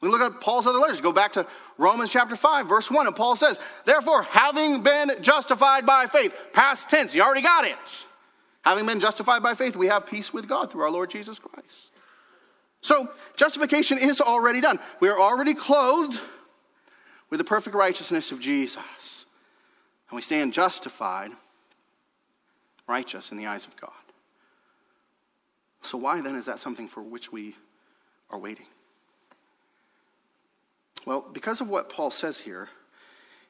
We 0.00 0.08
look 0.08 0.20
at 0.20 0.40
Paul's 0.40 0.66
other 0.66 0.78
letters. 0.78 1.00
Go 1.00 1.12
back 1.12 1.32
to 1.34 1.46
Romans 1.76 2.10
chapter 2.10 2.36
5, 2.36 2.68
verse 2.68 2.90
1, 2.90 3.06
and 3.06 3.16
Paul 3.16 3.36
says, 3.36 3.60
Therefore, 3.84 4.22
having 4.22 4.82
been 4.82 5.12
justified 5.20 5.84
by 5.84 6.06
faith, 6.06 6.34
past 6.52 6.88
tense, 6.88 7.14
you 7.14 7.22
already 7.22 7.42
got 7.42 7.66
it. 7.66 7.76
Having 8.62 8.86
been 8.86 9.00
justified 9.00 9.42
by 9.42 9.54
faith, 9.54 9.76
we 9.76 9.86
have 9.86 10.06
peace 10.06 10.32
with 10.32 10.48
God 10.48 10.70
through 10.70 10.82
our 10.82 10.90
Lord 10.90 11.10
Jesus 11.10 11.38
Christ. 11.38 11.88
So, 12.82 13.10
justification 13.36 13.98
is 13.98 14.20
already 14.20 14.60
done. 14.60 14.78
We 15.00 15.08
are 15.08 15.18
already 15.18 15.54
clothed 15.54 16.18
with 17.28 17.38
the 17.38 17.44
perfect 17.44 17.76
righteousness 17.76 18.32
of 18.32 18.40
Jesus. 18.40 19.26
And 20.10 20.16
we 20.16 20.22
stand 20.22 20.52
justified, 20.54 21.30
righteous 22.90 23.30
in 23.30 23.38
the 23.38 23.46
eyes 23.46 23.66
of 23.66 23.76
God. 23.76 23.92
So, 25.82 25.96
why 25.96 26.20
then 26.20 26.34
is 26.34 26.46
that 26.46 26.58
something 26.58 26.88
for 26.88 27.02
which 27.02 27.32
we 27.32 27.54
are 28.28 28.38
waiting? 28.38 28.66
Well, 31.06 31.24
because 31.32 31.62
of 31.62 31.68
what 31.70 31.88
Paul 31.88 32.10
says 32.10 32.40
here, 32.40 32.68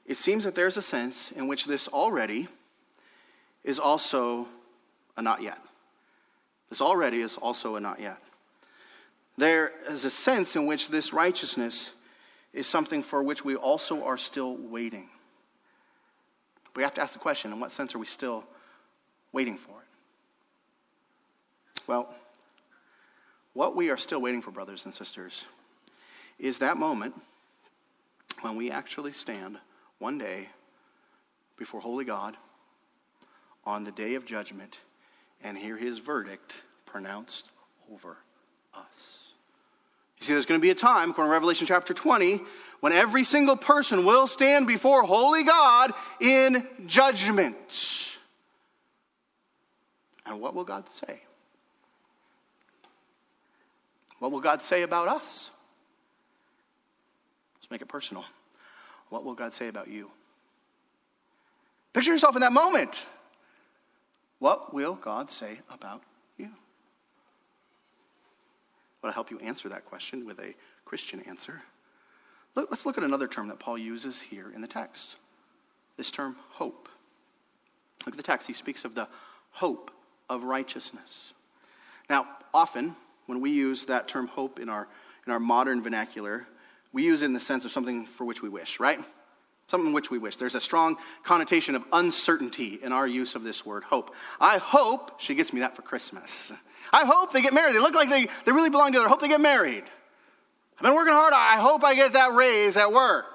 it 0.07 0.17
seems 0.17 0.45
that 0.45 0.55
there's 0.55 0.77
a 0.77 0.83
sense 0.83 1.33
in 1.33 1.49
which 1.49 1.65
this 1.65 1.89
already 1.89 2.47
is 3.65 3.79
also 3.79 4.47
a 5.17 5.23
not 5.23 5.43
yet. 5.43 5.59
This 6.69 6.81
already 6.81 7.21
is 7.21 7.37
also 7.37 7.75
a 7.75 7.81
not 7.81 8.01
yet. 8.01 8.19
There 9.37 9.73
is 9.89 10.05
a 10.05 10.11
sense 10.11 10.55
in 10.55 10.67
which 10.67 10.89
this 10.89 11.13
righteousness 11.13 11.91
is 12.53 12.67
something 12.67 13.03
for 13.03 13.23
which 13.23 13.45
we 13.45 13.57
also 13.57 14.05
are 14.05 14.19
still 14.19 14.57
waiting. 14.57 15.09
We 16.77 16.83
have 16.83 16.95
to 16.95 17.01
ask 17.01 17.15
the 17.15 17.19
question 17.19 17.53
in 17.53 17.59
what 17.59 17.73
sense 17.73 17.95
are 17.95 17.99
we 17.99 18.07
still 18.07 18.45
waiting 19.33 19.57
for 19.57 19.73
it? 19.73 19.89
Well, 21.87 22.13
what 23.53 23.75
we 23.75 23.91
are 23.91 23.97
still 23.97 24.21
waiting 24.21 24.43
for, 24.43 24.51
brothers 24.51 24.85
and 24.85 24.95
sisters, 24.95 25.45
is 26.39 26.59
that 26.59 26.77
moment 26.77 27.15
when 28.43 28.57
we 28.57 28.71
actually 28.71 29.13
stand 29.13 29.59
one 29.99 30.19
day 30.19 30.49
before 31.57 31.81
holy 31.81 32.05
God 32.05 32.37
on 33.65 33.85
the 33.85 33.91
day 33.91 34.15
of 34.15 34.25
judgment 34.25 34.79
and 35.43 35.59
hear 35.59 35.77
his 35.77 35.99
verdict 35.99 36.63
pronounced 36.87 37.49
over 37.93 38.17
us. 38.75 39.31
You 40.19 40.27
see, 40.27 40.33
there's 40.33 40.47
going 40.47 40.61
to 40.61 40.63
be 40.63 40.71
a 40.71 40.75
time, 40.75 41.11
according 41.11 41.29
to 41.29 41.33
Revelation 41.33 41.67
chapter 41.67 41.95
20, 41.95 42.41
when 42.81 42.93
every 42.93 43.25
single 43.25 43.57
person 43.57 44.05
will 44.05 44.27
stand 44.27 44.67
before 44.67 45.03
holy 45.03 45.45
God 45.45 45.93
in 46.21 46.67
judgment. 46.87 47.57
And 50.31 50.41
what 50.41 50.55
will 50.55 50.65
God 50.65 50.89
say? 50.89 51.21
What 54.21 54.31
will 54.31 54.41
God 54.41 54.63
say 54.63 54.83
about 54.83 55.09
us? 55.09 55.51
Let's 57.57 57.69
make 57.69 57.83
it 57.83 57.89
personal. 57.89 58.25
What 59.09 59.25
will 59.25 59.35
God 59.35 59.53
say 59.55 59.67
about 59.67 59.89
you? 59.89 60.09
Picture 61.93 62.13
yourself 62.13 62.37
in 62.37 62.43
that 62.43 62.53
moment. 62.53 63.07
What 64.39 64.73
will 64.73 64.95
God 64.95 65.29
say 65.29 65.59
about 65.69 66.03
you? 66.39 66.47
I 66.47 66.49
want 69.03 69.13
to 69.13 69.15
help 69.15 69.33
you 69.33 69.41
answer 69.41 69.69
that 69.71 69.85
question 69.85 70.25
with 70.25 70.39
a 70.39 70.55
Christian 70.85 71.23
answer. 71.23 71.61
Let's 72.55 72.87
look 72.87 72.99
at 72.99 73.05
another 73.05 73.27
term 73.27 73.49
that 73.49 73.59
Paul 73.59 73.79
uses 73.79 74.23
here 74.23 74.53
in 74.55 74.61
the 74.61 74.69
text 74.69 75.17
this 75.97 76.13
term, 76.13 76.37
hope. 76.51 76.89
Look 78.07 78.15
at 78.15 78.17
the 78.17 78.23
text. 78.23 78.47
He 78.47 78.55
speaks 78.55 78.87
of 78.87 78.95
the 78.95 79.09
hope 79.51 79.91
of 80.31 80.45
righteousness. 80.45 81.35
Now, 82.09 82.27
often 82.55 82.97
when 83.27 83.41
we 83.41 83.51
use 83.51 83.85
that 83.87 84.09
term 84.09 84.29
hope 84.29 84.59
in 84.59 84.71
our, 84.71 84.89
in 85.27 85.33
our 85.33 85.41
modern 85.41 85.83
vernacular, 85.83 86.47
we 86.93 87.05
use 87.05 87.21
it 87.21 87.27
in 87.27 87.35
the 87.35 87.41
sense 87.41 87.67
of 87.67 87.71
something 87.71 88.07
for 88.07 88.25
which 88.25 88.41
we 88.41 88.49
wish, 88.49 88.81
right? 88.81 88.99
Something 89.69 89.93
which 89.93 90.11
we 90.11 90.19
wish. 90.19 90.37
There's 90.37 90.55
a 90.55 90.61
strong 90.61 90.97
connotation 91.23 91.75
of 91.75 91.85
uncertainty 91.93 92.81
in 92.83 92.93
our 92.93 93.07
use 93.07 93.35
of 93.35 93.45
this 93.45 93.67
word, 93.67 93.85
hope. 93.85 94.15
I 94.41 94.59
hope 94.59 95.21
she 95.21 95.35
gets 95.35 95.53
me 95.53 95.61
that 95.61 95.77
for 95.77 95.83
Christmas. 95.83 96.51
I 96.93 97.05
hope 97.05 97.33
they 97.33 97.43
get 97.43 97.53
married. 97.53 97.75
They 97.75 97.81
look 97.81 97.95
like 97.95 98.09
they, 98.09 98.27
they 98.45 98.53
really 98.53 98.71
belong 98.71 98.89
together. 98.89 99.07
I 99.07 99.09
hope 99.09 99.21
they 99.21 99.29
get 99.29 99.41
married. 99.41 99.85
I've 100.77 100.83
been 100.83 100.95
working 100.95 101.13
hard. 101.13 101.35
I 101.35 101.61
hope 101.61 101.85
I 101.85 101.95
get 101.95 102.15
that 102.15 102.33
raise 102.33 102.77
at 102.77 102.93
work. 102.93 103.27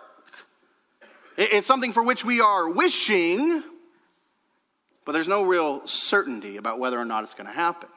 It's 1.37 1.67
something 1.67 1.93
for 1.93 2.01
which 2.01 2.25
we 2.25 2.41
are 2.41 2.69
wishing, 2.69 3.63
but 5.05 5.11
there's 5.11 5.27
no 5.27 5.43
real 5.43 5.85
certainty 5.87 6.57
about 6.57 6.79
whether 6.79 6.99
or 6.99 7.05
not 7.05 7.23
it's 7.23 7.33
going 7.33 7.47
to 7.47 7.53
happen. 7.53 7.89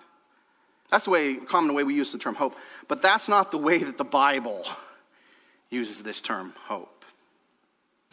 That's 0.90 1.04
the 1.04 1.10
way, 1.10 1.36
common 1.36 1.74
way 1.74 1.84
we 1.84 1.94
use 1.94 2.12
the 2.12 2.18
term 2.18 2.34
hope. 2.34 2.54
But 2.86 3.02
that's 3.02 3.28
not 3.28 3.50
the 3.50 3.58
way 3.58 3.78
that 3.78 3.98
the 3.98 4.04
Bible 4.04 4.64
uses 5.70 6.02
this 6.02 6.20
term 6.20 6.54
hope. 6.64 7.04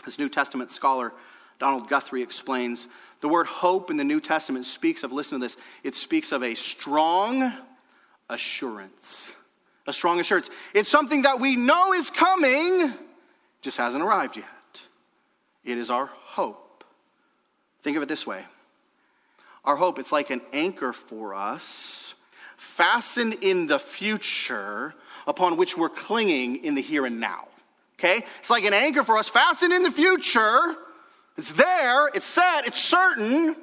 As 0.05 0.19
New 0.19 0.29
Testament 0.29 0.71
scholar 0.71 1.13
Donald 1.59 1.89
Guthrie 1.89 2.21
explains, 2.21 2.87
the 3.21 3.29
word 3.29 3.47
hope 3.47 3.89
in 3.89 3.97
the 3.97 4.03
New 4.03 4.19
Testament 4.19 4.65
speaks 4.65 5.03
of, 5.03 5.11
listen 5.11 5.39
to 5.39 5.45
this, 5.45 5.57
it 5.83 5.95
speaks 5.95 6.31
of 6.31 6.43
a 6.43 6.55
strong 6.55 7.53
assurance. 8.29 9.33
A 9.87 9.93
strong 9.93 10.19
assurance. 10.19 10.49
It's 10.73 10.89
something 10.89 11.21
that 11.23 11.39
we 11.39 11.55
know 11.55 11.93
is 11.93 12.09
coming, 12.09 12.93
just 13.61 13.77
hasn't 13.77 14.03
arrived 14.03 14.35
yet. 14.35 14.45
It 15.63 15.77
is 15.77 15.89
our 15.89 16.07
hope. 16.07 16.83
Think 17.83 17.97
of 17.97 18.03
it 18.03 18.09
this 18.09 18.27
way 18.27 18.43
our 19.65 19.75
hope, 19.75 19.99
it's 19.99 20.11
like 20.11 20.29
an 20.29 20.41
anchor 20.53 20.93
for 20.93 21.33
us 21.33 22.13
fastened 22.57 23.37
in 23.41 23.67
the 23.67 23.79
future 23.79 24.93
upon 25.27 25.57
which 25.57 25.77
we're 25.77 25.89
clinging 25.89 26.63
in 26.63 26.75
the 26.75 26.81
here 26.81 27.05
and 27.05 27.19
now. 27.19 27.47
Okay? 27.97 28.23
It's 28.39 28.49
like 28.49 28.63
an 28.63 28.73
anchor 28.73 29.03
for 29.03 29.17
us, 29.17 29.29
fastened 29.29 29.73
in 29.73 29.83
the 29.83 29.91
future. 29.91 30.75
It's 31.37 31.51
there, 31.53 32.07
it's 32.09 32.25
set, 32.25 32.67
it's 32.67 32.81
certain. 32.81 33.55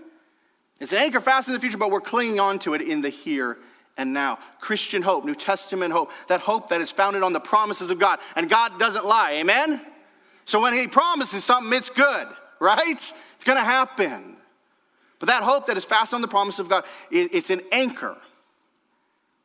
It's 0.81 0.93
an 0.93 0.99
anchor 0.99 1.21
fastened 1.21 1.55
in 1.55 1.61
the 1.61 1.63
future, 1.63 1.79
but 1.79 1.91
we're 1.91 2.01
clinging 2.01 2.41
on 2.41 2.59
to 2.61 2.75
it 2.75 2.83
in 2.83 3.03
the 3.03 3.09
here 3.09 3.59
and 3.97 4.13
now. 4.13 4.39
Christian 4.61 5.03
hope, 5.03 5.25
New 5.25 5.35
Testament 5.35 5.93
hope, 5.93 6.11
that 6.29 6.41
hope 6.41 6.71
that 6.71 6.81
is 6.81 6.91
founded 6.91 7.23
on 7.23 7.33
the 7.33 7.41
promises 7.41 7.91
of 7.91 7.99
God. 7.99 8.19
And 8.35 8.49
God 8.51 8.79
doesn't 8.79 9.05
lie, 9.05 9.35
amen? 9.35 9.81
So 10.45 10.61
when 10.61 10.75
He 10.75 10.89
promises 10.89 11.45
something, 11.45 11.73
it's 11.73 11.91
good, 11.91 12.29
right? 12.59 12.81
It's 12.91 13.45
going 13.45 13.59
to 13.59 13.65
happen. 13.65 14.37
But 15.23 15.29
that 15.29 15.45
hope 15.45 15.67
that 15.67 15.77
is 15.77 15.85
fastened 15.85 16.17
on 16.17 16.23
the 16.23 16.27
promise 16.27 16.59
of 16.59 16.69
God, 16.69 16.83
it's 17.09 17.51
an 17.51 17.61
anchor. 17.71 18.17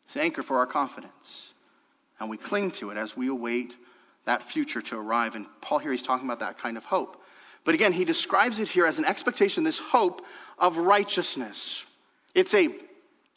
It's 0.06 0.16
an 0.16 0.24
anchor 0.24 0.42
for 0.42 0.58
our 0.58 0.66
confidence. 0.66 1.54
And 2.20 2.32
we 2.32 2.38
cling 2.38 2.72
to 2.72 2.90
it 2.90 2.98
as 2.98 3.16
we 3.16 3.28
await 3.28 3.76
that 4.26 4.42
future 4.42 4.82
to 4.82 4.98
arrive. 4.98 5.36
And 5.36 5.46
Paul 5.62 5.78
here, 5.78 5.92
he's 5.92 6.02
talking 6.02 6.26
about 6.26 6.40
that 6.40 6.58
kind 6.58 6.78
of 6.78 6.86
hope. 6.86 7.22
But 7.64 7.76
again, 7.76 7.94
he 7.94 8.06
describes 8.06 8.60
it 8.60 8.68
here 8.68 8.88
as 8.88 8.98
an 8.98 9.06
expectation, 9.06 9.64
this 9.64 9.78
hope 9.78 10.26
of 10.58 10.78
righteousness. 10.78 11.86
It's 12.34 12.56
a, 12.56 12.70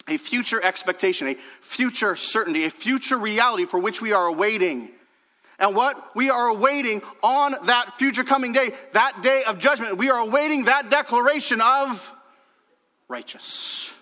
a 0.09 0.16
future 0.16 0.64
expectation, 0.64 1.29
a 1.29 1.37
future 1.61 2.16
certainty, 2.16 2.64
a 2.64 2.70
future 2.70 3.18
reality 3.18 3.66
for 3.66 3.79
which 3.79 4.00
we 4.00 4.12
are 4.12 4.24
awaiting. 4.24 4.92
And 5.59 5.76
what 5.76 6.16
we 6.16 6.31
are 6.31 6.48
awaiting 6.48 7.03
on 7.22 7.55
that 7.66 7.98
future 7.98 8.24
coming 8.24 8.53
day, 8.53 8.72
that 8.92 9.20
day 9.20 9.42
of 9.46 9.59
judgment, 9.59 9.98
we 9.98 10.09
are 10.09 10.20
awaiting 10.20 10.64
that 10.64 10.88
declaration 10.88 11.61
of 11.61 12.16
righteous. 13.11 13.92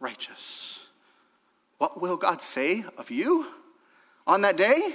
Righteous. 0.00 0.80
What 1.78 2.00
will 2.00 2.16
God 2.16 2.42
say 2.42 2.84
of 2.98 3.10
you 3.10 3.46
on 4.26 4.42
that 4.42 4.56
day? 4.56 4.94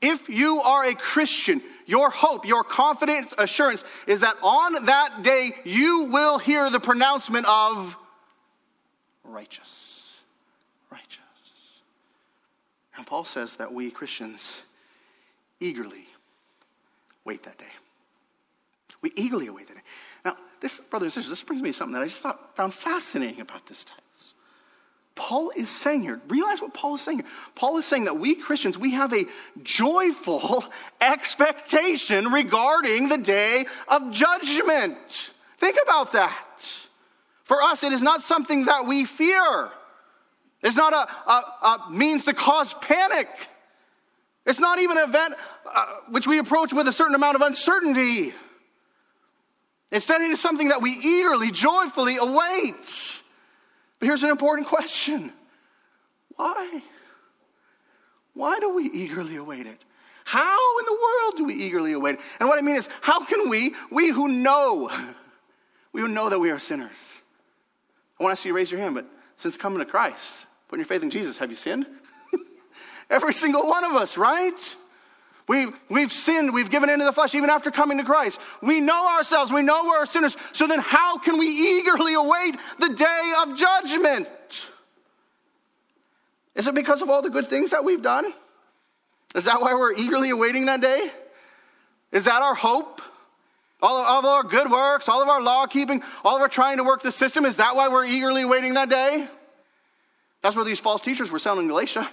If 0.00 0.28
you 0.28 0.60
are 0.60 0.84
a 0.84 0.94
Christian, 0.94 1.62
your 1.86 2.10
hope, 2.10 2.46
your 2.46 2.62
confidence, 2.62 3.32
assurance 3.38 3.82
is 4.06 4.20
that 4.20 4.36
on 4.42 4.84
that 4.84 5.22
day 5.22 5.52
you 5.64 6.10
will 6.12 6.38
hear 6.38 6.68
the 6.68 6.78
pronouncement 6.78 7.46
of 7.46 7.96
righteous. 9.24 10.20
Righteous. 10.90 11.20
And 12.96 13.06
Paul 13.06 13.24
says 13.24 13.56
that 13.56 13.72
we 13.72 13.90
Christians 13.90 14.62
eagerly 15.58 16.06
wait 17.24 17.44
that 17.44 17.56
day. 17.56 17.64
We 19.00 19.12
eagerly 19.16 19.46
await 19.46 19.68
that 19.68 19.74
day. 19.74 19.82
This, 20.64 20.80
brothers 20.80 21.08
and 21.08 21.12
sisters, 21.12 21.28
this 21.28 21.42
brings 21.42 21.60
me 21.60 21.72
to 21.72 21.72
something 21.74 21.92
that 21.92 22.00
I 22.00 22.06
just 22.06 22.20
thought, 22.20 22.56
found 22.56 22.72
fascinating 22.72 23.42
about 23.42 23.66
this 23.66 23.84
text. 23.84 24.32
Paul 25.14 25.52
is 25.54 25.68
saying 25.68 26.00
here, 26.00 26.22
realize 26.26 26.62
what 26.62 26.72
Paul 26.72 26.94
is 26.94 27.02
saying 27.02 27.18
here. 27.18 27.28
Paul 27.54 27.76
is 27.76 27.84
saying 27.84 28.04
that 28.04 28.18
we 28.18 28.34
Christians, 28.34 28.78
we 28.78 28.92
have 28.92 29.12
a 29.12 29.26
joyful 29.62 30.64
expectation 31.02 32.32
regarding 32.32 33.08
the 33.08 33.18
day 33.18 33.66
of 33.88 34.10
judgment. 34.10 35.34
Think 35.58 35.76
about 35.82 36.12
that. 36.12 36.48
For 37.42 37.62
us, 37.62 37.84
it 37.84 37.92
is 37.92 38.00
not 38.00 38.22
something 38.22 38.64
that 38.64 38.86
we 38.86 39.04
fear. 39.04 39.68
It's 40.62 40.76
not 40.76 40.94
a, 40.94 41.30
a, 41.30 41.34
a 41.62 41.90
means 41.90 42.24
to 42.24 42.32
cause 42.32 42.72
panic. 42.72 43.28
It's 44.46 44.60
not 44.60 44.78
even 44.78 44.96
an 44.96 45.10
event 45.10 45.34
uh, 45.66 45.86
which 46.08 46.26
we 46.26 46.38
approach 46.38 46.72
with 46.72 46.88
a 46.88 46.92
certain 46.94 47.14
amount 47.14 47.34
of 47.36 47.42
uncertainty. 47.42 48.32
Instead, 49.90 50.22
it 50.22 50.30
is 50.30 50.40
something 50.40 50.68
that 50.68 50.82
we 50.82 50.90
eagerly, 50.90 51.50
joyfully 51.50 52.16
await. 52.16 53.22
But 53.98 54.06
here's 54.06 54.22
an 54.22 54.30
important 54.30 54.66
question 54.66 55.32
why? 56.36 56.82
Why 58.34 58.58
do 58.58 58.74
we 58.74 58.90
eagerly 58.90 59.36
await 59.36 59.66
it? 59.66 59.78
How 60.24 60.78
in 60.78 60.86
the 60.86 60.92
world 60.92 61.36
do 61.36 61.44
we 61.44 61.54
eagerly 61.54 61.92
await 61.92 62.16
it? 62.16 62.20
And 62.40 62.48
what 62.48 62.58
I 62.58 62.62
mean 62.62 62.76
is, 62.76 62.88
how 63.00 63.24
can 63.24 63.48
we, 63.48 63.74
we 63.90 64.08
who 64.08 64.28
know, 64.28 64.90
we 65.92 66.00
who 66.00 66.08
know 66.08 66.28
that 66.30 66.38
we 66.38 66.50
are 66.50 66.58
sinners, 66.58 67.20
I 68.18 68.24
want 68.24 68.36
to 68.36 68.42
see 68.42 68.48
you 68.48 68.54
raise 68.54 68.70
your 68.70 68.80
hand, 68.80 68.94
but 68.94 69.06
since 69.36 69.56
coming 69.56 69.78
to 69.80 69.84
Christ, 69.84 70.46
putting 70.68 70.80
your 70.80 70.86
faith 70.86 71.02
in 71.02 71.10
Jesus, 71.10 71.38
have 71.38 71.50
you 71.50 71.56
sinned? 71.56 71.86
Every 73.10 73.32
single 73.32 73.66
one 73.68 73.84
of 73.84 73.92
us, 73.92 74.16
right? 74.16 74.76
We, 75.46 75.66
we've 75.90 76.10
sinned, 76.10 76.54
we've 76.54 76.70
given 76.70 76.88
into 76.88 77.04
the 77.04 77.12
flesh 77.12 77.34
even 77.34 77.50
after 77.50 77.70
coming 77.70 77.98
to 77.98 78.04
Christ. 78.04 78.40
We 78.62 78.80
know 78.80 79.08
ourselves, 79.08 79.52
we 79.52 79.62
know 79.62 79.84
we're 79.84 80.06
sinners. 80.06 80.36
So 80.52 80.66
then, 80.66 80.78
how 80.80 81.18
can 81.18 81.38
we 81.38 81.46
eagerly 81.46 82.14
await 82.14 82.56
the 82.78 82.88
day 82.88 83.32
of 83.42 83.56
judgment? 83.56 84.30
Is 86.54 86.66
it 86.66 86.74
because 86.74 87.02
of 87.02 87.10
all 87.10 87.20
the 87.20 87.30
good 87.30 87.48
things 87.48 87.72
that 87.72 87.84
we've 87.84 88.02
done? 88.02 88.32
Is 89.34 89.44
that 89.44 89.60
why 89.60 89.74
we're 89.74 89.94
eagerly 89.94 90.30
awaiting 90.30 90.66
that 90.66 90.80
day? 90.80 91.10
Is 92.12 92.24
that 92.24 92.40
our 92.40 92.54
hope? 92.54 93.02
All 93.82 93.98
of, 93.98 94.24
our 94.24 94.44
good 94.44 94.70
works, 94.70 95.10
all 95.10 95.20
of 95.22 95.28
our 95.28 95.42
law 95.42 95.66
keeping, 95.66 96.02
all 96.24 96.36
of 96.36 96.40
our 96.40 96.48
trying 96.48 96.78
to 96.78 96.84
work 96.84 97.02
the 97.02 97.10
system, 97.10 97.44
is 97.44 97.56
that 97.56 97.76
why 97.76 97.88
we're 97.88 98.06
eagerly 98.06 98.40
awaiting 98.40 98.74
that 98.74 98.88
day? 98.88 99.28
That's 100.40 100.56
what 100.56 100.64
these 100.64 100.80
false 100.80 101.02
teachers 101.02 101.30
were 101.30 101.38
selling 101.38 101.64
in 101.64 101.68
Galatia. 101.68 102.08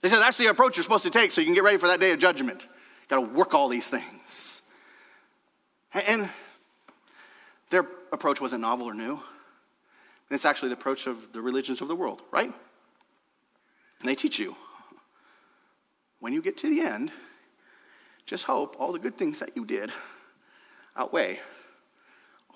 They 0.00 0.08
said 0.08 0.20
that's 0.20 0.38
the 0.38 0.46
approach 0.46 0.76
you're 0.76 0.82
supposed 0.82 1.04
to 1.04 1.10
take 1.10 1.30
so 1.30 1.40
you 1.40 1.46
can 1.46 1.54
get 1.54 1.64
ready 1.64 1.78
for 1.78 1.88
that 1.88 2.00
day 2.00 2.12
of 2.12 2.18
judgment. 2.18 2.66
Got 3.08 3.16
to 3.16 3.22
work 3.22 3.54
all 3.54 3.68
these 3.68 3.86
things. 3.86 4.62
And 5.92 6.28
their 7.70 7.86
approach 8.12 8.40
wasn't 8.40 8.62
novel 8.62 8.86
or 8.86 8.94
new. 8.94 9.20
It's 10.30 10.44
actually 10.44 10.68
the 10.68 10.74
approach 10.74 11.06
of 11.06 11.32
the 11.32 11.40
religions 11.40 11.80
of 11.80 11.88
the 11.88 11.96
world, 11.96 12.22
right? 12.30 12.52
And 14.00 14.08
they 14.08 14.14
teach 14.14 14.38
you 14.38 14.54
when 16.20 16.32
you 16.32 16.42
get 16.42 16.58
to 16.58 16.68
the 16.68 16.82
end, 16.82 17.10
just 18.26 18.44
hope 18.44 18.76
all 18.78 18.92
the 18.92 18.98
good 18.98 19.18
things 19.18 19.40
that 19.40 19.56
you 19.56 19.64
did 19.64 19.90
outweigh 20.96 21.40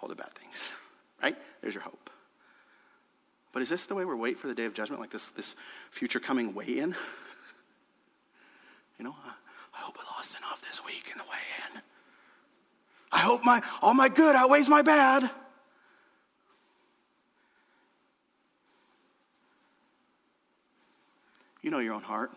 all 0.00 0.08
the 0.08 0.14
bad 0.14 0.32
things, 0.34 0.70
right? 1.22 1.36
There's 1.60 1.74
your 1.74 1.82
hope. 1.82 2.10
But 3.52 3.62
is 3.62 3.68
this 3.68 3.86
the 3.86 3.94
way 3.94 4.04
we're 4.04 4.16
waiting 4.16 4.38
for 4.38 4.48
the 4.48 4.54
day 4.54 4.66
of 4.66 4.74
judgment, 4.74 5.00
like 5.00 5.10
this, 5.10 5.28
this 5.30 5.54
future 5.90 6.20
coming 6.20 6.54
weigh 6.54 6.78
in? 6.78 6.94
You 8.98 9.04
know, 9.04 9.14
I 9.74 9.78
hope 9.78 9.96
I 9.98 10.16
lost 10.16 10.36
enough 10.36 10.62
this 10.68 10.84
week 10.84 11.10
in 11.12 11.18
the 11.18 11.24
weigh 11.24 11.74
in. 11.74 11.82
I 13.10 13.18
hope 13.18 13.44
my 13.44 13.62
all 13.82 13.94
my 13.94 14.08
good 14.08 14.36
outweighs 14.36 14.68
my 14.68 14.82
bad. 14.82 15.30
You 21.62 21.70
know 21.70 21.78
your 21.78 21.94
own 21.94 22.02
heart. 22.02 22.30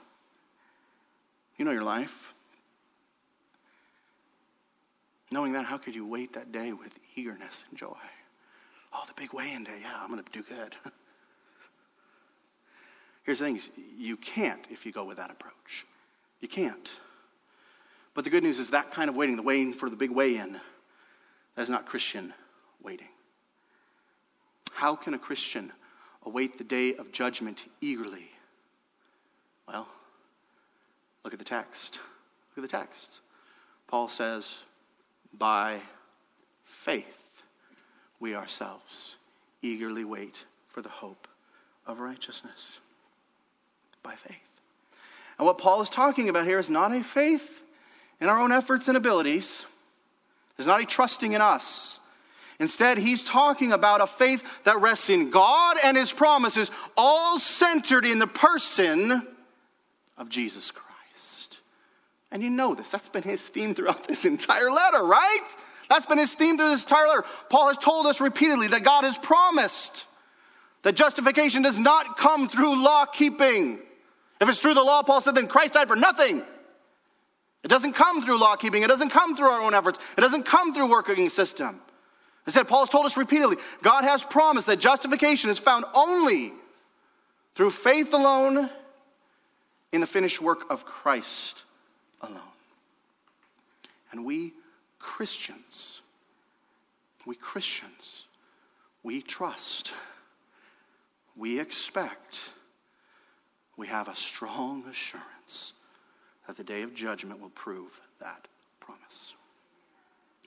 You 1.57 1.65
know 1.65 1.71
your 1.71 1.83
life. 1.83 2.33
Knowing 5.31 5.51
that, 5.53 5.65
how 5.65 5.77
could 5.77 5.93
you 5.93 6.07
wait 6.07 6.33
that 6.33 6.53
day 6.53 6.71
with 6.71 6.97
eagerness 7.15 7.65
and 7.69 7.77
joy? 7.77 7.97
Oh, 8.93 9.03
the 9.05 9.13
big 9.19 9.33
weigh 9.33 9.51
in 9.51 9.65
day. 9.65 9.79
Yeah, 9.81 9.91
I'm 9.99 10.09
going 10.09 10.23
to 10.23 10.31
do 10.31 10.43
good. 10.43 10.75
Here's 13.23 13.39
the 13.39 13.45
thing 13.45 13.59
you 13.97 14.15
can't 14.15 14.65
if 14.71 14.85
you 14.85 14.93
go 14.93 15.03
with 15.03 15.17
that 15.17 15.29
approach. 15.29 15.85
You 16.41 16.47
can't. 16.47 16.91
But 18.13 18.23
the 18.23 18.29
good 18.29 18.43
news 18.43 18.59
is 18.59 18.71
that 18.71 18.91
kind 18.91 19.09
of 19.09 19.15
waiting, 19.15 19.35
the 19.35 19.41
waiting 19.41 19.73
for 19.73 19.89
the 19.89 19.95
big 19.95 20.11
weigh 20.11 20.37
in, 20.37 20.59
that 21.55 21.61
is 21.61 21.69
not 21.69 21.85
Christian 21.85 22.33
waiting. 22.81 23.07
How 24.71 24.95
can 24.95 25.13
a 25.13 25.19
Christian 25.19 25.71
await 26.23 26.57
the 26.57 26.63
day 26.63 26.95
of 26.95 27.11
judgment 27.11 27.65
eagerly? 27.81 28.29
Well, 29.67 29.87
look 31.23 31.33
at 31.33 31.39
the 31.39 31.45
text. 31.45 31.99
Look 32.55 32.63
at 32.63 32.71
the 32.71 32.77
text. 32.77 33.13
Paul 33.87 34.07
says, 34.07 34.57
by 35.37 35.79
faith, 36.65 37.43
we 38.19 38.35
ourselves 38.35 39.15
eagerly 39.61 40.03
wait 40.03 40.45
for 40.67 40.81
the 40.81 40.89
hope 40.89 41.27
of 41.85 41.99
righteousness. 41.99 42.79
By 44.03 44.15
faith. 44.15 44.46
And 45.37 45.45
what 45.45 45.57
Paul 45.57 45.81
is 45.81 45.89
talking 45.89 46.29
about 46.29 46.45
here 46.45 46.59
is 46.59 46.69
not 46.69 46.95
a 46.95 47.03
faith 47.03 47.61
in 48.19 48.29
our 48.29 48.39
own 48.39 48.51
efforts 48.51 48.87
and 48.87 48.97
abilities, 48.97 49.65
it's 50.57 50.67
not 50.67 50.81
a 50.81 50.85
trusting 50.85 51.33
in 51.33 51.41
us. 51.41 51.99
Instead, 52.59 52.97
he's 52.97 53.21
talking 53.21 53.71
about 53.71 54.01
a 54.01 54.07
faith 54.07 54.43
that 54.63 54.81
rests 54.81 55.11
in 55.11 55.29
God 55.29 55.77
and 55.83 55.95
his 55.95 56.11
promises, 56.11 56.71
all 56.97 57.37
centered 57.37 58.03
in 58.03 58.17
the 58.17 58.25
person 58.25 59.27
of 60.17 60.29
Jesus 60.29 60.71
Christ. 60.71 61.59
And 62.31 62.41
you 62.41 62.49
know 62.49 62.73
this. 62.73 62.89
That's 62.89 63.09
been 63.09 63.21
his 63.21 63.47
theme 63.47 63.75
throughout 63.75 64.07
this 64.07 64.25
entire 64.25 64.71
letter, 64.71 65.03
right? 65.03 65.47
That's 65.87 66.07
been 66.07 66.17
his 66.17 66.33
theme 66.33 66.57
through 66.57 66.69
this 66.71 66.81
entire 66.81 67.07
letter. 67.07 67.25
Paul 67.49 67.67
has 67.67 67.77
told 67.77 68.07
us 68.07 68.19
repeatedly 68.19 68.69
that 68.69 68.83
God 68.83 69.03
has 69.03 69.17
promised 69.19 70.05
that 70.81 70.93
justification 70.93 71.61
does 71.61 71.77
not 71.77 72.17
come 72.17 72.49
through 72.49 72.83
law 72.83 73.05
keeping. 73.05 73.79
If 74.39 74.49
it's 74.49 74.59
through 74.59 74.75
the 74.75 74.83
law, 74.83 75.03
Paul 75.03 75.21
said, 75.21 75.35
then 75.35 75.47
Christ 75.47 75.73
died 75.73 75.87
for 75.87 75.95
nothing. 75.95 76.43
It 77.63 77.67
doesn't 77.69 77.93
come 77.93 78.23
through 78.23 78.39
law 78.39 78.55
keeping. 78.55 78.83
It 78.83 78.87
doesn't 78.87 79.09
come 79.09 79.35
through 79.35 79.47
our 79.47 79.61
own 79.61 79.73
efforts. 79.73 79.99
It 80.17 80.21
doesn't 80.21 80.43
come 80.43 80.73
through 80.73 80.89
working 80.89 81.29
system. 81.29 81.81
Instead, 82.45 82.67
Paul's 82.67 82.89
told 82.89 83.05
us 83.05 83.17
repeatedly 83.17 83.57
God 83.83 84.03
has 84.03 84.23
promised 84.23 84.67
that 84.67 84.79
justification 84.79 85.49
is 85.49 85.59
found 85.59 85.85
only 85.93 86.53
through 87.55 87.71
faith 87.71 88.13
alone 88.13 88.69
in 89.91 90.01
the 90.01 90.07
finished 90.07 90.41
work 90.41 90.69
of 90.69 90.85
Christ 90.85 91.63
alone. 92.21 92.39
And 94.11 94.23
we 94.23 94.53
Christians, 94.99 96.01
we 97.25 97.35
Christians, 97.35 98.25
we 99.03 99.21
trust, 99.21 99.91
we 101.35 101.59
expect 101.59 102.49
we 103.77 103.87
have 103.87 104.07
a 104.07 104.15
strong 104.15 104.83
assurance 104.89 105.73
that 106.47 106.57
the 106.57 106.63
day 106.63 106.81
of 106.81 106.93
judgment 106.93 107.39
will 107.39 107.49
prove 107.49 107.91
that 108.19 108.47
promise. 108.79 109.35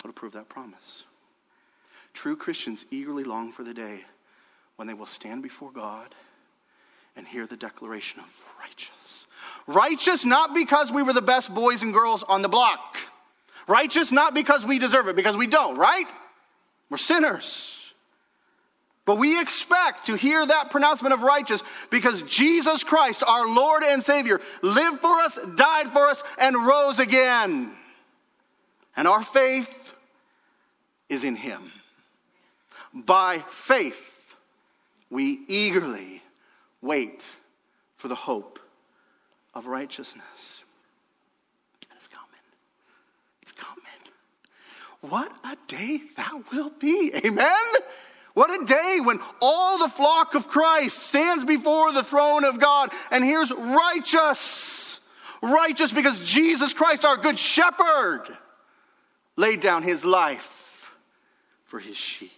It'll 0.01 0.12
prove 0.12 0.33
that 0.33 0.49
promise. 0.49 1.05
True 2.12 2.37
Christians 2.37 2.85
eagerly 2.90 3.25
long 3.25 3.53
for 3.53 3.62
the 3.62 3.73
day 3.73 4.01
when 4.77 4.88
they 4.88 4.95
will 4.95 5.07
stand 5.07 5.43
before 5.43 5.71
God 5.71 6.14
and 7.16 7.27
hear 7.27 7.47
the 7.47 7.57
declaration 7.57 8.21
of 8.21 8.45
righteous. 8.59 9.27
Righteous 9.66 10.25
not 10.25 10.55
because 10.55 10.90
we 10.90 11.03
were 11.03 11.12
the 11.12 11.23
best 11.23 11.53
boys 11.55 11.83
and 11.83 11.93
girls 11.93 12.23
on 12.25 12.43
the 12.43 12.49
block. 12.49 12.97
Righteous 13.69 14.11
not 14.11 14.35
because 14.35 14.64
we 14.64 14.79
deserve 14.79 15.07
it, 15.09 15.16
because 15.16 15.37
we 15.37 15.47
don't, 15.47 15.77
right? 15.77 16.07
We're 16.88 16.97
sinners. 16.97 17.80
But 19.11 19.18
we 19.18 19.40
expect 19.40 20.07
to 20.07 20.14
hear 20.14 20.46
that 20.46 20.70
pronouncement 20.70 21.12
of 21.12 21.25
righteous 21.25 21.64
because 21.90 22.23
Jesus 22.23 22.85
Christ, 22.85 23.25
our 23.27 23.44
Lord 23.44 23.83
and 23.83 24.05
Savior, 24.05 24.40
lived 24.62 25.01
for 25.01 25.18
us, 25.18 25.37
died 25.57 25.88
for 25.88 26.07
us, 26.07 26.23
and 26.38 26.55
rose 26.64 27.01
again. 27.01 27.73
And 28.96 29.09
our 29.09 29.20
faith 29.20 29.68
is 31.09 31.25
in 31.25 31.35
Him. 31.35 31.73
By 32.94 33.40
faith, 33.49 34.37
we 35.11 35.40
eagerly 35.49 36.23
wait 36.81 37.27
for 37.96 38.07
the 38.07 38.14
hope 38.14 38.61
of 39.55 39.66
righteousness. 39.66 40.62
It's 41.96 42.07
coming. 42.07 42.29
It's 43.42 43.51
coming. 43.51 43.83
What 45.01 45.33
a 45.42 45.57
day 45.66 46.01
that 46.14 46.53
will 46.53 46.70
be. 46.79 47.11
Amen? 47.25 47.57
What 48.40 48.59
a 48.59 48.64
day 48.64 49.00
when 49.05 49.20
all 49.42 49.76
the 49.76 49.90
flock 49.90 50.35
of 50.35 50.48
Christ 50.48 51.00
stands 51.00 51.44
before 51.44 51.92
the 51.92 52.03
throne 52.03 52.44
of 52.44 52.59
God 52.59 52.90
and 53.11 53.22
hears 53.22 53.53
righteous. 53.53 54.98
Righteous 55.42 55.92
because 55.92 56.26
Jesus 56.26 56.72
Christ, 56.72 57.05
our 57.05 57.18
good 57.18 57.38
shepherd, 57.38 58.22
laid 59.37 59.61
down 59.61 59.83
his 59.83 60.07
life 60.07 60.90
for 61.66 61.79
his 61.79 61.98
sheep. 61.98 62.33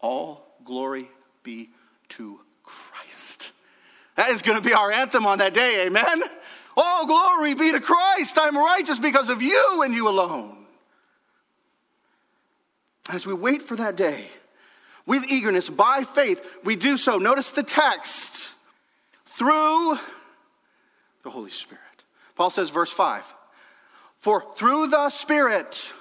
All 0.00 0.44
glory 0.64 1.08
be 1.44 1.70
to 2.08 2.40
Christ. 2.64 3.52
That 4.16 4.30
is 4.30 4.42
going 4.42 4.60
to 4.60 4.68
be 4.68 4.74
our 4.74 4.90
anthem 4.90 5.24
on 5.24 5.38
that 5.38 5.54
day, 5.54 5.86
amen? 5.86 6.24
All 6.76 7.06
glory 7.06 7.54
be 7.54 7.70
to 7.70 7.80
Christ. 7.80 8.36
I'm 8.36 8.58
righteous 8.58 8.98
because 8.98 9.28
of 9.28 9.40
you 9.40 9.82
and 9.84 9.94
you 9.94 10.08
alone. 10.08 10.66
As 13.08 13.24
we 13.24 13.34
wait 13.34 13.62
for 13.62 13.76
that 13.76 13.94
day, 13.94 14.26
with 15.08 15.24
eagerness, 15.30 15.70
by 15.70 16.04
faith, 16.04 16.40
we 16.62 16.76
do 16.76 16.98
so. 16.98 17.16
Notice 17.16 17.50
the 17.50 17.62
text 17.62 18.54
through 19.38 19.98
the 21.24 21.30
Holy 21.30 21.50
Spirit. 21.50 21.82
Paul 22.36 22.50
says, 22.50 22.68
verse 22.68 22.92
5 22.92 23.34
For 24.20 24.44
through 24.56 24.88
the 24.88 25.08
Spirit, 25.08 25.92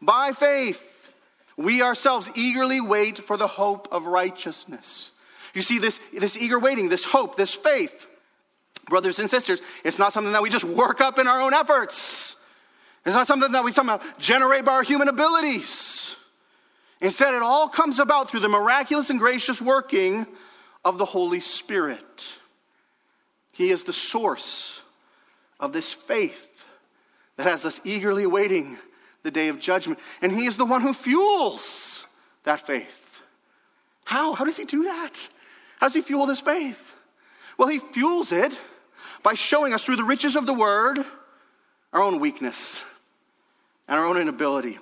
by 0.00 0.32
faith, 0.32 1.10
we 1.58 1.82
ourselves 1.82 2.30
eagerly 2.34 2.80
wait 2.80 3.18
for 3.18 3.36
the 3.36 3.46
hope 3.46 3.88
of 3.92 4.06
righteousness. 4.06 5.10
You 5.52 5.60
see, 5.60 5.78
this, 5.78 6.00
this 6.18 6.36
eager 6.36 6.58
waiting, 6.58 6.88
this 6.88 7.04
hope, 7.04 7.36
this 7.36 7.52
faith, 7.52 8.06
brothers 8.88 9.18
and 9.18 9.28
sisters, 9.28 9.60
it's 9.84 9.98
not 9.98 10.14
something 10.14 10.32
that 10.32 10.42
we 10.42 10.48
just 10.48 10.64
work 10.64 11.02
up 11.02 11.18
in 11.18 11.28
our 11.28 11.42
own 11.42 11.52
efforts. 11.52 12.36
It's 13.04 13.14
not 13.14 13.26
something 13.26 13.52
that 13.52 13.64
we 13.64 13.72
somehow 13.72 14.00
generate 14.18 14.64
by 14.64 14.72
our 14.72 14.82
human 14.82 15.08
abilities. 15.08 16.16
Instead, 17.00 17.34
it 17.34 17.42
all 17.42 17.68
comes 17.68 17.98
about 17.98 18.30
through 18.30 18.40
the 18.40 18.48
miraculous 18.48 19.10
and 19.10 19.18
gracious 19.18 19.60
working 19.60 20.26
of 20.84 20.98
the 20.98 21.04
Holy 21.04 21.40
Spirit. 21.40 22.34
He 23.52 23.70
is 23.70 23.84
the 23.84 23.92
source 23.92 24.82
of 25.58 25.72
this 25.72 25.92
faith 25.92 26.46
that 27.36 27.46
has 27.46 27.64
us 27.64 27.80
eagerly 27.84 28.24
awaiting 28.24 28.78
the 29.22 29.30
day 29.30 29.48
of 29.48 29.58
judgment. 29.58 29.98
And 30.20 30.32
He 30.32 30.46
is 30.46 30.56
the 30.56 30.64
one 30.64 30.82
who 30.82 30.92
fuels 30.92 32.06
that 32.44 32.66
faith. 32.66 33.22
How? 34.04 34.34
How 34.34 34.44
does 34.44 34.56
He 34.56 34.64
do 34.64 34.84
that? 34.84 35.28
How 35.78 35.86
does 35.86 35.94
He 35.94 36.00
fuel 36.02 36.26
this 36.26 36.40
faith? 36.40 36.94
Well, 37.56 37.68
He 37.68 37.78
fuels 37.78 38.32
it 38.32 38.58
by 39.22 39.34
showing 39.34 39.72
us 39.72 39.84
through 39.84 39.96
the 39.96 40.04
riches 40.04 40.36
of 40.36 40.46
the 40.46 40.54
Word 40.54 41.04
our 41.92 42.02
own 42.02 42.20
weakness 42.20 42.82
and 43.88 43.98
our 43.98 44.06
own 44.06 44.16
inability. 44.16 44.78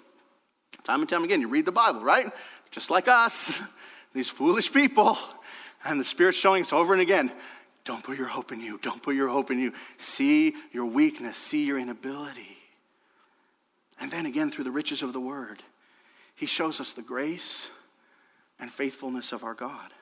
Time 0.88 1.00
and 1.00 1.08
time 1.08 1.22
again, 1.22 1.42
you 1.42 1.48
read 1.48 1.66
the 1.66 1.72
Bible, 1.72 2.00
right? 2.00 2.32
Just 2.70 2.88
like 2.88 3.08
us, 3.08 3.60
these 4.14 4.30
foolish 4.30 4.72
people, 4.72 5.18
and 5.84 6.00
the 6.00 6.04
Spirit's 6.04 6.38
showing 6.38 6.62
us 6.62 6.72
over 6.72 6.94
and 6.94 7.02
again 7.02 7.30
don't 7.84 8.02
put 8.02 8.18
your 8.18 8.26
hope 8.26 8.52
in 8.52 8.60
you. 8.60 8.78
Don't 8.82 9.02
put 9.02 9.14
your 9.14 9.28
hope 9.28 9.50
in 9.50 9.58
you. 9.58 9.72
See 9.96 10.54
your 10.72 10.84
weakness, 10.84 11.38
see 11.38 11.64
your 11.64 11.78
inability. 11.78 12.58
And 13.98 14.10
then 14.10 14.26
again, 14.26 14.50
through 14.50 14.64
the 14.64 14.70
riches 14.70 15.02
of 15.02 15.14
the 15.14 15.20
Word, 15.20 15.62
He 16.34 16.44
shows 16.44 16.80
us 16.80 16.92
the 16.92 17.02
grace 17.02 17.70
and 18.60 18.70
faithfulness 18.70 19.32
of 19.32 19.44
our 19.44 19.54
God. 19.54 19.92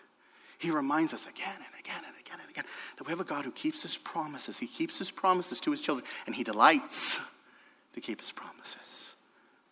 He 0.59 0.71
reminds 0.73 1.15
us 1.15 1.27
again 1.27 1.55
and 1.55 1.81
again 1.81 2.03
and 2.05 2.15
again 2.19 2.39
and 2.41 2.51
again 2.51 2.65
that 2.97 3.07
we 3.07 3.11
have 3.11 3.21
a 3.21 3.25
God 3.25 3.45
who 3.45 3.53
keeps 3.53 3.83
His 3.83 3.97
promises. 3.97 4.59
He 4.59 4.67
keeps 4.67 4.99
His 4.99 5.11
promises 5.11 5.61
to 5.61 5.71
His 5.73 5.81
children, 5.81 6.07
and 6.27 6.35
He 6.35 6.45
delights 6.45 7.19
to 7.95 8.01
keep 8.01 8.21
His 8.21 8.33
promises 8.33 9.15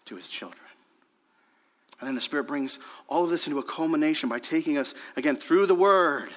to 0.07 0.17
His 0.17 0.29
children. 0.29 0.64
And 2.01 2.09
then 2.09 2.15
the 2.15 2.21
Spirit 2.21 2.47
brings 2.47 2.79
all 3.09 3.25
of 3.25 3.31
this 3.31 3.47
into 3.47 3.59
a 3.59 3.63
culmination 3.63 4.29
by 4.29 4.39
taking 4.39 4.79
us, 4.79 4.95
again, 5.17 5.37
through 5.37 5.67
the 5.67 5.75
Word 5.75 6.31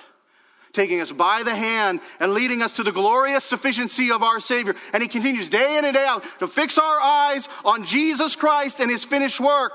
taking 0.78 1.02
us 1.02 1.12
by 1.12 1.44
the 1.44 1.56
hand 1.56 2.00
and 2.20 2.34
leading 2.34 2.62
us 2.62 2.76
to 2.76 2.84
the 2.84 2.92
glorious 2.92 3.44
sufficiency 3.44 4.12
of 4.12 4.24
our 4.24 4.40
Savior. 4.40 4.76
And 4.94 5.02
He 5.02 5.10
continues 5.10 5.50
day 5.50 5.78
in 5.78 5.86
and 5.86 5.94
day 5.94 6.06
out 6.06 6.24
to 6.40 6.48
fix 6.48 6.78
our 6.78 7.00
eyes 7.00 7.50
on 7.66 7.84
Jesus 7.84 8.36
Christ 8.36 8.80
and 8.80 8.90
His 8.90 9.04
finished 9.04 9.40
work. 9.40 9.74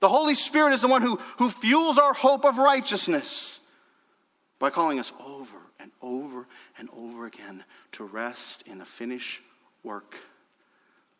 The 0.00 0.08
Holy 0.08 0.34
Spirit 0.34 0.74
is 0.74 0.80
the 0.80 0.88
one 0.88 1.02
who, 1.02 1.16
who 1.38 1.50
fuels 1.50 1.98
our 1.98 2.14
hope 2.14 2.44
of 2.44 2.58
righteousness 2.58 3.58
by 4.60 4.70
calling 4.70 5.00
us 5.00 5.12
over 5.24 5.56
and 5.80 5.90
over 6.00 6.46
and 6.78 6.88
over 6.96 7.26
again 7.26 7.64
to 7.92 8.04
rest 8.04 8.62
in 8.66 8.78
the 8.78 8.84
finished 8.84 9.42
work 9.82 10.16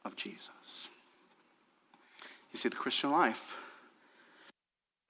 of 0.05 0.15
Jesus. 0.15 0.49
You 2.53 2.59
see, 2.59 2.69
the 2.69 2.77
Christian 2.77 3.11
life 3.11 3.57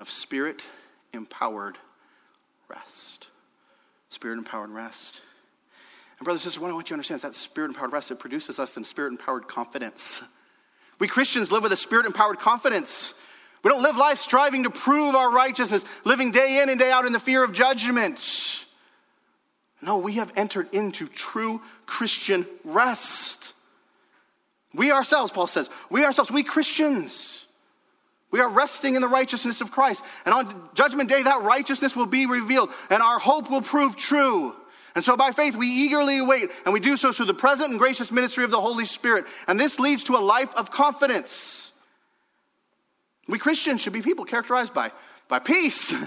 of 0.01 0.11
spirit 0.11 0.65
empowered 1.13 1.79
rest. 2.69 3.27
Spirit 4.11 4.39
empowered 4.39 4.71
rest. 4.71 5.21
And, 6.19 6.25
brothers 6.25 6.43
and 6.43 6.49
sisters, 6.49 6.61
what 6.61 6.71
I 6.71 6.75
want 6.75 6.87
you 6.87 6.89
to 6.89 6.95
understand 6.95 7.19
is 7.19 7.23
that 7.23 7.35
spirit 7.35 7.69
empowered 7.69 7.93
rest, 7.93 8.11
it 8.11 8.19
produces 8.19 8.59
us 8.59 8.77
in 8.77 8.85
spirit 8.85 9.11
empowered 9.11 9.47
confidence. 9.49 10.21
We 10.99 11.07
Christians 11.07 11.53
live 11.53 11.63
with 11.63 11.73
a 11.73 11.77
spirit 11.77 12.07
empowered 12.07 12.41
confidence. 12.41 13.15
We 13.63 13.71
don't 13.71 13.83
live 13.83 13.97
life 13.97 14.19
striving 14.19 14.65
to 14.65 14.71
prove 14.71 15.15
our 15.15 15.31
righteousness, 15.31 15.85
living 16.05 16.31
day 16.31 16.61
in 16.63 16.69
and 16.69 16.79
day 16.79 16.91
out 16.91 17.07
in 17.07 17.13
the 17.13 17.21
fear 17.21 17.43
of 17.45 17.53
judgment. 17.53 18.21
No, 19.81 19.99
we 19.99 20.15
have 20.15 20.33
entered 20.37 20.69
into 20.73 21.07
true 21.07 21.61
Christian 21.87 22.47
rest. 22.65 23.53
We 24.75 24.93
ourselves, 24.93 25.33
Paul 25.33 25.47
says, 25.47 25.71
we 25.91 26.05
ourselves, 26.05 26.31
we 26.31 26.43
Christians, 26.43 27.47
we 28.31 28.41
are 28.41 28.49
resting 28.49 28.95
in 28.95 29.03
the 29.03 29.09
righteousness 29.09 29.61
of 29.61 29.71
Christ. 29.71 30.05
And 30.25 30.35
on 30.35 30.69
judgment 30.75 31.09
day, 31.09 31.23
that 31.23 31.43
righteousness 31.43 31.97
will 31.97 32.07
be 32.07 32.27
revealed 32.27 32.71
and 32.91 33.03
our 33.03 33.19
hope 33.19 33.51
will 33.51 33.63
prove 33.63 33.97
true. 33.97 34.55
And 34.95 35.05
so 35.05 35.17
by 35.17 35.31
faith, 35.31 35.55
we 35.55 35.69
eagerly 35.69 36.19
await, 36.19 36.51
and 36.65 36.75
we 36.75 36.81
do 36.81 36.97
so 36.97 37.13
through 37.13 37.27
the 37.27 37.35
present 37.35 37.71
and 37.71 37.79
gracious 37.79 38.11
ministry 38.11 38.43
of 38.45 38.51
the 38.51 38.61
Holy 38.61 38.85
Spirit. 38.85 39.27
And 39.47 39.59
this 39.59 39.79
leads 39.79 40.05
to 40.05 40.17
a 40.17 40.19
life 40.19 40.53
of 40.55 40.71
confidence. 40.71 41.71
We 43.29 43.39
Christians 43.39 43.81
should 43.81 43.93
be 43.93 44.03
people 44.03 44.25
characterized 44.25 44.75
by, 44.75 44.93
by 45.29 45.39
peace. 45.39 45.95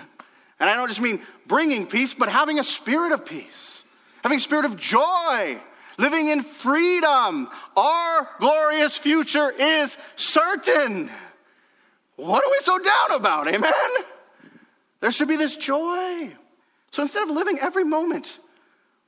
And 0.59 0.69
I 0.69 0.75
don't 0.75 0.87
just 0.87 1.01
mean 1.01 1.21
bringing 1.47 1.87
peace, 1.87 2.13
but 2.13 2.29
having 2.29 2.59
a 2.59 2.63
spirit 2.63 3.13
of 3.13 3.25
peace, 3.25 3.83
having 4.21 4.37
a 4.37 4.39
spirit 4.39 4.65
of 4.65 4.77
joy, 4.77 5.59
living 5.97 6.27
in 6.27 6.43
freedom. 6.43 7.49
Our 7.75 8.29
glorious 8.39 8.97
future 8.97 9.49
is 9.49 9.97
certain. 10.15 11.09
What 12.15 12.43
are 12.43 12.51
we 12.51 12.57
so 12.61 12.77
down 12.77 13.11
about? 13.13 13.47
Amen? 13.47 13.73
There 14.99 15.11
should 15.11 15.27
be 15.27 15.37
this 15.37 15.57
joy. 15.57 16.35
So 16.91 17.01
instead 17.01 17.23
of 17.23 17.29
living 17.29 17.57
every 17.59 17.83
moment 17.83 18.37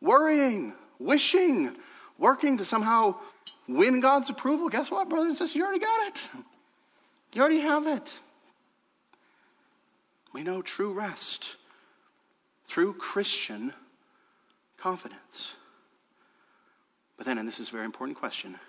worrying, 0.01 0.73
wishing, 0.99 1.75
working 2.17 2.57
to 2.57 2.65
somehow 2.65 3.15
win 3.67 4.01
God's 4.01 4.29
approval, 4.29 4.69
guess 4.69 4.91
what, 4.91 5.09
brothers 5.09 5.29
and 5.29 5.38
sisters? 5.38 5.55
You 5.55 5.63
already 5.63 5.79
got 5.79 6.07
it. 6.07 6.29
You 7.34 7.41
already 7.41 7.61
have 7.61 7.88
it. 7.88 8.19
We 10.34 10.43
know 10.43 10.61
true 10.61 10.93
rest 10.93 11.57
through 12.65 12.93
Christian 12.93 13.73
confidence. 14.77 15.53
But 17.18 17.26
then, 17.26 17.38
and 17.38 17.47
this 17.47 17.59
is 17.59 17.70
a 17.70 17.72
very 17.72 17.86
important 17.86 18.18
question, 18.18 18.59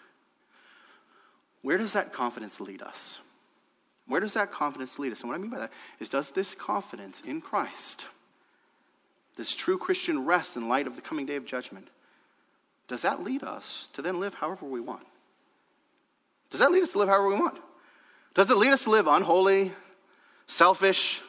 where 1.63 1.79
does 1.79 1.95
that 1.95 2.13
confidence 2.13 2.61
lead 2.61 2.83
us? 2.83 3.19
Where 4.07 4.21
does 4.21 4.35
that 4.35 4.53
confidence 4.53 4.99
lead 4.99 5.13
us? 5.13 5.21
And 5.21 5.31
what 5.31 5.37
I 5.37 5.39
mean 5.39 5.51
by 5.51 5.61
that 5.61 5.73
is 5.99 6.09
does 6.09 6.31
this 6.31 6.55
confidence 6.55 7.23
in 7.23 7.41
Christ, 7.41 8.07
this 9.37 9.57
true 9.57 9.79
Christian 9.79 10.27
rest 10.27 10.57
in 10.57 10.69
light 10.69 10.87
of 10.87 10.95
the 10.95 11.03
coming 11.03 11.25
day 11.25 11.37
of 11.37 11.47
judgment, 11.47 11.89
does 12.87 13.03
that 13.03 13.23
lead 13.23 13.43
us 13.43 13.89
to 13.95 14.03
then 14.03 14.21
live 14.21 14.35
however 14.35 14.67
we 14.67 14.81
want? 14.81 15.07
Does 16.51 16.61
that 16.61 16.71
lead 16.71 16.83
us 16.83 16.93
to 16.93 16.99
live 16.99 17.09
however 17.09 17.29
we 17.29 17.35
want? 17.35 17.59
Does 18.35 18.51
it 18.51 18.57
lead 18.57 18.73
us 18.73 18.85
to 18.85 18.91
live 18.91 19.07
unholy, 19.07 19.73
selfish, 20.47 21.23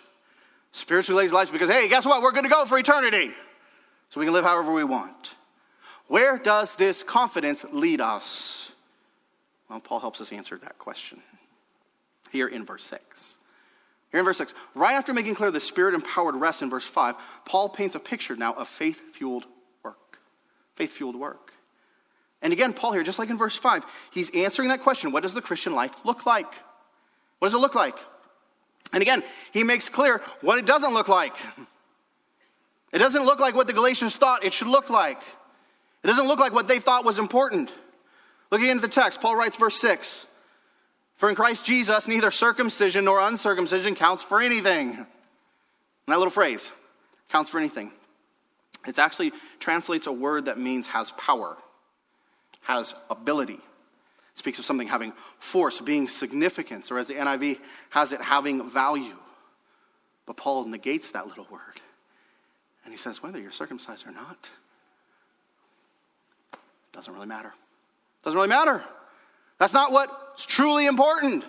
spiritually 0.72 1.24
lazy 1.24 1.34
lives 1.34 1.52
because, 1.52 1.70
hey, 1.70 1.88
guess 1.88 2.06
what? 2.06 2.22
We're 2.22 2.32
going 2.32 2.44
to 2.44 2.50
go 2.50 2.66
for 2.66 2.78
eternity. 2.78 3.32
So 4.10 4.20
we 4.20 4.26
can 4.26 4.34
live 4.34 4.44
however 4.44 4.74
we 4.74 4.84
want. 4.84 5.36
Where 6.08 6.38
does 6.38 6.76
this 6.76 7.04
confidence 7.04 7.66
lead 7.72 8.02
us? 8.02 8.72
Well, 9.70 9.80
Paul 9.80 10.00
helps 10.00 10.22
us 10.22 10.32
answer 10.32 10.58
that 10.58 10.78
question 10.78 11.22
here 12.32 12.48
in 12.48 12.66
verse 12.66 12.86
6. 12.86 13.38
Here 14.12 14.20
in 14.20 14.26
verse 14.26 14.38
6, 14.38 14.54
right 14.76 14.94
after 14.94 15.14
making 15.14 15.36
clear 15.36 15.52
the 15.52 15.60
spirit 15.60 15.96
empowered 15.96 16.36
rest 16.36 16.62
in 16.62 16.70
verse 16.70 16.86
5, 16.86 17.16
Paul 17.46 17.70
paints 17.70 17.96
a 17.96 18.00
picture 18.00 18.36
now 18.36 18.54
of 18.54 18.68
faith 18.68 19.02
fueled 19.14 19.46
work. 19.84 20.20
Faith 20.76 20.92
fueled 20.92 21.16
work. 21.16 21.54
And 22.42 22.54
again, 22.54 22.74
Paul 22.74 22.92
here, 22.92 23.04
just 23.04 23.18
like 23.18 23.30
in 23.30 23.38
verse 23.38 23.56
5, 23.56 23.84
he's 24.12 24.30
answering 24.30 24.70
that 24.70 24.84
question 24.84 25.12
what 25.12 25.24
does 25.24 25.34
the 25.34 25.42
Christian 25.42 25.74
life 25.74 25.92
look 26.04 26.26
like? 26.26 26.54
What 27.40 27.48
does 27.48 27.56
it 27.56 27.60
look 27.60 27.76
like? 27.76 27.98
And 28.94 29.02
again, 29.02 29.24
he 29.52 29.64
makes 29.64 29.90
clear 29.90 30.22
what 30.42 30.60
it 30.60 30.66
doesn't 30.66 30.94
look 30.94 31.08
like. 31.08 31.36
It 32.94 33.00
doesn't 33.00 33.26
look 33.26 33.40
like 33.40 33.56
what 33.56 33.68
the 33.68 33.74
Galatians 33.74 34.16
thought 34.16 34.46
it 34.46 34.54
should 34.54 34.68
look 34.68 34.90
like. 34.90 35.22
It 36.06 36.08
doesn't 36.08 36.28
look 36.28 36.40
like 36.40 36.54
what 36.54 36.70
they 36.70 36.80
thought 36.80 37.04
was 37.04 37.20
important. 37.20 37.74
Look 38.52 38.62
again 38.62 38.78
at 38.78 38.82
the 38.82 38.88
text. 38.88 39.20
Paul 39.20 39.36
writes, 39.36 39.58
verse 39.58 39.76
6 39.82 40.28
for 41.16 41.30
in 41.30 41.36
Christ 41.36 41.66
Jesus, 41.66 42.08
neither 42.08 42.32
circumcision 42.32 43.06
nor 43.06 43.20
uncircumcision 43.20 43.96
counts 43.96 44.24
for 44.24 44.42
anything. 44.42 44.90
And 44.96 45.06
that 46.08 46.18
little 46.18 46.30
phrase, 46.32 46.72
counts 47.30 47.50
for 47.50 47.58
anything. 47.58 47.92
It 48.86 49.00
actually 49.00 49.32
translates 49.60 50.08
a 50.08 50.12
word 50.12 50.46
that 50.46 50.60
means 50.60 50.88
has 50.88 51.12
power, 51.12 51.58
has 52.62 52.94
ability. 53.10 53.54
It 53.54 54.38
speaks 54.38 54.60
of 54.60 54.66
something 54.66 54.88
having 54.88 55.14
force, 55.40 55.80
being 55.80 56.08
significance, 56.08 56.92
or 56.92 57.00
as 57.00 57.08
the 57.08 57.16
NIV 57.16 57.60
has 57.90 58.12
it, 58.12 58.22
having 58.22 58.70
value. 58.70 59.16
But 60.26 60.38
Paul 60.38 60.66
negates 60.66 61.12
that 61.12 61.28
little 61.28 61.48
word. 61.50 61.82
And 62.84 62.94
he 62.94 62.98
says, 62.98 63.24
whether 63.24 63.40
you're 63.40 63.52
circumcised 63.52 64.06
or 64.06 64.12
not, 64.12 64.50
doesn't 66.96 67.14
really 67.14 67.28
matter. 67.28 67.54
Doesn't 68.24 68.36
really 68.36 68.50
matter. 68.50 68.84
That's 69.60 69.74
not 69.74 69.92
what's 69.92 70.46
truly 70.46 70.88
important. 70.88 71.44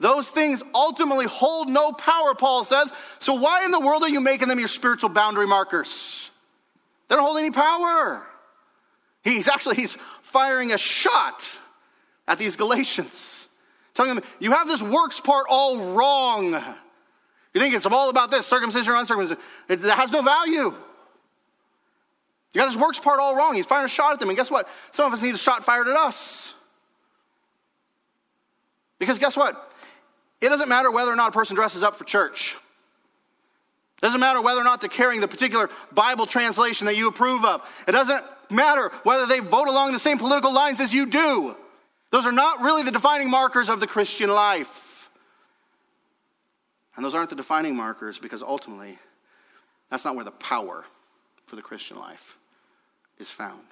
Those 0.00 0.28
things 0.28 0.62
ultimately 0.74 1.26
hold 1.26 1.68
no 1.68 1.92
power, 1.92 2.34
Paul 2.34 2.64
says. 2.64 2.92
So 3.18 3.34
why 3.34 3.64
in 3.64 3.70
the 3.70 3.80
world 3.80 4.02
are 4.02 4.08
you 4.08 4.20
making 4.20 4.48
them 4.48 4.58
your 4.58 4.68
spiritual 4.68 5.10
boundary 5.10 5.46
markers? 5.46 6.30
They 7.08 7.16
don't 7.16 7.24
hold 7.24 7.38
any 7.38 7.50
power. 7.50 8.26
He's 9.22 9.48
actually 9.48 9.76
he's 9.76 9.96
firing 10.22 10.72
a 10.72 10.78
shot 10.78 11.44
at 12.28 12.38
these 12.38 12.56
Galatians, 12.56 13.48
telling 13.94 14.16
them, 14.16 14.24
you 14.40 14.52
have 14.52 14.66
this 14.66 14.82
works 14.82 15.20
part 15.20 15.46
all 15.48 15.94
wrong. 15.94 16.52
You 17.54 17.60
think 17.60 17.74
it's 17.74 17.86
all 17.86 18.10
about 18.10 18.30
this, 18.30 18.46
circumcision 18.46 18.92
or 18.92 18.96
uncircumcision. 18.96 19.42
It, 19.68 19.80
has 19.80 20.10
no 20.10 20.22
value. 20.22 20.74
You 22.56 22.62
got 22.62 22.68
this 22.68 22.76
works 22.76 22.98
part 22.98 23.20
all 23.20 23.36
wrong. 23.36 23.54
He's 23.54 23.66
firing 23.66 23.84
a 23.84 23.88
shot 23.88 24.14
at 24.14 24.18
them. 24.18 24.30
And 24.30 24.38
guess 24.38 24.50
what? 24.50 24.66
Some 24.90 25.04
of 25.04 25.12
us 25.12 25.20
need 25.20 25.34
a 25.34 25.36
shot 25.36 25.66
fired 25.66 25.88
at 25.88 25.94
us. 25.94 26.54
Because 28.98 29.18
guess 29.18 29.36
what? 29.36 29.74
It 30.40 30.48
doesn't 30.48 30.70
matter 30.70 30.90
whether 30.90 31.12
or 31.12 31.16
not 31.16 31.28
a 31.28 31.32
person 31.32 31.54
dresses 31.54 31.82
up 31.82 31.96
for 31.96 32.04
church. 32.04 32.56
It 33.98 34.00
doesn't 34.00 34.20
matter 34.20 34.40
whether 34.40 34.62
or 34.62 34.64
not 34.64 34.80
they're 34.80 34.88
carrying 34.88 35.20
the 35.20 35.28
particular 35.28 35.68
Bible 35.92 36.24
translation 36.24 36.86
that 36.86 36.96
you 36.96 37.08
approve 37.08 37.44
of. 37.44 37.60
It 37.86 37.92
doesn't 37.92 38.24
matter 38.48 38.90
whether 39.02 39.26
they 39.26 39.40
vote 39.40 39.68
along 39.68 39.92
the 39.92 39.98
same 39.98 40.16
political 40.16 40.50
lines 40.50 40.80
as 40.80 40.94
you 40.94 41.04
do. 41.04 41.54
Those 42.10 42.24
are 42.24 42.32
not 42.32 42.62
really 42.62 42.84
the 42.84 42.90
defining 42.90 43.28
markers 43.28 43.68
of 43.68 43.80
the 43.80 43.86
Christian 43.86 44.30
life. 44.30 45.10
And 46.96 47.04
those 47.04 47.14
aren't 47.14 47.28
the 47.28 47.36
defining 47.36 47.76
markers 47.76 48.18
because 48.18 48.42
ultimately, 48.42 48.98
that's 49.90 50.06
not 50.06 50.16
where 50.16 50.24
the 50.24 50.30
power 50.30 50.86
for 51.44 51.56
the 51.56 51.62
Christian 51.62 51.98
life 51.98 52.34
is 53.18 53.30
found. 53.30 53.62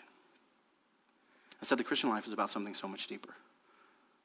I 1.62 1.66
said 1.66 1.78
the 1.78 1.84
Christian 1.84 2.10
life 2.10 2.26
is 2.26 2.32
about 2.32 2.50
something 2.50 2.74
so 2.74 2.88
much 2.88 3.06
deeper. 3.06 3.34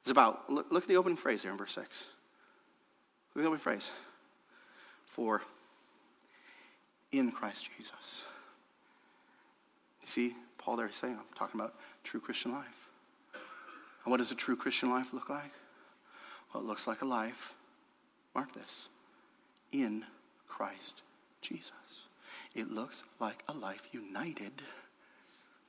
It's 0.02 0.12
about, 0.12 0.52
look, 0.52 0.68
look 0.72 0.84
at 0.84 0.90
the 0.90 0.98
opening 0.98 1.18
phrase 1.18 1.42
here 1.42 1.52
in 1.52 1.58
verse 1.58 1.74
6. 1.74 2.06
Look 3.36 3.42
at 3.42 3.44
the 3.44 3.48
opening 3.48 3.62
phrase. 3.62 3.92
For 5.06 5.42
in 7.12 7.32
Christ 7.32 7.70
Jesus. 7.78 8.24
You 10.02 10.08
see, 10.08 10.36
Paul 10.58 10.78
there 10.78 10.88
is 10.88 10.96
saying, 10.96 11.16
I'm 11.16 11.36
talking 11.36 11.60
about 11.60 11.76
true 12.04 12.20
Christian 12.20 12.52
life. 12.52 12.90
And 14.04 14.12
what 14.12 14.18
does 14.18 14.32
a 14.32 14.36
true 14.36 14.56
Christian 14.56 14.90
life 14.90 15.14
look 15.14 15.30
like? 15.30 15.52
Well, 16.54 16.64
it 16.64 16.68
looks 16.68 16.88
like 16.88 17.02
a 17.02 17.06
life, 17.06 17.54
mark 18.34 18.54
this, 18.54 18.90
in 19.72 20.06
Christ 20.48 21.02
Jesus. 21.42 21.72
It 22.56 22.72
looks 22.72 23.04
like 23.20 23.44
a 23.48 23.54
life 23.54 23.82
united 23.92 24.52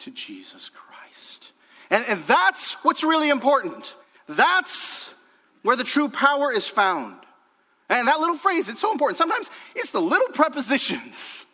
to 0.01 0.11
Jesus 0.11 0.71
Christ. 0.71 1.53
And, 1.91 2.05
and 2.07 2.23
that's 2.25 2.75
what's 2.85 3.03
really 3.03 3.31
important. 3.31 3.95
That's 4.29 5.13
where 5.63 5.77
the 5.77 5.85
true 5.85 6.09
power 6.09 6.53
is 6.53 6.67
found. 6.67 7.17
And 7.89 8.07
that 8.07 8.21
little 8.21 8.37
phrase, 8.37 8.69
it's 8.69 8.81
so 8.81 8.93
important. 8.93 9.19
Sometimes 9.19 9.51
it's 9.75 9.91
the 9.91 10.01
little 10.01 10.29
prepositions 10.29 11.45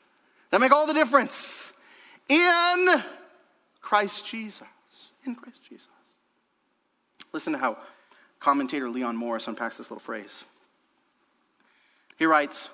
that 0.50 0.60
make 0.60 0.72
all 0.72 0.86
the 0.86 0.94
difference. 0.94 1.72
In 2.28 3.02
Christ 3.80 4.26
Jesus. 4.26 4.66
In 5.24 5.34
Christ 5.34 5.60
Jesus. 5.68 5.88
Listen 7.32 7.52
to 7.54 7.58
how 7.58 7.78
commentator 8.38 8.88
Leon 8.88 9.16
Morris 9.16 9.48
unpacks 9.48 9.78
this 9.78 9.90
little 9.90 10.00
phrase. 10.00 10.44
He 12.16 12.26
writes 12.26 12.70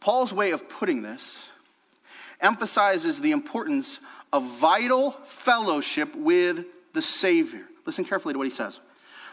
Paul's 0.00 0.32
way 0.32 0.50
of 0.50 0.68
putting 0.68 1.02
this 1.02 1.48
emphasizes 2.40 3.20
the 3.20 3.32
importance 3.32 4.00
of 4.34 4.42
vital 4.58 5.12
fellowship 5.26 6.12
with 6.16 6.66
the 6.92 7.00
Savior. 7.00 7.62
Listen 7.86 8.04
carefully 8.04 8.34
to 8.34 8.38
what 8.38 8.48
he 8.48 8.50
says. 8.50 8.80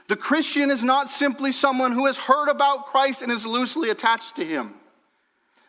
The 0.08 0.16
Christian 0.16 0.70
is 0.70 0.84
not 0.84 1.10
simply 1.10 1.52
someone 1.52 1.92
who 1.92 2.06
has 2.06 2.18
heard 2.18 2.50
about 2.50 2.86
Christ 2.86 3.24
and 3.24 3.32
is 3.32 3.44
loosely 3.44 3.90
attached 3.90 4.36
to 4.36 4.46
him. 4.46 4.76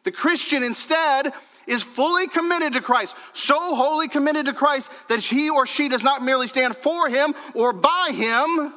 The 0.05 0.13
Christian 0.13 0.63
instead 0.63 1.33
is 1.67 1.83
fully 1.83 2.27
committed 2.27 2.75
to 2.75 2.83
Christ, 2.83 3.15
so 3.33 3.75
wholly 3.75 4.07
committed 4.07 4.47
to 4.47 4.53
Christ 4.53 4.91
that 5.09 5.21
he 5.21 5.49
or 5.49 5.65
she 5.65 5.89
does 5.89 6.03
not 6.03 6.23
merely 6.23 6.47
stand 6.47 6.77
for 6.77 7.09
him 7.09 7.35
or 7.55 7.73
by 7.73 8.11
him, 8.13 8.75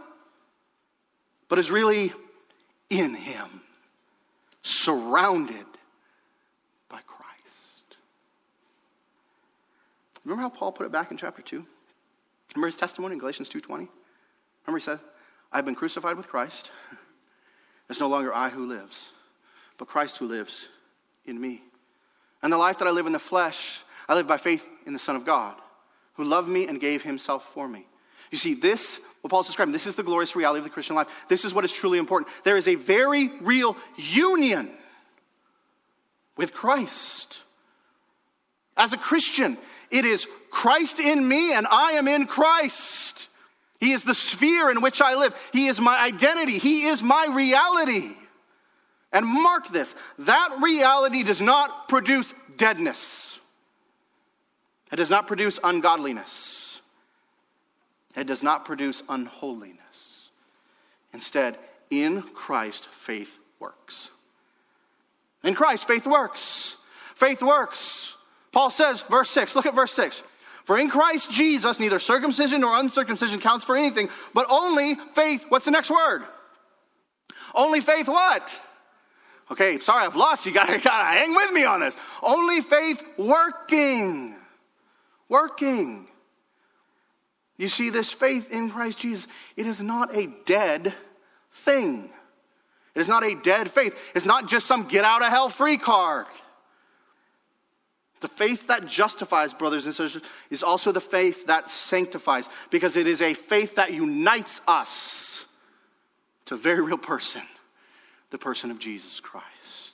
but 1.49 1.59
is 1.59 1.69
really 1.69 2.13
in 2.89 3.13
him, 3.13 3.61
surrounded 4.61 5.65
by 6.87 7.01
Christ. 7.01 7.97
Remember 10.25 10.41
how 10.41 10.49
Paul 10.49 10.71
put 10.71 10.85
it 10.85 10.91
back 10.91 11.11
in 11.11 11.17
chapter 11.17 11.41
2? 11.41 11.65
Remember 12.55 12.67
his 12.67 12.75
testimony 12.75 13.13
in 13.13 13.19
Galatians 13.19 13.49
2:20? 13.49 13.69
Remember 13.69 14.79
he 14.79 14.79
said, 14.79 14.99
I've 15.51 15.65
been 15.65 15.75
crucified 15.75 16.17
with 16.17 16.27
Christ. 16.27 16.71
It's 17.89 17.99
no 17.99 18.07
longer 18.07 18.33
I 18.33 18.49
who 18.49 18.65
lives, 18.65 19.11
but 19.77 19.87
Christ 19.87 20.17
who 20.17 20.25
lives 20.25 20.69
in 21.25 21.39
me. 21.39 21.61
And 22.41 22.51
the 22.51 22.57
life 22.57 22.79
that 22.79 22.87
I 22.87 22.91
live 22.91 23.05
in 23.05 23.13
the 23.13 23.19
flesh, 23.19 23.83
I 24.09 24.15
live 24.15 24.27
by 24.27 24.37
faith 24.37 24.67
in 24.87 24.93
the 24.93 24.99
Son 24.99 25.15
of 25.15 25.23
God, 25.23 25.55
who 26.13 26.23
loved 26.23 26.49
me 26.49 26.67
and 26.67 26.79
gave 26.79 27.03
himself 27.03 27.53
for 27.53 27.67
me. 27.67 27.85
You 28.31 28.39
see, 28.39 28.55
this, 28.55 28.99
what 29.21 29.29
Paul's 29.29 29.45
describing, 29.45 29.71
this 29.71 29.85
is 29.85 29.95
the 29.95 30.03
glorious 30.03 30.35
reality 30.35 30.57
of 30.57 30.63
the 30.63 30.71
Christian 30.71 30.95
life. 30.95 31.07
This 31.27 31.45
is 31.45 31.53
what 31.53 31.63
is 31.63 31.71
truly 31.71 31.99
important. 31.99 32.31
There 32.43 32.57
is 32.57 32.67
a 32.67 32.75
very 32.75 33.29
real 33.41 33.77
union 33.97 34.71
with 36.37 36.53
Christ. 36.53 37.37
As 38.75 38.93
a 38.93 38.97
Christian, 38.97 39.57
it 39.97 40.05
is 40.05 40.27
Christ 40.49 40.99
in 40.99 41.27
me 41.27 41.53
and 41.53 41.65
I 41.69 41.93
am 41.93 42.07
in 42.07 42.27
Christ. 42.27 43.29
He 43.79 43.91
is 43.91 44.03
the 44.03 44.15
sphere 44.15 44.69
in 44.69 44.81
which 44.81 45.01
I 45.01 45.15
live. 45.15 45.35
He 45.53 45.67
is 45.67 45.79
my 45.79 45.99
identity. 45.99 46.57
He 46.57 46.87
is 46.87 47.03
my 47.03 47.27
reality. 47.31 48.15
And 49.11 49.25
mark 49.25 49.69
this 49.69 49.95
that 50.19 50.57
reality 50.61 51.23
does 51.23 51.41
not 51.41 51.87
produce 51.87 52.33
deadness, 52.57 53.39
it 54.91 54.97
does 54.97 55.09
not 55.09 55.27
produce 55.27 55.59
ungodliness, 55.63 56.81
it 58.15 58.27
does 58.27 58.43
not 58.43 58.65
produce 58.65 59.03
unholiness. 59.07 60.29
Instead, 61.13 61.57
in 61.89 62.21
Christ, 62.21 62.87
faith 62.91 63.39
works. 63.57 64.09
In 65.45 65.53
Christ, 65.53 65.87
faith 65.87 66.05
works. 66.05 66.75
Faith 67.15 67.41
works. 67.41 68.14
Paul 68.55 68.69
says, 68.69 69.01
verse 69.09 69.29
6, 69.31 69.53
look 69.57 69.65
at 69.65 69.75
verse 69.75 69.91
6. 69.91 70.23
For 70.63 70.79
in 70.79 70.89
Christ 70.89 71.29
Jesus, 71.29 71.77
neither 71.77 71.99
circumcision 71.99 72.61
nor 72.61 72.79
uncircumcision 72.79 73.41
counts 73.41 73.65
for 73.65 73.75
anything, 73.75 74.07
but 74.33 74.47
only 74.49 74.95
faith. 75.13 75.45
What's 75.49 75.65
the 75.65 75.71
next 75.71 75.91
word? 75.91 76.23
Only 77.53 77.81
faith 77.81 78.07
what? 78.07 78.49
Okay, 79.51 79.77
sorry, 79.79 80.05
I've 80.05 80.15
lost 80.15 80.45
you. 80.45 80.53
Gotta, 80.53 80.77
gotta 80.83 81.03
hang 81.03 81.35
with 81.35 81.51
me 81.51 81.65
on 81.65 81.81
this. 81.81 81.97
Only 82.23 82.61
faith 82.61 83.03
working. 83.17 84.37
Working. 85.27 86.07
You 87.57 87.67
see, 87.67 87.89
this 87.89 88.13
faith 88.13 88.53
in 88.53 88.71
Christ 88.71 88.99
Jesus, 88.99 89.27
it 89.57 89.67
is 89.67 89.81
not 89.81 90.15
a 90.15 90.27
dead 90.45 90.93
thing. 91.51 92.09
It 92.95 93.01
is 93.01 93.09
not 93.09 93.25
a 93.25 93.35
dead 93.35 93.69
faith. 93.69 93.93
It's 94.15 94.25
not 94.25 94.47
just 94.47 94.65
some 94.65 94.83
get 94.83 95.03
out 95.03 95.21
of 95.21 95.27
hell 95.27 95.49
free 95.49 95.77
card. 95.77 96.27
The 98.25 98.29
faith 98.29 98.65
that 98.69 98.87
justifies, 98.87 99.53
brothers 99.53 99.85
and 99.85 99.93
sisters, 99.93 100.23
is 100.49 100.63
also 100.63 100.91
the 100.91 100.99
faith 100.99 101.45
that 101.45 101.69
sanctifies 101.69 102.49
because 102.71 102.97
it 102.97 103.05
is 103.05 103.21
a 103.21 103.35
faith 103.35 103.75
that 103.75 103.93
unites 103.93 104.61
us 104.67 105.45
to 106.45 106.55
a 106.55 106.57
very 106.57 106.81
real 106.81 106.97
person, 106.97 107.43
the 108.31 108.39
person 108.39 108.71
of 108.71 108.79
Jesus 108.79 109.19
Christ. 109.19 109.91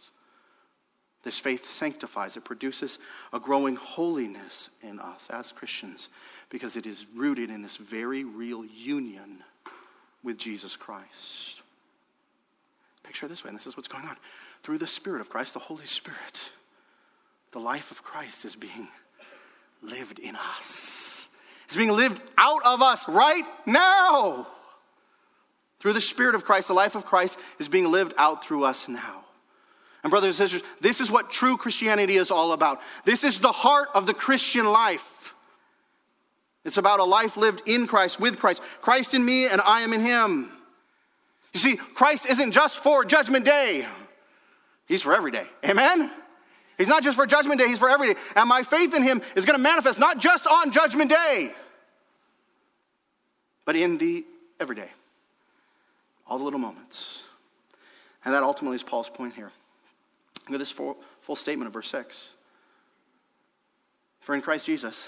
This 1.23 1.39
faith 1.39 1.69
sanctifies, 1.69 2.37
it 2.37 2.45
produces 2.45 2.99
a 3.33 3.39
growing 3.41 3.75
holiness 3.75 4.69
in 4.81 5.01
us 5.01 5.27
as 5.29 5.51
Christians 5.51 6.07
because 6.49 6.77
it 6.77 6.85
is 6.85 7.07
rooted 7.13 7.49
in 7.49 7.61
this 7.61 7.75
very 7.75 8.23
real 8.23 8.63
union 8.63 9.43
with 10.23 10.37
Jesus 10.37 10.77
Christ. 10.77 11.63
Picture 13.03 13.27
this 13.27 13.43
way, 13.43 13.49
and 13.49 13.59
this 13.59 13.67
is 13.67 13.75
what's 13.75 13.89
going 13.89 14.05
on. 14.05 14.15
Through 14.63 14.77
the 14.77 14.87
Spirit 14.87 15.19
of 15.19 15.29
Christ, 15.29 15.53
the 15.53 15.59
Holy 15.59 15.85
Spirit 15.85 16.51
the 17.51 17.59
life 17.59 17.91
of 17.91 18.03
Christ 18.03 18.45
is 18.45 18.55
being 18.55 18.87
lived 19.81 20.19
in 20.19 20.35
us. 20.35 21.27
It's 21.65 21.75
being 21.75 21.91
lived 21.91 22.21
out 22.37 22.61
of 22.65 22.81
us 22.81 23.07
right 23.07 23.45
now. 23.65 24.47
Through 25.79 25.93
the 25.93 26.01
Spirit 26.01 26.35
of 26.35 26.45
Christ, 26.45 26.67
the 26.67 26.73
life 26.73 26.95
of 26.95 27.05
Christ 27.05 27.39
is 27.59 27.67
being 27.67 27.91
lived 27.91 28.13
out 28.17 28.43
through 28.43 28.65
us 28.65 28.87
now. 28.87 29.23
And, 30.03 30.09
brothers 30.09 30.39
and 30.39 30.49
sisters, 30.49 30.67
this 30.79 30.99
is 30.99 31.11
what 31.11 31.29
true 31.29 31.57
Christianity 31.57 32.17
is 32.17 32.31
all 32.31 32.53
about. 32.53 32.81
This 33.05 33.23
is 33.23 33.39
the 33.39 33.51
heart 33.51 33.89
of 33.93 34.05
the 34.05 34.13
Christian 34.13 34.65
life. 34.65 35.35
It's 36.63 36.77
about 36.77 36.99
a 36.99 37.03
life 37.03 37.37
lived 37.37 37.63
in 37.67 37.87
Christ, 37.87 38.19
with 38.19 38.37
Christ. 38.37 38.61
Christ 38.81 39.13
in 39.13 39.23
me, 39.23 39.47
and 39.47 39.61
I 39.61 39.81
am 39.81 39.93
in 39.93 40.01
Him. 40.01 40.51
You 41.53 41.59
see, 41.59 41.77
Christ 41.77 42.27
isn't 42.27 42.51
just 42.51 42.79
for 42.79 43.03
Judgment 43.03 43.45
Day, 43.45 43.85
He's 44.87 45.01
for 45.01 45.15
every 45.15 45.31
day. 45.31 45.47
Amen? 45.65 46.11
He's 46.81 46.87
not 46.87 47.03
just 47.03 47.15
for 47.15 47.27
Judgment 47.27 47.59
Day, 47.59 47.67
He's 47.67 47.77
for 47.77 47.91
every 47.91 48.11
day. 48.11 48.19
And 48.35 48.49
my 48.49 48.63
faith 48.63 48.95
in 48.95 49.03
Him 49.03 49.21
is 49.35 49.45
going 49.45 49.55
to 49.55 49.61
manifest 49.61 49.99
not 49.99 50.17
just 50.17 50.47
on 50.47 50.71
Judgment 50.71 51.11
Day, 51.11 51.53
but 53.65 53.75
in 53.75 53.99
the 53.99 54.25
everyday. 54.59 54.89
All 56.25 56.39
the 56.39 56.43
little 56.43 56.59
moments. 56.59 57.21
And 58.25 58.33
that 58.33 58.41
ultimately 58.41 58.73
is 58.73 58.81
Paul's 58.81 59.09
point 59.11 59.35
here. 59.35 59.51
Look 60.47 60.55
at 60.55 60.57
this 60.57 60.71
full, 60.71 60.97
full 61.19 61.35
statement 61.35 61.67
of 61.67 61.73
verse 61.73 61.87
6. 61.89 62.31
For 64.21 64.33
in 64.33 64.41
Christ 64.41 64.65
Jesus, 64.65 65.07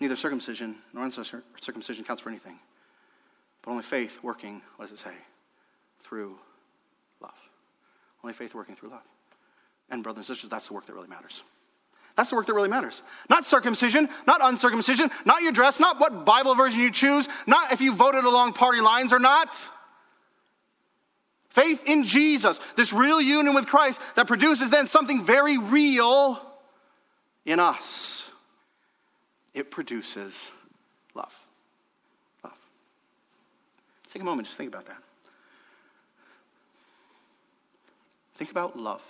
neither 0.00 0.16
circumcision 0.16 0.80
nor 0.92 1.04
uncircumcision 1.04 2.04
counts 2.04 2.20
for 2.20 2.28
anything, 2.28 2.58
but 3.62 3.70
only 3.70 3.84
faith 3.84 4.18
working, 4.22 4.60
what 4.76 4.90
does 4.90 4.92
it 4.92 5.02
say? 5.02 5.14
Through 6.02 6.36
love. 7.22 7.32
Only 8.22 8.34
faith 8.34 8.54
working 8.54 8.76
through 8.76 8.90
love. 8.90 9.00
And, 9.92 10.02
brothers 10.02 10.28
and 10.28 10.36
sisters, 10.36 10.50
that's 10.50 10.66
the 10.66 10.74
work 10.74 10.86
that 10.86 10.94
really 10.94 11.08
matters. 11.08 11.42
That's 12.16 12.30
the 12.30 12.36
work 12.36 12.46
that 12.46 12.54
really 12.54 12.68
matters. 12.68 13.02
Not 13.28 13.44
circumcision, 13.44 14.08
not 14.26 14.40
uncircumcision, 14.42 15.10
not 15.24 15.42
your 15.42 15.52
dress, 15.52 15.78
not 15.78 16.00
what 16.00 16.24
Bible 16.24 16.54
version 16.54 16.80
you 16.80 16.90
choose, 16.90 17.28
not 17.46 17.72
if 17.72 17.80
you 17.80 17.94
voted 17.94 18.24
along 18.24 18.54
party 18.54 18.80
lines 18.80 19.12
or 19.12 19.18
not. 19.18 19.54
Faith 21.50 21.82
in 21.86 22.04
Jesus, 22.04 22.58
this 22.76 22.94
real 22.94 23.20
union 23.20 23.54
with 23.54 23.66
Christ 23.66 24.00
that 24.16 24.26
produces 24.26 24.70
then 24.70 24.86
something 24.86 25.22
very 25.22 25.58
real 25.58 26.40
in 27.44 27.60
us. 27.60 28.24
it 29.52 29.70
produces 29.70 30.50
love. 31.14 31.38
Love. 32.42 32.56
take 34.10 34.22
a 34.22 34.24
moment, 34.24 34.46
just 34.46 34.56
think 34.56 34.72
about 34.72 34.86
that. 34.86 35.02
Think 38.36 38.50
about 38.50 38.78
love. 38.78 39.02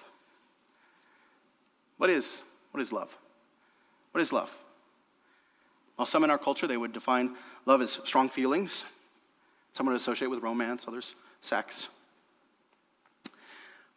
What 2.03 2.11
is, 2.11 2.42
what 2.72 2.80
is 2.80 2.92
love? 2.92 3.16
What 4.11 4.22
is 4.22 4.32
love? 4.32 4.53
Well, 5.96 6.05
some 6.05 6.24
in 6.24 6.30
our 6.30 6.36
culture, 6.36 6.66
they 6.66 6.76
would 6.76 6.92
define 6.92 7.36
love 7.64 7.80
as 7.80 8.00
strong 8.03 8.28
feelings. 8.28 8.82
Some 9.72 9.86
would 9.86 9.94
associate 9.94 10.26
with 10.26 10.42
romance, 10.42 10.84
others 10.88 11.14
sex. 11.42 11.86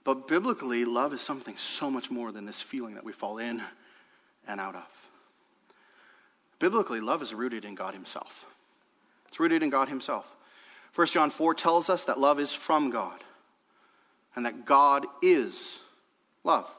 But 0.04 0.28
biblically, 0.28 0.86
love 0.86 1.14
is 1.14 1.22
something 1.22 1.58
so 1.58 1.90
much 1.90 2.12
more 2.12 2.32
than 2.32 2.46
this 2.46 2.62
feeling 2.62 2.94
that 2.94 3.04
we 3.04 3.12
fall 3.12 3.40
in 3.40 3.64
and 4.48 4.62
out 4.62 4.76
of. 4.76 4.88
Biblically, 6.60 7.00
love 7.00 7.24
is 7.24 7.34
rooted 7.34 7.66
in 7.66 7.74
God 7.74 7.96
Himself. 7.96 8.46
It's 9.30 9.40
rooted 9.40 9.64
in 9.64 9.72
God 9.72 9.90
Himself. 9.90 10.28
1 10.94 11.08
John 11.08 11.32
4 11.32 11.56
tells 11.56 11.90
us 11.90 12.04
that 12.04 12.20
love 12.20 12.40
is 12.40 12.54
from 12.54 12.92
God 12.92 13.24
and 14.36 14.46
that 14.46 14.64
God 14.64 15.08
is 15.24 15.80
love. 16.44 16.70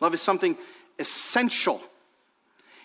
Love 0.00 0.14
is 0.14 0.20
something 0.20 0.56
essential 0.98 1.80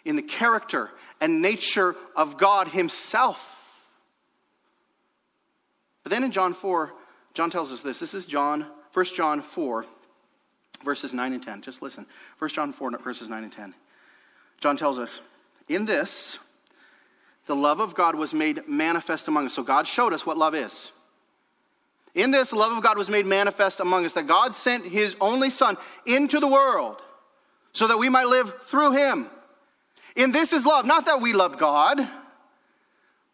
in 0.04 0.16
the 0.16 0.22
character 0.22 0.92
and 1.20 1.42
nature 1.42 1.96
of 2.16 2.38
God 2.38 2.68
Himself. 2.68 3.52
But 6.04 6.12
then 6.12 6.24
in 6.24 6.32
John 6.32 6.54
4, 6.54 6.94
John 7.34 7.50
tells 7.50 7.72
us 7.72 7.82
this. 7.82 8.00
This 8.00 8.14
is 8.14 8.26
John, 8.26 8.68
1 8.94 9.06
John 9.16 9.42
4, 9.42 9.86
verses 10.84 11.14
9 11.14 11.34
and 11.34 11.44
10. 11.44 11.62
Just 11.62 11.82
listen. 11.82 12.06
1 12.38 12.50
John 12.52 12.74
4, 12.74 13.00
verses 13.00 13.28
9 13.28 13.44
and 13.44 13.52
10. 13.52 13.74
John 14.60 14.78
tells 14.78 15.00
us, 15.00 15.22
In 15.68 15.86
this, 15.86 16.38
the 17.48 17.56
love 17.56 17.80
of 17.80 17.96
God 17.96 18.16
was 18.16 18.34
made 18.34 18.68
manifest 18.68 19.28
among 19.28 19.48
us. 19.48 19.54
So 19.54 19.64
God 19.64 19.88
showed 19.88 20.14
us 20.14 20.26
what 20.26 20.38
love 20.38 20.54
is. 20.54 20.92
In 22.14 22.32
this, 22.32 22.52
the 22.52 22.56
love 22.56 22.72
of 22.72 22.82
God 22.82 22.98
was 22.98 23.10
made 23.10 23.26
manifest 23.26 23.80
among 23.80 24.06
us, 24.06 24.14
that 24.14 24.28
God 24.28 24.56
sent 24.56 24.86
his 24.86 25.18
only 25.20 25.50
Son 25.50 25.76
into 26.06 26.40
the 26.40 26.48
world 26.48 27.02
so 27.76 27.88
that 27.88 28.00
we 28.00 28.08
might 28.08 28.28
live 28.28 28.54
through 28.68 28.94
him. 28.94 29.30
In 30.16 30.32
this 30.32 30.54
is 30.54 30.66
love, 30.66 30.86
not 30.86 31.06
that 31.06 31.20
we 31.20 31.34
loved 31.34 31.60
God, 31.60 32.08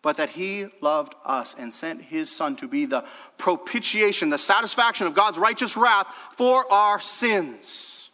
but 0.02 0.18
that 0.18 0.30
he 0.30 0.66
loved 0.82 1.14
us 1.24 1.56
and 1.60 1.72
sent 1.72 2.02
his 2.02 2.30
Son 2.32 2.56
to 2.56 2.68
be 2.68 2.86
the 2.86 3.06
propitiation, 3.38 4.32
the 4.32 4.40
satisfaction 4.40 5.06
of 5.06 5.14
God's 5.14 5.38
righteous 5.38 5.78
wrath 5.78 6.08
for 6.38 6.70
our 6.74 7.00
sins. 7.00 8.10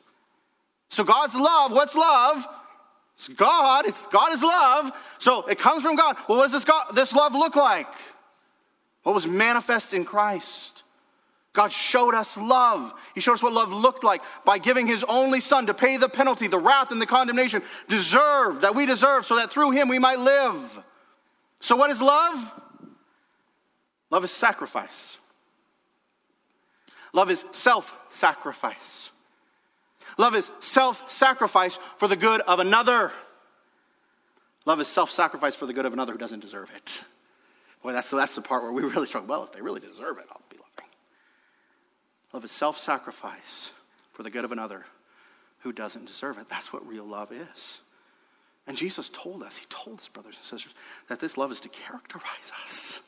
So 0.89 1.05
God's 1.05 1.33
love, 1.33 1.71
what's 1.71 1.95
love? 1.95 2.45
It's 3.15 3.29
God. 3.29 3.87
It's 3.87 4.05
God 4.07 4.33
is 4.33 4.43
love. 4.43 4.91
So 5.19 5.47
it 5.47 5.57
comes 5.57 5.81
from 5.81 5.95
God. 5.95 6.17
Well, 6.27 6.39
what 6.39 6.43
does 6.43 6.51
this, 6.51 6.65
God, 6.65 6.93
this 6.93 7.13
love 7.13 7.35
look 7.35 7.55
like? 7.55 7.87
What 9.03 9.15
was 9.15 9.25
manifest 9.25 9.93
in 9.93 10.03
Christ? 10.03 10.83
God 11.57 11.71
showed 11.71 12.13
us 12.13 12.37
love. 12.37 12.93
He 13.15 13.19
showed 13.19 13.33
us 13.33 13.41
what 13.41 13.51
love 13.51 13.73
looked 13.73 14.03
like 14.03 14.21
by 14.45 14.59
giving 14.59 14.85
His 14.85 15.03
only 15.05 15.39
Son 15.41 15.65
to 15.65 15.73
pay 15.73 15.97
the 15.97 16.07
penalty, 16.07 16.47
the 16.47 16.59
wrath, 16.59 16.91
and 16.91 17.01
the 17.01 17.07
condemnation 17.07 17.63
deserved, 17.87 18.61
that 18.61 18.75
we 18.75 18.85
deserve, 18.85 19.25
so 19.25 19.37
that 19.37 19.49
through 19.49 19.71
Him 19.71 19.89
we 19.89 19.97
might 19.97 20.19
live. 20.19 20.83
So, 21.59 21.75
what 21.75 21.89
is 21.89 21.99
love? 21.99 22.53
Love 24.11 24.23
is 24.23 24.29
sacrifice. 24.29 25.17
Love 27.11 27.31
is 27.31 27.43
self 27.53 27.91
sacrifice. 28.11 29.09
Love 30.19 30.35
is 30.35 30.51
self 30.59 31.11
sacrifice 31.11 31.79
for 31.97 32.07
the 32.07 32.15
good 32.15 32.41
of 32.41 32.59
another. 32.59 33.11
Love 34.67 34.79
is 34.79 34.87
self 34.87 35.09
sacrifice 35.09 35.55
for 35.55 35.65
the 35.65 35.73
good 35.73 35.87
of 35.87 35.93
another 35.93 36.11
who 36.11 36.19
doesn't 36.19 36.41
deserve 36.41 36.69
it. 36.75 37.01
Boy, 37.81 37.93
that's, 37.93 38.11
that's 38.11 38.35
the 38.35 38.43
part 38.43 38.61
where 38.61 38.71
we 38.71 38.83
really 38.83 39.07
struggle. 39.07 39.27
Well, 39.27 39.43
if 39.45 39.53
they 39.53 39.61
really 39.61 39.81
deserve 39.81 40.19
it, 40.19 40.25
I'll 40.29 40.41
Love 42.33 42.45
is 42.45 42.51
self 42.51 42.77
sacrifice 42.77 43.71
for 44.13 44.23
the 44.23 44.29
good 44.29 44.45
of 44.45 44.51
another 44.51 44.85
who 45.59 45.71
doesn't 45.71 46.05
deserve 46.05 46.37
it. 46.37 46.47
That's 46.49 46.71
what 46.71 46.87
real 46.87 47.05
love 47.05 47.31
is. 47.31 47.79
And 48.67 48.77
Jesus 48.77 49.09
told 49.09 49.43
us, 49.43 49.57
He 49.57 49.65
told 49.69 49.99
us, 49.99 50.07
brothers 50.09 50.35
and 50.37 50.45
sisters, 50.45 50.73
that 51.07 51.19
this 51.19 51.37
love 51.37 51.51
is 51.51 51.61
to 51.61 51.69
characterize 51.69 52.51
us. 52.65 52.99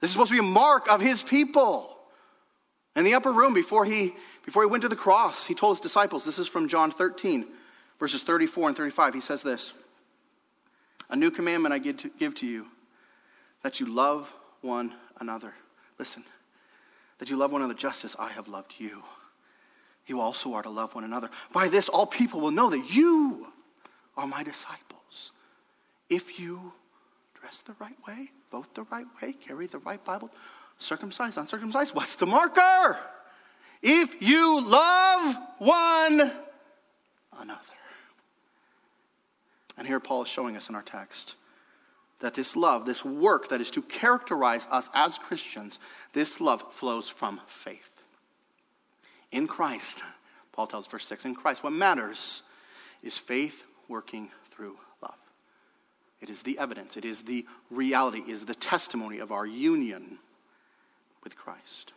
This 0.00 0.08
is 0.08 0.12
supposed 0.12 0.30
to 0.30 0.40
be 0.40 0.46
a 0.46 0.50
mark 0.50 0.90
of 0.90 1.00
His 1.00 1.22
people. 1.22 1.94
In 2.96 3.04
the 3.04 3.14
upper 3.14 3.32
room, 3.32 3.54
before 3.54 3.84
he, 3.84 4.14
before 4.44 4.62
he 4.62 4.68
went 4.68 4.82
to 4.82 4.88
the 4.88 4.96
cross, 4.96 5.46
he 5.46 5.54
told 5.54 5.76
his 5.76 5.82
disciples, 5.82 6.24
this 6.24 6.38
is 6.38 6.46
from 6.46 6.68
John 6.68 6.90
13, 6.90 7.46
verses 7.98 8.22
34 8.22 8.68
and 8.68 8.76
35. 8.76 9.14
He 9.14 9.20
says 9.20 9.42
this 9.42 9.74
A 11.10 11.16
new 11.16 11.30
commandment 11.30 11.74
I 11.74 11.78
give 11.78 11.96
to, 11.98 12.10
give 12.18 12.34
to 12.36 12.46
you, 12.46 12.66
that 13.62 13.80
you 13.80 13.86
love 13.86 14.32
one 14.60 14.94
another. 15.18 15.54
Listen, 15.98 16.24
that 17.24 17.30
you 17.30 17.38
love 17.38 17.52
one 17.52 17.62
another 17.62 17.72
just 17.72 18.04
as 18.04 18.14
I 18.18 18.28
have 18.28 18.48
loved 18.48 18.74
you. 18.76 19.02
You 20.06 20.20
also 20.20 20.52
are 20.52 20.62
to 20.62 20.68
love 20.68 20.94
one 20.94 21.04
another. 21.04 21.30
By 21.54 21.68
this, 21.68 21.88
all 21.88 22.04
people 22.04 22.38
will 22.38 22.50
know 22.50 22.68
that 22.68 22.94
you 22.94 23.46
are 24.14 24.26
my 24.26 24.42
disciples. 24.42 25.32
If 26.10 26.38
you 26.38 26.74
dress 27.40 27.62
the 27.62 27.74
right 27.80 27.96
way, 28.06 28.30
vote 28.52 28.74
the 28.74 28.82
right 28.82 29.06
way, 29.22 29.32
carry 29.32 29.66
the 29.66 29.78
right 29.78 30.04
Bible, 30.04 30.30
circumcised, 30.76 31.38
uncircumcised, 31.38 31.94
what's 31.94 32.16
the 32.16 32.26
marker? 32.26 32.98
If 33.80 34.20
you 34.20 34.60
love 34.60 35.38
one 35.56 36.30
another. 37.40 37.60
And 39.78 39.86
here 39.86 39.98
Paul 39.98 40.24
is 40.24 40.28
showing 40.28 40.58
us 40.58 40.68
in 40.68 40.74
our 40.74 40.82
text 40.82 41.36
that 42.20 42.34
this 42.34 42.56
love, 42.56 42.86
this 42.86 43.04
work 43.04 43.48
that 43.48 43.60
is 43.60 43.70
to 43.72 43.82
characterize 43.82 44.66
us 44.70 44.88
as 44.94 45.18
Christians, 45.18 45.78
this 46.12 46.40
love 46.40 46.64
flows 46.72 47.08
from 47.08 47.40
faith. 47.46 47.90
In 49.32 49.46
Christ, 49.46 50.02
Paul 50.52 50.66
tells 50.66 50.86
verse 50.86 51.06
6, 51.06 51.24
in 51.24 51.34
Christ, 51.34 51.64
what 51.64 51.72
matters 51.72 52.42
is 53.02 53.18
faith 53.18 53.64
working 53.88 54.30
through 54.50 54.76
love. 55.02 55.14
It 56.20 56.30
is 56.30 56.42
the 56.42 56.58
evidence, 56.58 56.96
it 56.96 57.04
is 57.04 57.22
the 57.22 57.44
reality, 57.70 58.20
it 58.20 58.28
is 58.28 58.46
the 58.46 58.54
testimony 58.54 59.18
of 59.18 59.32
our 59.32 59.44
union 59.44 60.18
with 61.22 61.36
Christ. 61.36 61.92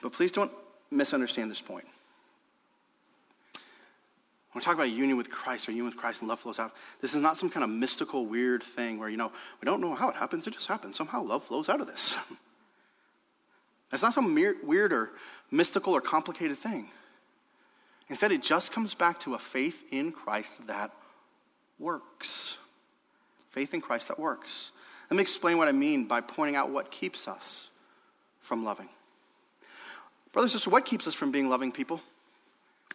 But 0.00 0.12
please 0.12 0.32
don't 0.32 0.52
misunderstand 0.90 1.50
this 1.50 1.60
point. 1.60 1.86
When 4.52 4.60
we 4.60 4.64
talk 4.64 4.74
about 4.74 4.90
union 4.90 5.16
with 5.16 5.30
Christ 5.30 5.68
or 5.68 5.72
union 5.72 5.86
with 5.86 5.96
Christ 5.96 6.22
and 6.22 6.28
love 6.28 6.40
flows 6.40 6.58
out, 6.58 6.74
this 7.00 7.14
is 7.14 7.22
not 7.22 7.38
some 7.38 7.50
kind 7.50 7.62
of 7.62 7.70
mystical, 7.70 8.26
weird 8.26 8.62
thing 8.62 8.98
where, 8.98 9.08
you 9.08 9.16
know, 9.16 9.30
we 9.60 9.66
don't 9.66 9.80
know 9.80 9.94
how 9.94 10.08
it 10.08 10.16
happens, 10.16 10.46
it 10.46 10.54
just 10.54 10.66
happens. 10.66 10.96
Somehow 10.96 11.22
love 11.22 11.44
flows 11.44 11.68
out 11.68 11.80
of 11.80 11.86
this. 11.86 12.16
It's 13.92 14.02
not 14.02 14.14
some 14.14 14.34
weird 14.34 14.92
or 14.92 15.10
mystical 15.50 15.94
or 15.94 16.00
complicated 16.00 16.56
thing. 16.56 16.88
Instead, 18.08 18.32
it 18.32 18.42
just 18.42 18.72
comes 18.72 18.94
back 18.94 19.20
to 19.20 19.34
a 19.34 19.38
faith 19.38 19.84
in 19.90 20.12
Christ 20.12 20.66
that 20.66 20.92
works. 21.78 22.56
Faith 23.50 23.74
in 23.74 23.80
Christ 23.80 24.08
that 24.08 24.18
works. 24.18 24.70
Let 25.10 25.16
me 25.16 25.22
explain 25.22 25.58
what 25.58 25.66
I 25.66 25.72
mean 25.72 26.04
by 26.04 26.20
pointing 26.20 26.54
out 26.54 26.70
what 26.70 26.90
keeps 26.90 27.26
us 27.26 27.68
from 28.40 28.64
loving. 28.64 28.88
Brothers 30.32 30.52
and 30.52 30.60
sisters, 30.60 30.72
what 30.72 30.84
keeps 30.84 31.08
us 31.08 31.14
from 31.14 31.32
being 31.32 31.48
loving 31.48 31.72
people? 31.72 32.00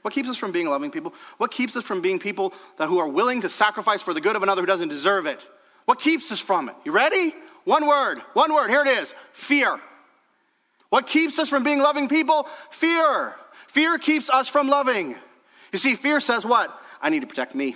What 0.06 0.14
keeps 0.14 0.30
us 0.30 0.38
from 0.38 0.52
being 0.52 0.70
loving 0.70 0.92
people? 0.92 1.16
What 1.40 1.50
keeps 1.50 1.76
us 1.76 1.84
from 1.84 2.00
being 2.00 2.20
people 2.20 2.54
that 2.78 2.90
who 2.90 3.00
are 3.00 3.08
willing 3.08 3.42
to 3.42 3.50
sacrifice 3.50 4.04
for 4.04 4.14
the 4.14 4.22
good 4.22 4.36
of 4.36 4.44
another 4.44 4.62
who 4.62 4.68
doesn't 4.68 4.90
deserve 4.90 5.26
it? 5.26 5.44
What 5.86 6.00
keeps 6.00 6.32
us 6.32 6.40
from 6.40 6.70
it? 6.70 6.76
You 6.86 6.92
ready? 6.92 7.34
One 7.64 7.88
word. 7.88 8.20
One 8.34 8.54
word. 8.54 8.70
Here 8.70 8.84
it 8.84 8.88
is. 8.88 9.16
Fear. 9.34 9.80
What 10.90 11.08
keeps 11.08 11.40
us 11.40 11.50
from 11.50 11.64
being 11.64 11.80
loving 11.80 12.08
people? 12.08 12.48
Fear. 12.70 13.34
Fear 13.70 13.98
keeps 13.98 14.30
us 14.30 14.48
from 14.48 14.68
loving. 14.68 15.16
You 15.72 15.80
see, 15.80 15.96
fear 15.96 16.20
says 16.20 16.46
what? 16.46 16.80
I 17.02 17.10
need 17.10 17.22
to 17.22 17.28
protect 17.28 17.56
me. 17.56 17.76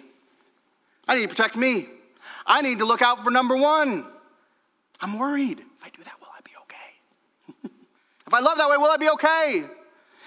I 1.07 1.15
need 1.15 1.23
to 1.23 1.30
protect 1.30 1.55
me. 1.55 1.88
I 2.45 2.61
need 2.61 2.77
to 2.77 2.86
look 2.86 3.01
out 3.01 3.23
for 3.23 3.32
number 3.32 3.57
one. 3.57 4.05
I'm 5.01 5.17
worried. 5.17 5.61
If 5.61 5.84
I 5.84 5.89
do 5.89 6.03
that, 6.03 6.13
will 6.21 6.27
I 6.32 6.41
be 6.43 6.51
okay? 6.61 7.71
if 8.27 8.34
I 8.36 8.39
love 8.39 8.59
that 8.59 8.69
way, 8.69 8.77
will 8.77 8.91
I 8.91 8.97
be 8.97 9.09
okay? 9.09 9.65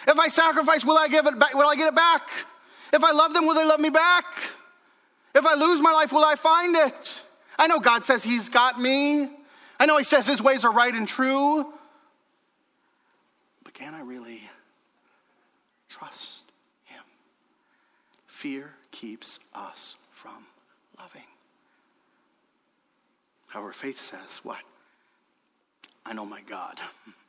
If 0.07 0.19
I 0.19 0.29
sacrifice, 0.29 0.85
will 0.85 0.99
I 0.99 1.09
give 1.09 1.27
it 1.27 1.39
back? 1.39 1.55
Will 1.55 1.69
I 1.69 1.77
get 1.77 1.89
it 1.89 1.95
back? 1.95 2.29
If 2.93 3.03
I 3.05 3.13
love 3.13 3.33
them, 3.33 3.47
will 3.47 3.55
they 3.55 3.65
love 3.65 3.81
me 3.81 3.91
back? 3.91 4.25
If 5.35 5.47
I 5.47 5.55
lose 5.55 5.81
my 5.81 5.93
life, 5.93 6.13
will 6.13 6.25
I 6.25 6.35
find 6.35 6.77
it? 6.77 7.23
I 7.59 7.67
know 7.67 7.81
God 7.81 8.05
says 8.05 8.23
He's 8.23 8.49
got 8.49 8.81
me. 8.81 9.29
I 9.79 9.87
know 9.87 9.97
He 9.97 10.05
says 10.05 10.27
His 10.27 10.43
ways 10.43 10.65
are 10.65 10.73
right 10.73 10.93
and 10.93 11.09
true. 11.09 11.73
But 13.65 13.75
can 13.75 13.95
I 13.95 14.03
really 14.03 14.43
trust 15.89 16.45
Him? 16.85 17.03
Fear 18.27 18.71
keeps 18.91 19.39
us 19.55 19.97
from 20.11 20.47
loving. 20.99 21.23
However, 23.47 23.73
faith 23.73 24.01
says, 24.01 24.41
what? 24.43 24.61
I 26.07 26.13
know 26.15 26.25
my 26.25 26.41
God. 26.41 26.79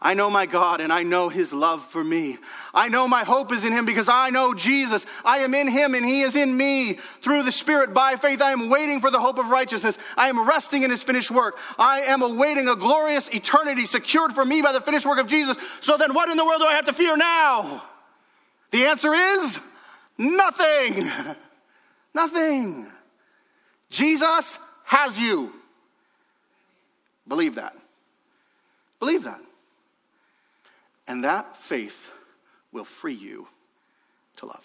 I 0.00 0.14
know 0.14 0.28
my 0.28 0.46
God 0.46 0.80
and 0.80 0.92
I 0.92 1.02
know 1.02 1.28
his 1.28 1.52
love 1.52 1.84
for 1.86 2.02
me. 2.02 2.38
I 2.74 2.88
know 2.88 3.08
my 3.08 3.24
hope 3.24 3.52
is 3.52 3.64
in 3.64 3.72
him 3.72 3.86
because 3.86 4.08
I 4.08 4.30
know 4.30 4.54
Jesus. 4.54 5.06
I 5.24 5.38
am 5.38 5.54
in 5.54 5.68
him 5.68 5.94
and 5.94 6.04
he 6.04 6.20
is 6.20 6.36
in 6.36 6.56
me. 6.56 6.98
Through 7.22 7.44
the 7.44 7.52
Spirit, 7.52 7.94
by 7.94 8.16
faith, 8.16 8.42
I 8.42 8.52
am 8.52 8.68
waiting 8.68 9.00
for 9.00 9.10
the 9.10 9.20
hope 9.20 9.38
of 9.38 9.50
righteousness. 9.50 9.96
I 10.16 10.28
am 10.28 10.46
resting 10.46 10.82
in 10.82 10.90
his 10.90 11.02
finished 11.02 11.30
work. 11.30 11.58
I 11.78 12.02
am 12.02 12.22
awaiting 12.22 12.68
a 12.68 12.76
glorious 12.76 13.28
eternity 13.28 13.86
secured 13.86 14.32
for 14.32 14.44
me 14.44 14.60
by 14.60 14.72
the 14.72 14.80
finished 14.80 15.06
work 15.06 15.18
of 15.18 15.26
Jesus. 15.26 15.56
So 15.80 15.96
then 15.96 16.12
what 16.12 16.28
in 16.28 16.36
the 16.36 16.44
world 16.44 16.60
do 16.60 16.66
I 16.66 16.74
have 16.74 16.86
to 16.86 16.92
fear 16.92 17.16
now? 17.16 17.82
The 18.72 18.86
answer 18.86 19.14
is 19.14 19.60
nothing. 20.18 21.08
nothing. 22.14 22.86
Jesus 23.88 24.58
has 24.84 25.18
you. 25.18 25.52
Believe 27.26 27.56
that. 27.56 27.76
Believe 29.00 29.24
that. 29.24 29.40
And 31.06 31.24
that 31.24 31.56
faith 31.56 32.10
will 32.72 32.84
free 32.84 33.14
you 33.14 33.46
to 34.36 34.46
love. 34.46 34.64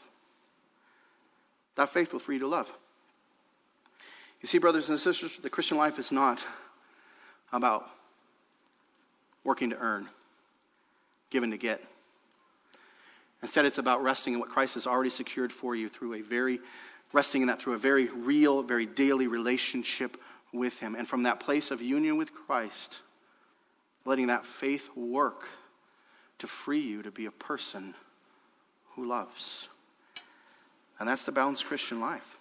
That 1.75 1.89
faith 1.89 2.11
will 2.13 2.19
free 2.19 2.35
you 2.35 2.41
to 2.41 2.47
love. 2.47 2.71
You 4.41 4.47
see, 4.47 4.57
brothers 4.57 4.89
and 4.89 4.99
sisters, 4.99 5.37
the 5.37 5.49
Christian 5.49 5.77
life 5.77 5.99
is 5.99 6.11
not 6.11 6.43
about 7.53 7.89
working 9.43 9.69
to 9.69 9.77
earn, 9.77 10.09
giving 11.29 11.51
to 11.51 11.57
get. 11.57 11.81
Instead, 13.41 13.65
it's 13.65 13.77
about 13.77 14.03
resting 14.03 14.33
in 14.33 14.39
what 14.39 14.49
Christ 14.49 14.75
has 14.75 14.87
already 14.87 15.09
secured 15.09 15.51
for 15.51 15.75
you 15.75 15.89
through 15.89 16.15
a 16.15 16.21
very, 16.21 16.59
resting 17.13 17.41
in 17.41 17.47
that 17.47 17.59
through 17.59 17.73
a 17.73 17.79
very 17.79 18.07
real, 18.07 18.63
very 18.63 18.85
daily 18.85 19.27
relationship 19.27 20.17
with 20.53 20.79
Him. 20.79 20.95
And 20.95 21.07
from 21.07 21.23
that 21.23 21.39
place 21.39 21.71
of 21.71 21.81
union 21.81 22.17
with 22.17 22.33
Christ, 22.33 23.01
letting 24.05 24.27
that 24.27 24.45
faith 24.45 24.89
work 24.95 25.47
to 26.41 26.47
free 26.47 26.79
you 26.79 27.03
to 27.03 27.11
be 27.11 27.27
a 27.27 27.31
person 27.31 27.93
who 28.95 29.05
loves. 29.05 29.69
And 30.99 31.07
that's 31.07 31.23
the 31.23 31.31
balanced 31.31 31.65
Christian 31.65 31.99
life. 31.99 32.37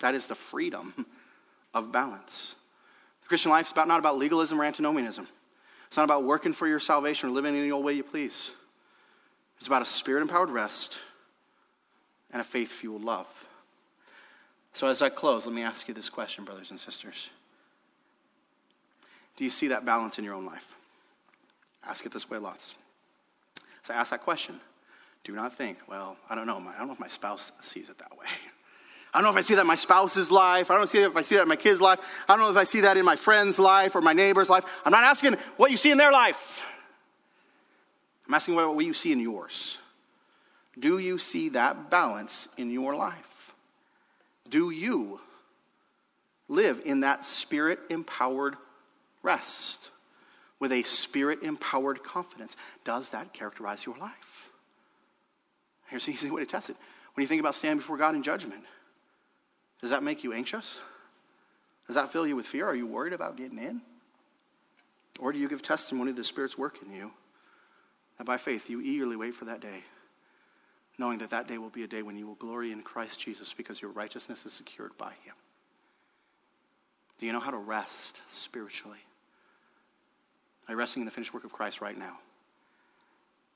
That 0.00 0.16
is 0.16 0.26
the 0.26 0.34
freedom 0.34 1.06
of 1.74 1.92
balance. 1.92 2.56
The 3.22 3.28
Christian 3.28 3.52
life 3.52 3.66
is 3.66 3.72
about, 3.72 3.86
not 3.86 4.00
about 4.00 4.18
legalism 4.18 4.60
or 4.60 4.64
antinomianism. 4.64 5.28
It's 5.86 5.96
not 5.96 6.04
about 6.04 6.24
working 6.24 6.52
for 6.52 6.66
your 6.66 6.80
salvation 6.80 7.28
or 7.28 7.32
living 7.32 7.54
any 7.54 7.70
old 7.70 7.84
way 7.84 7.92
you 7.92 8.02
please. 8.02 8.50
It's 9.58 9.68
about 9.68 9.82
a 9.82 9.86
spirit 9.86 10.22
empowered 10.22 10.50
rest 10.50 10.98
and 12.32 12.40
a 12.40 12.44
faith 12.44 12.70
fueled 12.70 13.04
love. 13.04 13.28
So, 14.72 14.88
as 14.88 15.02
I 15.02 15.08
close, 15.08 15.46
let 15.46 15.54
me 15.54 15.62
ask 15.62 15.86
you 15.86 15.94
this 15.94 16.08
question, 16.08 16.44
brothers 16.44 16.72
and 16.72 16.80
sisters. 16.80 17.30
Do 19.36 19.44
you 19.44 19.50
see 19.50 19.68
that 19.68 19.84
balance 19.84 20.18
in 20.18 20.24
your 20.24 20.34
own 20.34 20.46
life? 20.46 20.74
Ask 21.86 22.06
it 22.06 22.12
this 22.12 22.28
way 22.30 22.38
lots. 22.38 22.74
So 23.82 23.94
I 23.94 23.96
ask 23.96 24.10
that 24.10 24.22
question. 24.22 24.60
Do 25.24 25.32
not 25.32 25.52
think, 25.56 25.78
well, 25.88 26.16
I 26.28 26.34
don't 26.34 26.46
know. 26.46 26.56
I 26.58 26.78
don't 26.78 26.88
know 26.88 26.94
if 26.94 27.00
my 27.00 27.08
spouse 27.08 27.52
sees 27.60 27.88
it 27.88 27.98
that 27.98 28.16
way. 28.16 28.26
I 29.14 29.18
don't 29.18 29.24
know 29.24 29.30
if 29.30 29.36
I 29.36 29.46
see 29.46 29.54
that 29.54 29.60
in 29.60 29.66
my 29.66 29.76
spouse's 29.76 30.30
life. 30.30 30.70
I 30.70 30.76
don't 30.76 30.88
see 30.88 30.98
if 30.98 31.16
I 31.16 31.22
see 31.22 31.34
that 31.36 31.42
in 31.42 31.48
my 31.48 31.56
kid's 31.56 31.80
life. 31.80 32.00
I 32.28 32.32
don't 32.34 32.40
know 32.40 32.50
if 32.50 32.56
I 32.56 32.64
see 32.64 32.80
that 32.80 32.96
in 32.96 33.04
my 33.04 33.16
friend's 33.16 33.58
life 33.58 33.94
or 33.94 34.00
my 34.00 34.14
neighbor's 34.14 34.48
life. 34.48 34.64
I'm 34.84 34.92
not 34.92 35.04
asking 35.04 35.36
what 35.56 35.70
you 35.70 35.76
see 35.76 35.90
in 35.90 35.98
their 35.98 36.10
life. 36.10 36.62
I'm 38.26 38.34
asking 38.34 38.54
what 38.54 38.84
you 38.84 38.94
see 38.94 39.12
in 39.12 39.20
yours. 39.20 39.78
Do 40.78 40.98
you 40.98 41.18
see 41.18 41.50
that 41.50 41.90
balance 41.90 42.48
in 42.56 42.70
your 42.70 42.94
life? 42.94 43.52
Do 44.48 44.70
you 44.70 45.20
live 46.48 46.80
in 46.84 47.00
that 47.00 47.24
spirit 47.24 47.80
empowered 47.90 48.56
rest? 49.22 49.90
With 50.62 50.70
a 50.70 50.84
spirit 50.84 51.42
empowered 51.42 52.04
confidence. 52.04 52.56
Does 52.84 53.08
that 53.08 53.32
characterize 53.32 53.84
your 53.84 53.96
life? 53.98 54.48
Here's 55.88 56.06
an 56.06 56.12
easy 56.12 56.30
way 56.30 56.40
to 56.40 56.46
test 56.46 56.70
it. 56.70 56.76
When 57.14 57.22
you 57.22 57.26
think 57.26 57.40
about 57.40 57.56
standing 57.56 57.78
before 57.78 57.96
God 57.96 58.14
in 58.14 58.22
judgment, 58.22 58.62
does 59.80 59.90
that 59.90 60.04
make 60.04 60.22
you 60.22 60.32
anxious? 60.32 60.78
Does 61.88 61.96
that 61.96 62.12
fill 62.12 62.28
you 62.28 62.36
with 62.36 62.46
fear? 62.46 62.64
Are 62.64 62.76
you 62.76 62.86
worried 62.86 63.12
about 63.12 63.36
getting 63.36 63.58
in? 63.58 63.80
Or 65.18 65.32
do 65.32 65.40
you 65.40 65.48
give 65.48 65.62
testimony 65.62 66.10
of 66.12 66.16
the 66.16 66.22
Spirit's 66.22 66.56
work 66.56 66.78
in 66.80 66.92
you? 66.92 67.10
And 68.20 68.24
by 68.24 68.36
faith, 68.36 68.70
you 68.70 68.80
eagerly 68.80 69.16
wait 69.16 69.34
for 69.34 69.46
that 69.46 69.60
day, 69.60 69.82
knowing 70.96 71.18
that 71.18 71.30
that 71.30 71.48
day 71.48 71.58
will 71.58 71.70
be 71.70 71.82
a 71.82 71.88
day 71.88 72.02
when 72.02 72.16
you 72.16 72.28
will 72.28 72.36
glory 72.36 72.70
in 72.70 72.82
Christ 72.82 73.18
Jesus 73.18 73.52
because 73.52 73.82
your 73.82 73.90
righteousness 73.90 74.46
is 74.46 74.52
secured 74.52 74.96
by 74.96 75.10
Him. 75.24 75.34
Do 77.18 77.26
you 77.26 77.32
know 77.32 77.40
how 77.40 77.50
to 77.50 77.56
rest 77.56 78.20
spiritually? 78.30 79.00
Are 80.68 80.72
you 80.72 80.78
resting 80.78 81.00
in 81.02 81.04
the 81.04 81.10
finished 81.10 81.34
work 81.34 81.44
of 81.44 81.52
Christ 81.52 81.80
right 81.80 81.96
now? 81.96 82.18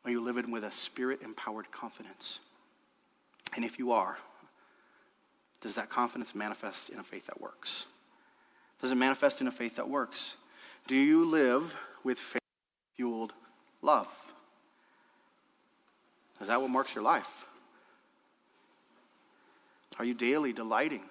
Are 0.04 0.10
you 0.10 0.20
living 0.20 0.50
with 0.50 0.64
a 0.64 0.70
spirit 0.70 1.22
empowered 1.22 1.70
confidence? 1.70 2.38
And 3.54 3.64
if 3.64 3.78
you 3.78 3.92
are, 3.92 4.16
does 5.60 5.74
that 5.76 5.88
confidence 5.88 6.34
manifest 6.34 6.90
in 6.90 6.98
a 6.98 7.02
faith 7.02 7.26
that 7.26 7.40
works? 7.40 7.86
Does 8.80 8.92
it 8.92 8.96
manifest 8.96 9.40
in 9.40 9.48
a 9.48 9.50
faith 9.50 9.76
that 9.76 9.88
works? 9.88 10.36
Do 10.86 10.94
you 10.94 11.24
live 11.24 11.74
with 12.04 12.18
faith 12.18 12.40
fueled 12.94 13.32
love? 13.82 14.08
Is 16.40 16.48
that 16.48 16.60
what 16.60 16.70
marks 16.70 16.94
your 16.94 17.02
life? 17.02 17.46
Are 19.98 20.04
you 20.04 20.14
daily 20.14 20.52
delighting 20.52 21.02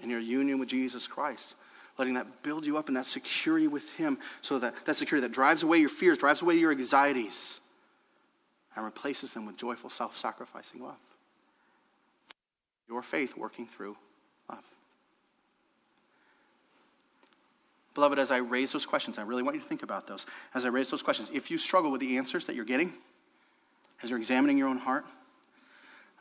in 0.00 0.10
your 0.10 0.20
union 0.20 0.58
with 0.58 0.68
Jesus 0.68 1.06
Christ? 1.06 1.54
Letting 1.98 2.14
that 2.14 2.42
build 2.42 2.64
you 2.64 2.78
up 2.78 2.88
in 2.88 2.94
that 2.94 3.06
security 3.06 3.66
with 3.66 3.92
Him 3.94 4.18
so 4.40 4.58
that 4.58 4.74
that 4.86 4.96
security 4.96 5.26
that 5.26 5.32
drives 5.32 5.62
away 5.62 5.78
your 5.78 5.88
fears, 5.88 6.18
drives 6.18 6.42
away 6.42 6.56
your 6.56 6.70
anxieties, 6.70 7.60
and 8.76 8.84
replaces 8.84 9.34
them 9.34 9.46
with 9.46 9.56
joyful, 9.56 9.90
self 9.90 10.16
sacrificing 10.16 10.82
love. 10.82 10.96
Your 12.88 13.02
faith 13.02 13.36
working 13.36 13.66
through 13.66 13.96
love. 14.48 14.64
Beloved, 17.94 18.18
as 18.18 18.30
I 18.30 18.38
raise 18.38 18.72
those 18.72 18.86
questions, 18.86 19.18
I 19.18 19.22
really 19.22 19.42
want 19.42 19.56
you 19.56 19.60
to 19.60 19.68
think 19.68 19.82
about 19.82 20.06
those. 20.06 20.24
As 20.54 20.64
I 20.64 20.68
raise 20.68 20.88
those 20.88 21.02
questions, 21.02 21.30
if 21.34 21.50
you 21.50 21.58
struggle 21.58 21.90
with 21.90 22.00
the 22.00 22.16
answers 22.16 22.44
that 22.46 22.54
you're 22.54 22.64
getting, 22.64 22.94
as 24.02 24.10
you're 24.10 24.18
examining 24.18 24.56
your 24.56 24.68
own 24.68 24.78
heart, 24.78 25.04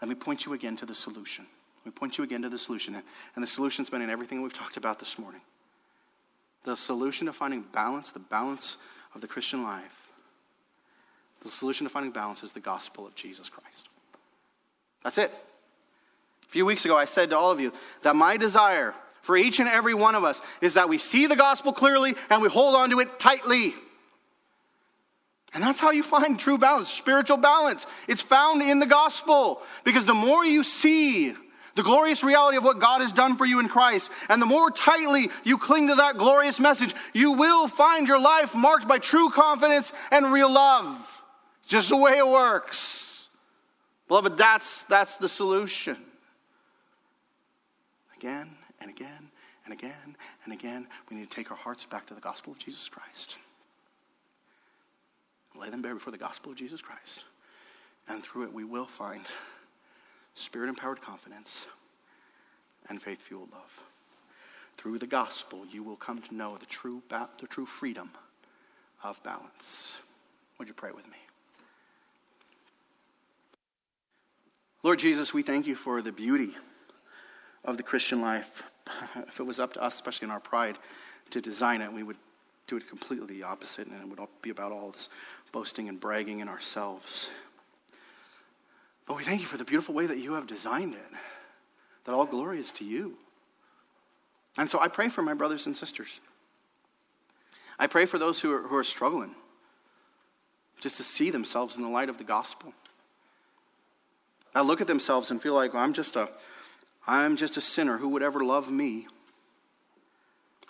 let 0.01 0.09
me 0.09 0.15
point 0.15 0.45
you 0.45 0.53
again 0.53 0.75
to 0.77 0.85
the 0.85 0.95
solution. 0.95 1.45
Let 1.79 1.85
me 1.85 1.91
point 1.91 2.17
you 2.17 2.23
again 2.23 2.41
to 2.41 2.49
the 2.49 2.57
solution. 2.57 2.95
And 3.35 3.43
the 3.43 3.47
solution's 3.47 3.89
been 3.89 4.01
in 4.01 4.09
everything 4.09 4.41
we've 4.41 4.53
talked 4.53 4.77
about 4.77 4.99
this 4.99 5.19
morning. 5.19 5.41
The 6.67 6.75
solution 6.75 7.27
to 7.27 7.33
finding 7.33 7.61
balance, 7.61 8.11
the 8.11 8.19
balance 8.19 8.75
of 9.15 9.21
the 9.21 9.27
Christian 9.27 9.63
life, 9.63 10.11
the 11.41 11.49
solution 11.49 11.87
to 11.87 11.89
finding 11.89 12.11
balance 12.11 12.43
is 12.43 12.51
the 12.51 12.59
gospel 12.59 13.07
of 13.07 13.15
Jesus 13.15 13.47
Christ. 13.47 13.87
That's 15.01 15.17
it. 15.17 15.31
A 16.43 16.49
few 16.49 16.65
weeks 16.65 16.83
ago, 16.83 16.97
I 16.97 17.05
said 17.05 17.29
to 17.29 17.37
all 17.37 17.51
of 17.51 17.61
you 17.61 17.71
that 18.01 18.17
my 18.17 18.35
desire 18.35 18.93
for 19.21 19.37
each 19.37 19.61
and 19.61 19.69
every 19.69 19.93
one 19.93 20.13
of 20.13 20.25
us 20.25 20.41
is 20.59 20.73
that 20.73 20.89
we 20.89 20.97
see 20.97 21.25
the 21.25 21.37
gospel 21.37 21.71
clearly 21.71 22.15
and 22.29 22.41
we 22.41 22.49
hold 22.49 22.75
on 22.75 22.89
to 22.89 22.99
it 22.99 23.17
tightly. 23.17 23.73
And 25.53 25.63
that's 25.63 25.79
how 25.79 25.91
you 25.91 26.03
find 26.03 26.37
true 26.37 26.57
balance, 26.57 26.89
spiritual 26.89 27.37
balance. 27.37 27.87
It's 28.09 28.21
found 28.21 28.61
in 28.61 28.79
the 28.79 28.85
gospel. 28.85 29.61
Because 29.85 30.05
the 30.05 30.13
more 30.13 30.43
you 30.43 30.65
see 30.65 31.33
the 31.77 31.83
glorious 31.83 32.23
reality 32.23 32.57
of 32.57 32.63
what 32.63 32.79
God 32.79 33.01
has 33.01 33.11
done 33.11 33.37
for 33.37 33.45
you 33.45 33.59
in 33.59 33.69
Christ. 33.69 34.09
And 34.29 34.41
the 34.41 34.47
more 34.47 34.71
tightly 34.71 35.29
you 35.43 35.59
cling 35.59 35.87
to 35.89 35.95
that 35.95 36.17
glorious 36.17 36.59
message, 36.59 36.93
you 37.13 37.33
will 37.33 37.67
find 37.67 38.07
your 38.07 38.19
life 38.19 38.55
marked 38.55 38.87
by 38.87 38.97
true 38.97 39.29
confidence 39.29 39.93
and 40.11 40.33
real 40.33 40.51
love. 40.51 41.23
It's 41.61 41.69
just 41.69 41.89
the 41.89 41.97
way 41.97 42.17
it 42.17 42.27
works. 42.27 43.29
Beloved, 44.07 44.37
that's, 44.37 44.85
that's 44.85 45.17
the 45.17 45.29
solution. 45.29 45.97
Again 48.17 48.49
and 48.81 48.89
again 48.89 49.31
and 49.65 49.71
again 49.71 50.17
and 50.45 50.53
again, 50.53 50.87
we 51.11 51.17
need 51.17 51.29
to 51.29 51.35
take 51.35 51.51
our 51.51 51.57
hearts 51.57 51.85
back 51.85 52.07
to 52.07 52.15
the 52.15 52.21
gospel 52.21 52.53
of 52.53 52.59
Jesus 52.59 52.89
Christ. 52.89 53.37
Lay 55.55 55.69
them 55.69 55.83
bare 55.83 55.93
before 55.93 56.11
the 56.11 56.17
gospel 56.17 56.51
of 56.51 56.57
Jesus 56.57 56.81
Christ. 56.81 57.23
And 58.07 58.23
through 58.23 58.45
it, 58.45 58.53
we 58.53 58.63
will 58.63 58.85
find 58.85 59.21
spirit 60.37 60.69
empowered 60.69 61.01
confidence, 61.01 61.67
and 62.89 63.01
faith 63.01 63.21
fueled 63.21 63.51
love. 63.51 63.83
Through 64.77 64.99
the 64.99 65.07
gospel, 65.07 65.65
you 65.71 65.83
will 65.83 65.95
come 65.95 66.21
to 66.21 66.35
know 66.35 66.57
the 66.57 66.65
true, 66.67 67.01
ba- 67.09 67.29
the 67.41 67.47
true 67.47 67.65
freedom 67.65 68.11
of 69.03 69.21
balance. 69.23 69.97
Would 70.59 70.67
you 70.67 70.73
pray 70.73 70.91
with 70.91 71.07
me? 71.07 71.17
Lord 74.83 74.99
Jesus, 74.99 75.33
we 75.33 75.41
thank 75.41 75.65
you 75.65 75.75
for 75.75 76.01
the 76.01 76.11
beauty 76.11 76.55
of 77.65 77.77
the 77.77 77.83
Christian 77.83 78.21
life. 78.21 78.63
If 79.27 79.39
it 79.39 79.43
was 79.43 79.59
up 79.59 79.73
to 79.73 79.83
us, 79.83 79.95
especially 79.95 80.25
in 80.25 80.31
our 80.31 80.39
pride, 80.39 80.77
to 81.31 81.41
design 81.41 81.81
it, 81.81 81.91
we 81.91 82.03
would 82.03 82.15
do 82.67 82.77
it 82.77 82.87
completely 82.87 83.25
the 83.27 83.43
opposite, 83.43 83.87
and 83.87 84.01
it 84.01 84.07
would 84.07 84.27
be 84.41 84.49
about 84.49 84.71
all 84.71 84.91
this 84.91 85.09
boasting 85.51 85.89
and 85.89 85.99
bragging 85.99 86.39
in 86.39 86.47
ourselves. 86.47 87.29
But 89.07 89.17
we 89.17 89.23
thank 89.23 89.39
you 89.39 89.47
for 89.47 89.57
the 89.57 89.65
beautiful 89.65 89.95
way 89.95 90.05
that 90.05 90.17
you 90.17 90.33
have 90.33 90.47
designed 90.47 90.93
it, 90.93 91.17
that 92.05 92.13
all 92.13 92.25
glory 92.25 92.59
is 92.59 92.71
to 92.73 92.83
you. 92.83 93.17
And 94.57 94.69
so 94.69 94.79
I 94.79 94.87
pray 94.87 95.07
for 95.07 95.21
my 95.21 95.33
brothers 95.33 95.65
and 95.65 95.75
sisters. 95.75 96.19
I 97.79 97.87
pray 97.87 98.05
for 98.05 98.17
those 98.17 98.39
who 98.41 98.51
are, 98.51 98.63
who 98.63 98.75
are 98.75 98.83
struggling 98.83 99.35
just 100.79 100.97
to 100.97 101.03
see 101.03 101.29
themselves 101.29 101.77
in 101.77 101.83
the 101.83 101.89
light 101.89 102.09
of 102.09 102.17
the 102.17 102.23
gospel. 102.23 102.73
I 104.53 104.61
look 104.61 104.81
at 104.81 104.87
themselves 104.87 105.31
and 105.31 105.41
feel 105.41 105.53
like 105.53 105.73
I'm 105.75 105.93
just 105.93 106.15
a 106.15 106.29
I'm 107.09 107.37
just 107.37 107.55
a 107.55 107.61
sinner 107.61 107.97
who 107.97 108.09
would 108.09 108.21
ever 108.21 108.43
love 108.43 108.69
me. 108.69 109.07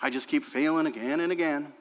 I 0.00 0.08
just 0.08 0.28
keep 0.28 0.44
failing 0.44 0.86
again 0.86 1.18
and 1.18 1.32
again. 1.32 1.72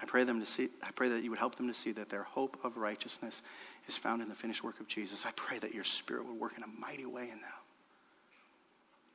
I 0.00 0.04
pray 0.04 0.24
them 0.24 0.40
to 0.40 0.46
see 0.46 0.68
I 0.82 0.90
pray 0.92 1.08
that 1.08 1.24
you 1.24 1.30
would 1.30 1.38
help 1.38 1.56
them 1.56 1.68
to 1.68 1.74
see 1.74 1.92
that 1.92 2.08
their 2.08 2.22
hope 2.22 2.58
of 2.62 2.76
righteousness 2.76 3.42
is 3.88 3.96
found 3.96 4.22
in 4.22 4.28
the 4.28 4.34
finished 4.34 4.62
work 4.62 4.80
of 4.80 4.86
Jesus. 4.86 5.26
I 5.26 5.32
pray 5.32 5.58
that 5.58 5.74
your 5.74 5.84
spirit 5.84 6.26
would 6.26 6.38
work 6.38 6.52
in 6.56 6.62
a 6.62 6.80
mighty 6.80 7.06
way 7.06 7.24
in 7.24 7.40
them. 7.40 7.58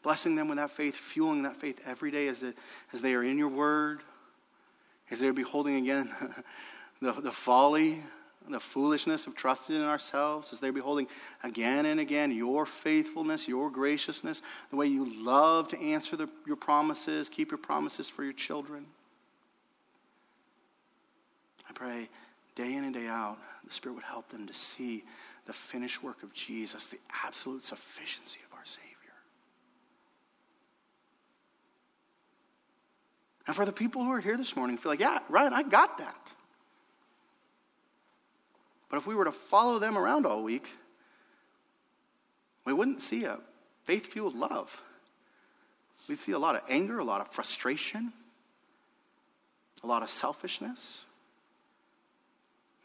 Blessing 0.01 0.36
them 0.36 0.49
with 0.49 0.57
that 0.57 0.71
faith, 0.71 0.95
fueling 0.95 1.43
that 1.43 1.55
faith 1.55 1.79
every 1.86 2.11
day 2.11 2.27
as, 2.27 2.41
they, 2.41 2.51
as 2.91 3.01
they 3.01 3.13
are 3.13 3.23
in 3.23 3.38
your 3.38 3.47
word, 3.47 4.01
as 5.09 5.19
they 5.19 5.27
are 5.27 5.34
beholding 5.34 5.77
again 5.77 6.13
the, 7.01 7.13
the 7.13 7.31
folly 7.31 8.03
the 8.49 8.59
foolishness 8.59 9.27
of 9.27 9.36
trusting 9.36 9.75
in 9.75 9.84
ourselves 9.84 10.51
as 10.51 10.59
they're 10.59 10.73
beholding 10.73 11.07
again 11.43 11.86
and 11.86 11.99
again 11.99 12.31
your 12.31 12.65
faithfulness, 12.65 13.47
your 13.47 13.69
graciousness, 13.69 14.41
the 14.69 14.75
way 14.75 14.88
you 14.88 15.23
love 15.23 15.69
to 15.69 15.79
answer 15.79 16.15
the, 16.15 16.27
your 16.45 16.55
promises, 16.55 17.29
keep 17.29 17.51
your 17.51 17.57
promises 17.57 18.09
for 18.09 18.23
your 18.23 18.34
children. 18.34 18.86
I 21.74 21.78
pray 21.78 22.09
day 22.55 22.76
in 22.76 22.84
and 22.84 22.93
day 22.93 23.07
out, 23.07 23.38
the 23.65 23.74
Spirit 23.74 23.95
would 23.95 24.03
help 24.03 24.30
them 24.30 24.47
to 24.47 24.53
see 24.53 25.03
the 25.45 25.53
finished 25.53 26.03
work 26.03 26.24
of 26.24 26.34
Jesus, 26.34 26.86
the 26.88 26.99
absolute 27.26 27.63
sufficiency 27.63 28.39
of 28.49 28.57
our 28.57 28.65
Savior. 28.65 28.88
And 33.47 33.55
for 33.55 33.65
the 33.65 33.74
people 33.74 34.03
who 34.03 34.11
are 34.11 34.21
here 34.21 34.38
this 34.38 34.55
morning, 34.55 34.78
feel 34.78 34.91
like, 34.91 34.99
yeah, 34.99 35.19
Ryan, 35.30 35.53
I 35.53 35.63
got 35.63 35.97
that. 35.97 36.32
But 38.89 38.97
if 38.97 39.07
we 39.07 39.15
were 39.15 39.26
to 39.26 39.32
follow 39.32 39.80
them 39.80 39.97
around 39.97 40.26
all 40.26 40.43
week, 40.43 40.67
we 42.65 42.74
wouldn't 42.74 43.01
see 43.01 43.26
a 43.26 43.39
faith 43.86 44.07
fueled 44.07 44.36
love. 44.36 44.82
We'd 46.07 46.19
see 46.19 46.34
a 46.34 46.39
lot 46.39 46.55
of 46.55 46.61
anger, 46.69 46.99
a 46.99 47.03
lot 47.03 47.21
of 47.21 47.30
frustration, 47.32 48.13
a 49.84 49.88
lot 49.88 50.03
of 50.03 50.09
selfishness. 50.09 51.05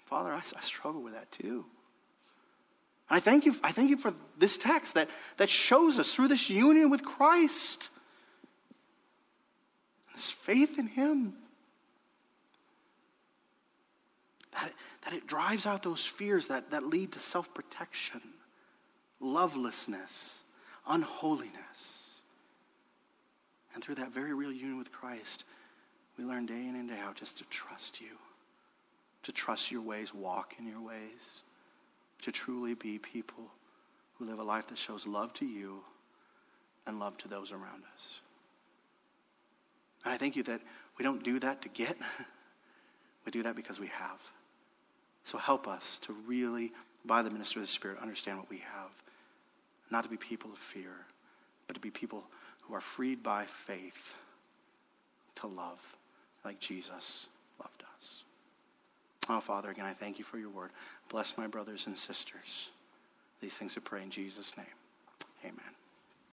Father, 0.09 0.33
I, 0.33 0.39
I 0.39 0.61
struggle 0.61 1.03
with 1.03 1.13
that 1.13 1.31
too. 1.31 1.67
I 3.11 3.21
thank 3.21 3.45
you, 3.45 3.55
I 3.63 3.73
thank 3.73 3.91
you 3.91 3.99
for 3.99 4.15
this 4.39 4.57
text 4.57 4.95
that, 4.95 5.11
that 5.37 5.51
shows 5.51 5.99
us 5.99 6.15
through 6.15 6.29
this 6.29 6.49
union 6.49 6.89
with 6.89 7.05
Christ, 7.05 7.91
this 10.15 10.31
faith 10.31 10.79
in 10.79 10.87
Him, 10.87 11.35
that, 14.53 14.73
that 15.05 15.13
it 15.13 15.27
drives 15.27 15.67
out 15.67 15.83
those 15.83 16.07
fears 16.07 16.49
that, 16.49 16.71
that 16.71 16.85
lead 16.85 17.13
to 17.13 17.19
self 17.19 17.53
protection, 17.53 18.23
lovelessness, 19.21 20.41
unholiness. 20.89 21.53
And 23.75 23.85
through 23.85 23.97
that 23.97 24.11
very 24.11 24.33
real 24.33 24.53
union 24.53 24.79
with 24.79 24.91
Christ, 24.91 25.45
we 26.17 26.25
learn 26.25 26.47
day 26.47 26.67
in 26.67 26.77
and 26.77 26.89
day 26.89 26.99
out 26.99 27.17
just 27.17 27.37
to 27.39 27.45
trust 27.45 28.01
you, 28.01 28.17
to 29.25 29.33
trust 29.33 29.71
your 29.71 29.83
ways, 29.83 30.15
walk 30.15 30.55
in 30.59 30.67
your 30.67 30.81
ways, 30.81 31.43
to 32.23 32.33
truly 32.33 32.75
be 32.75 32.99
people 32.99 33.45
who 34.19 34.25
live 34.25 34.39
a 34.39 34.43
life 34.43 34.67
that 34.69 34.79
shows 34.79 35.07
love 35.07 35.33
to 35.35 35.47
you 35.47 35.81
and 36.87 36.99
love 36.99 37.17
to 37.19 37.29
those 37.29 37.53
around 37.53 37.83
us. 37.95 38.21
And 40.05 40.15
I 40.15 40.17
thank 40.17 40.37
you 40.37 40.43
that 40.45 40.61
we 40.97 41.05
don't 41.05 41.23
do 41.23 41.39
that 41.41 41.63
to 41.63 41.69
get, 41.69 41.97
we 43.25 43.33
do 43.33 43.43
that 43.43 43.57
because 43.57 43.79
we 43.79 43.89
have. 43.89 44.21
So 45.25 45.39
help 45.39 45.69
us 45.69 45.99
to 46.01 46.15
really, 46.27 46.73
by 47.05 47.23
the 47.23 47.31
ministry 47.31 47.61
of 47.61 47.69
the 47.69 47.73
Spirit, 47.73 47.99
understand 48.01 48.39
what 48.39 48.49
we 48.49 48.59
have. 48.59 48.91
Not 49.91 50.05
to 50.05 50.09
be 50.09 50.17
people 50.17 50.51
of 50.51 50.59
fear, 50.59 50.93
but 51.67 51.75
to 51.75 51.81
be 51.81 51.91
people 51.91 52.25
who 52.63 52.75
are 52.75 52.81
freed 52.81 53.23
by 53.23 53.45
faith 53.45 54.17
to 55.37 55.47
love 55.47 55.81
like 56.45 56.59
Jesus 56.61 57.27
loved 57.61 57.83
us. 57.83 57.88
Oh, 59.29 59.41
Father, 59.41 59.71
again, 59.71 59.85
I 59.85 59.93
thank 59.93 60.19
you 60.19 60.25
for 60.25 60.39
your 60.39 60.49
word. 60.51 60.71
Bless 61.11 61.37
my 61.37 61.47
brothers 61.47 61.87
and 61.87 61.97
sisters. 61.97 62.71
These 63.41 63.55
things 63.55 63.77
I 63.77 63.81
pray 63.81 64.03
in 64.03 64.11
Jesus' 64.11 64.57
name. 64.57 64.67
Amen. 65.45 65.78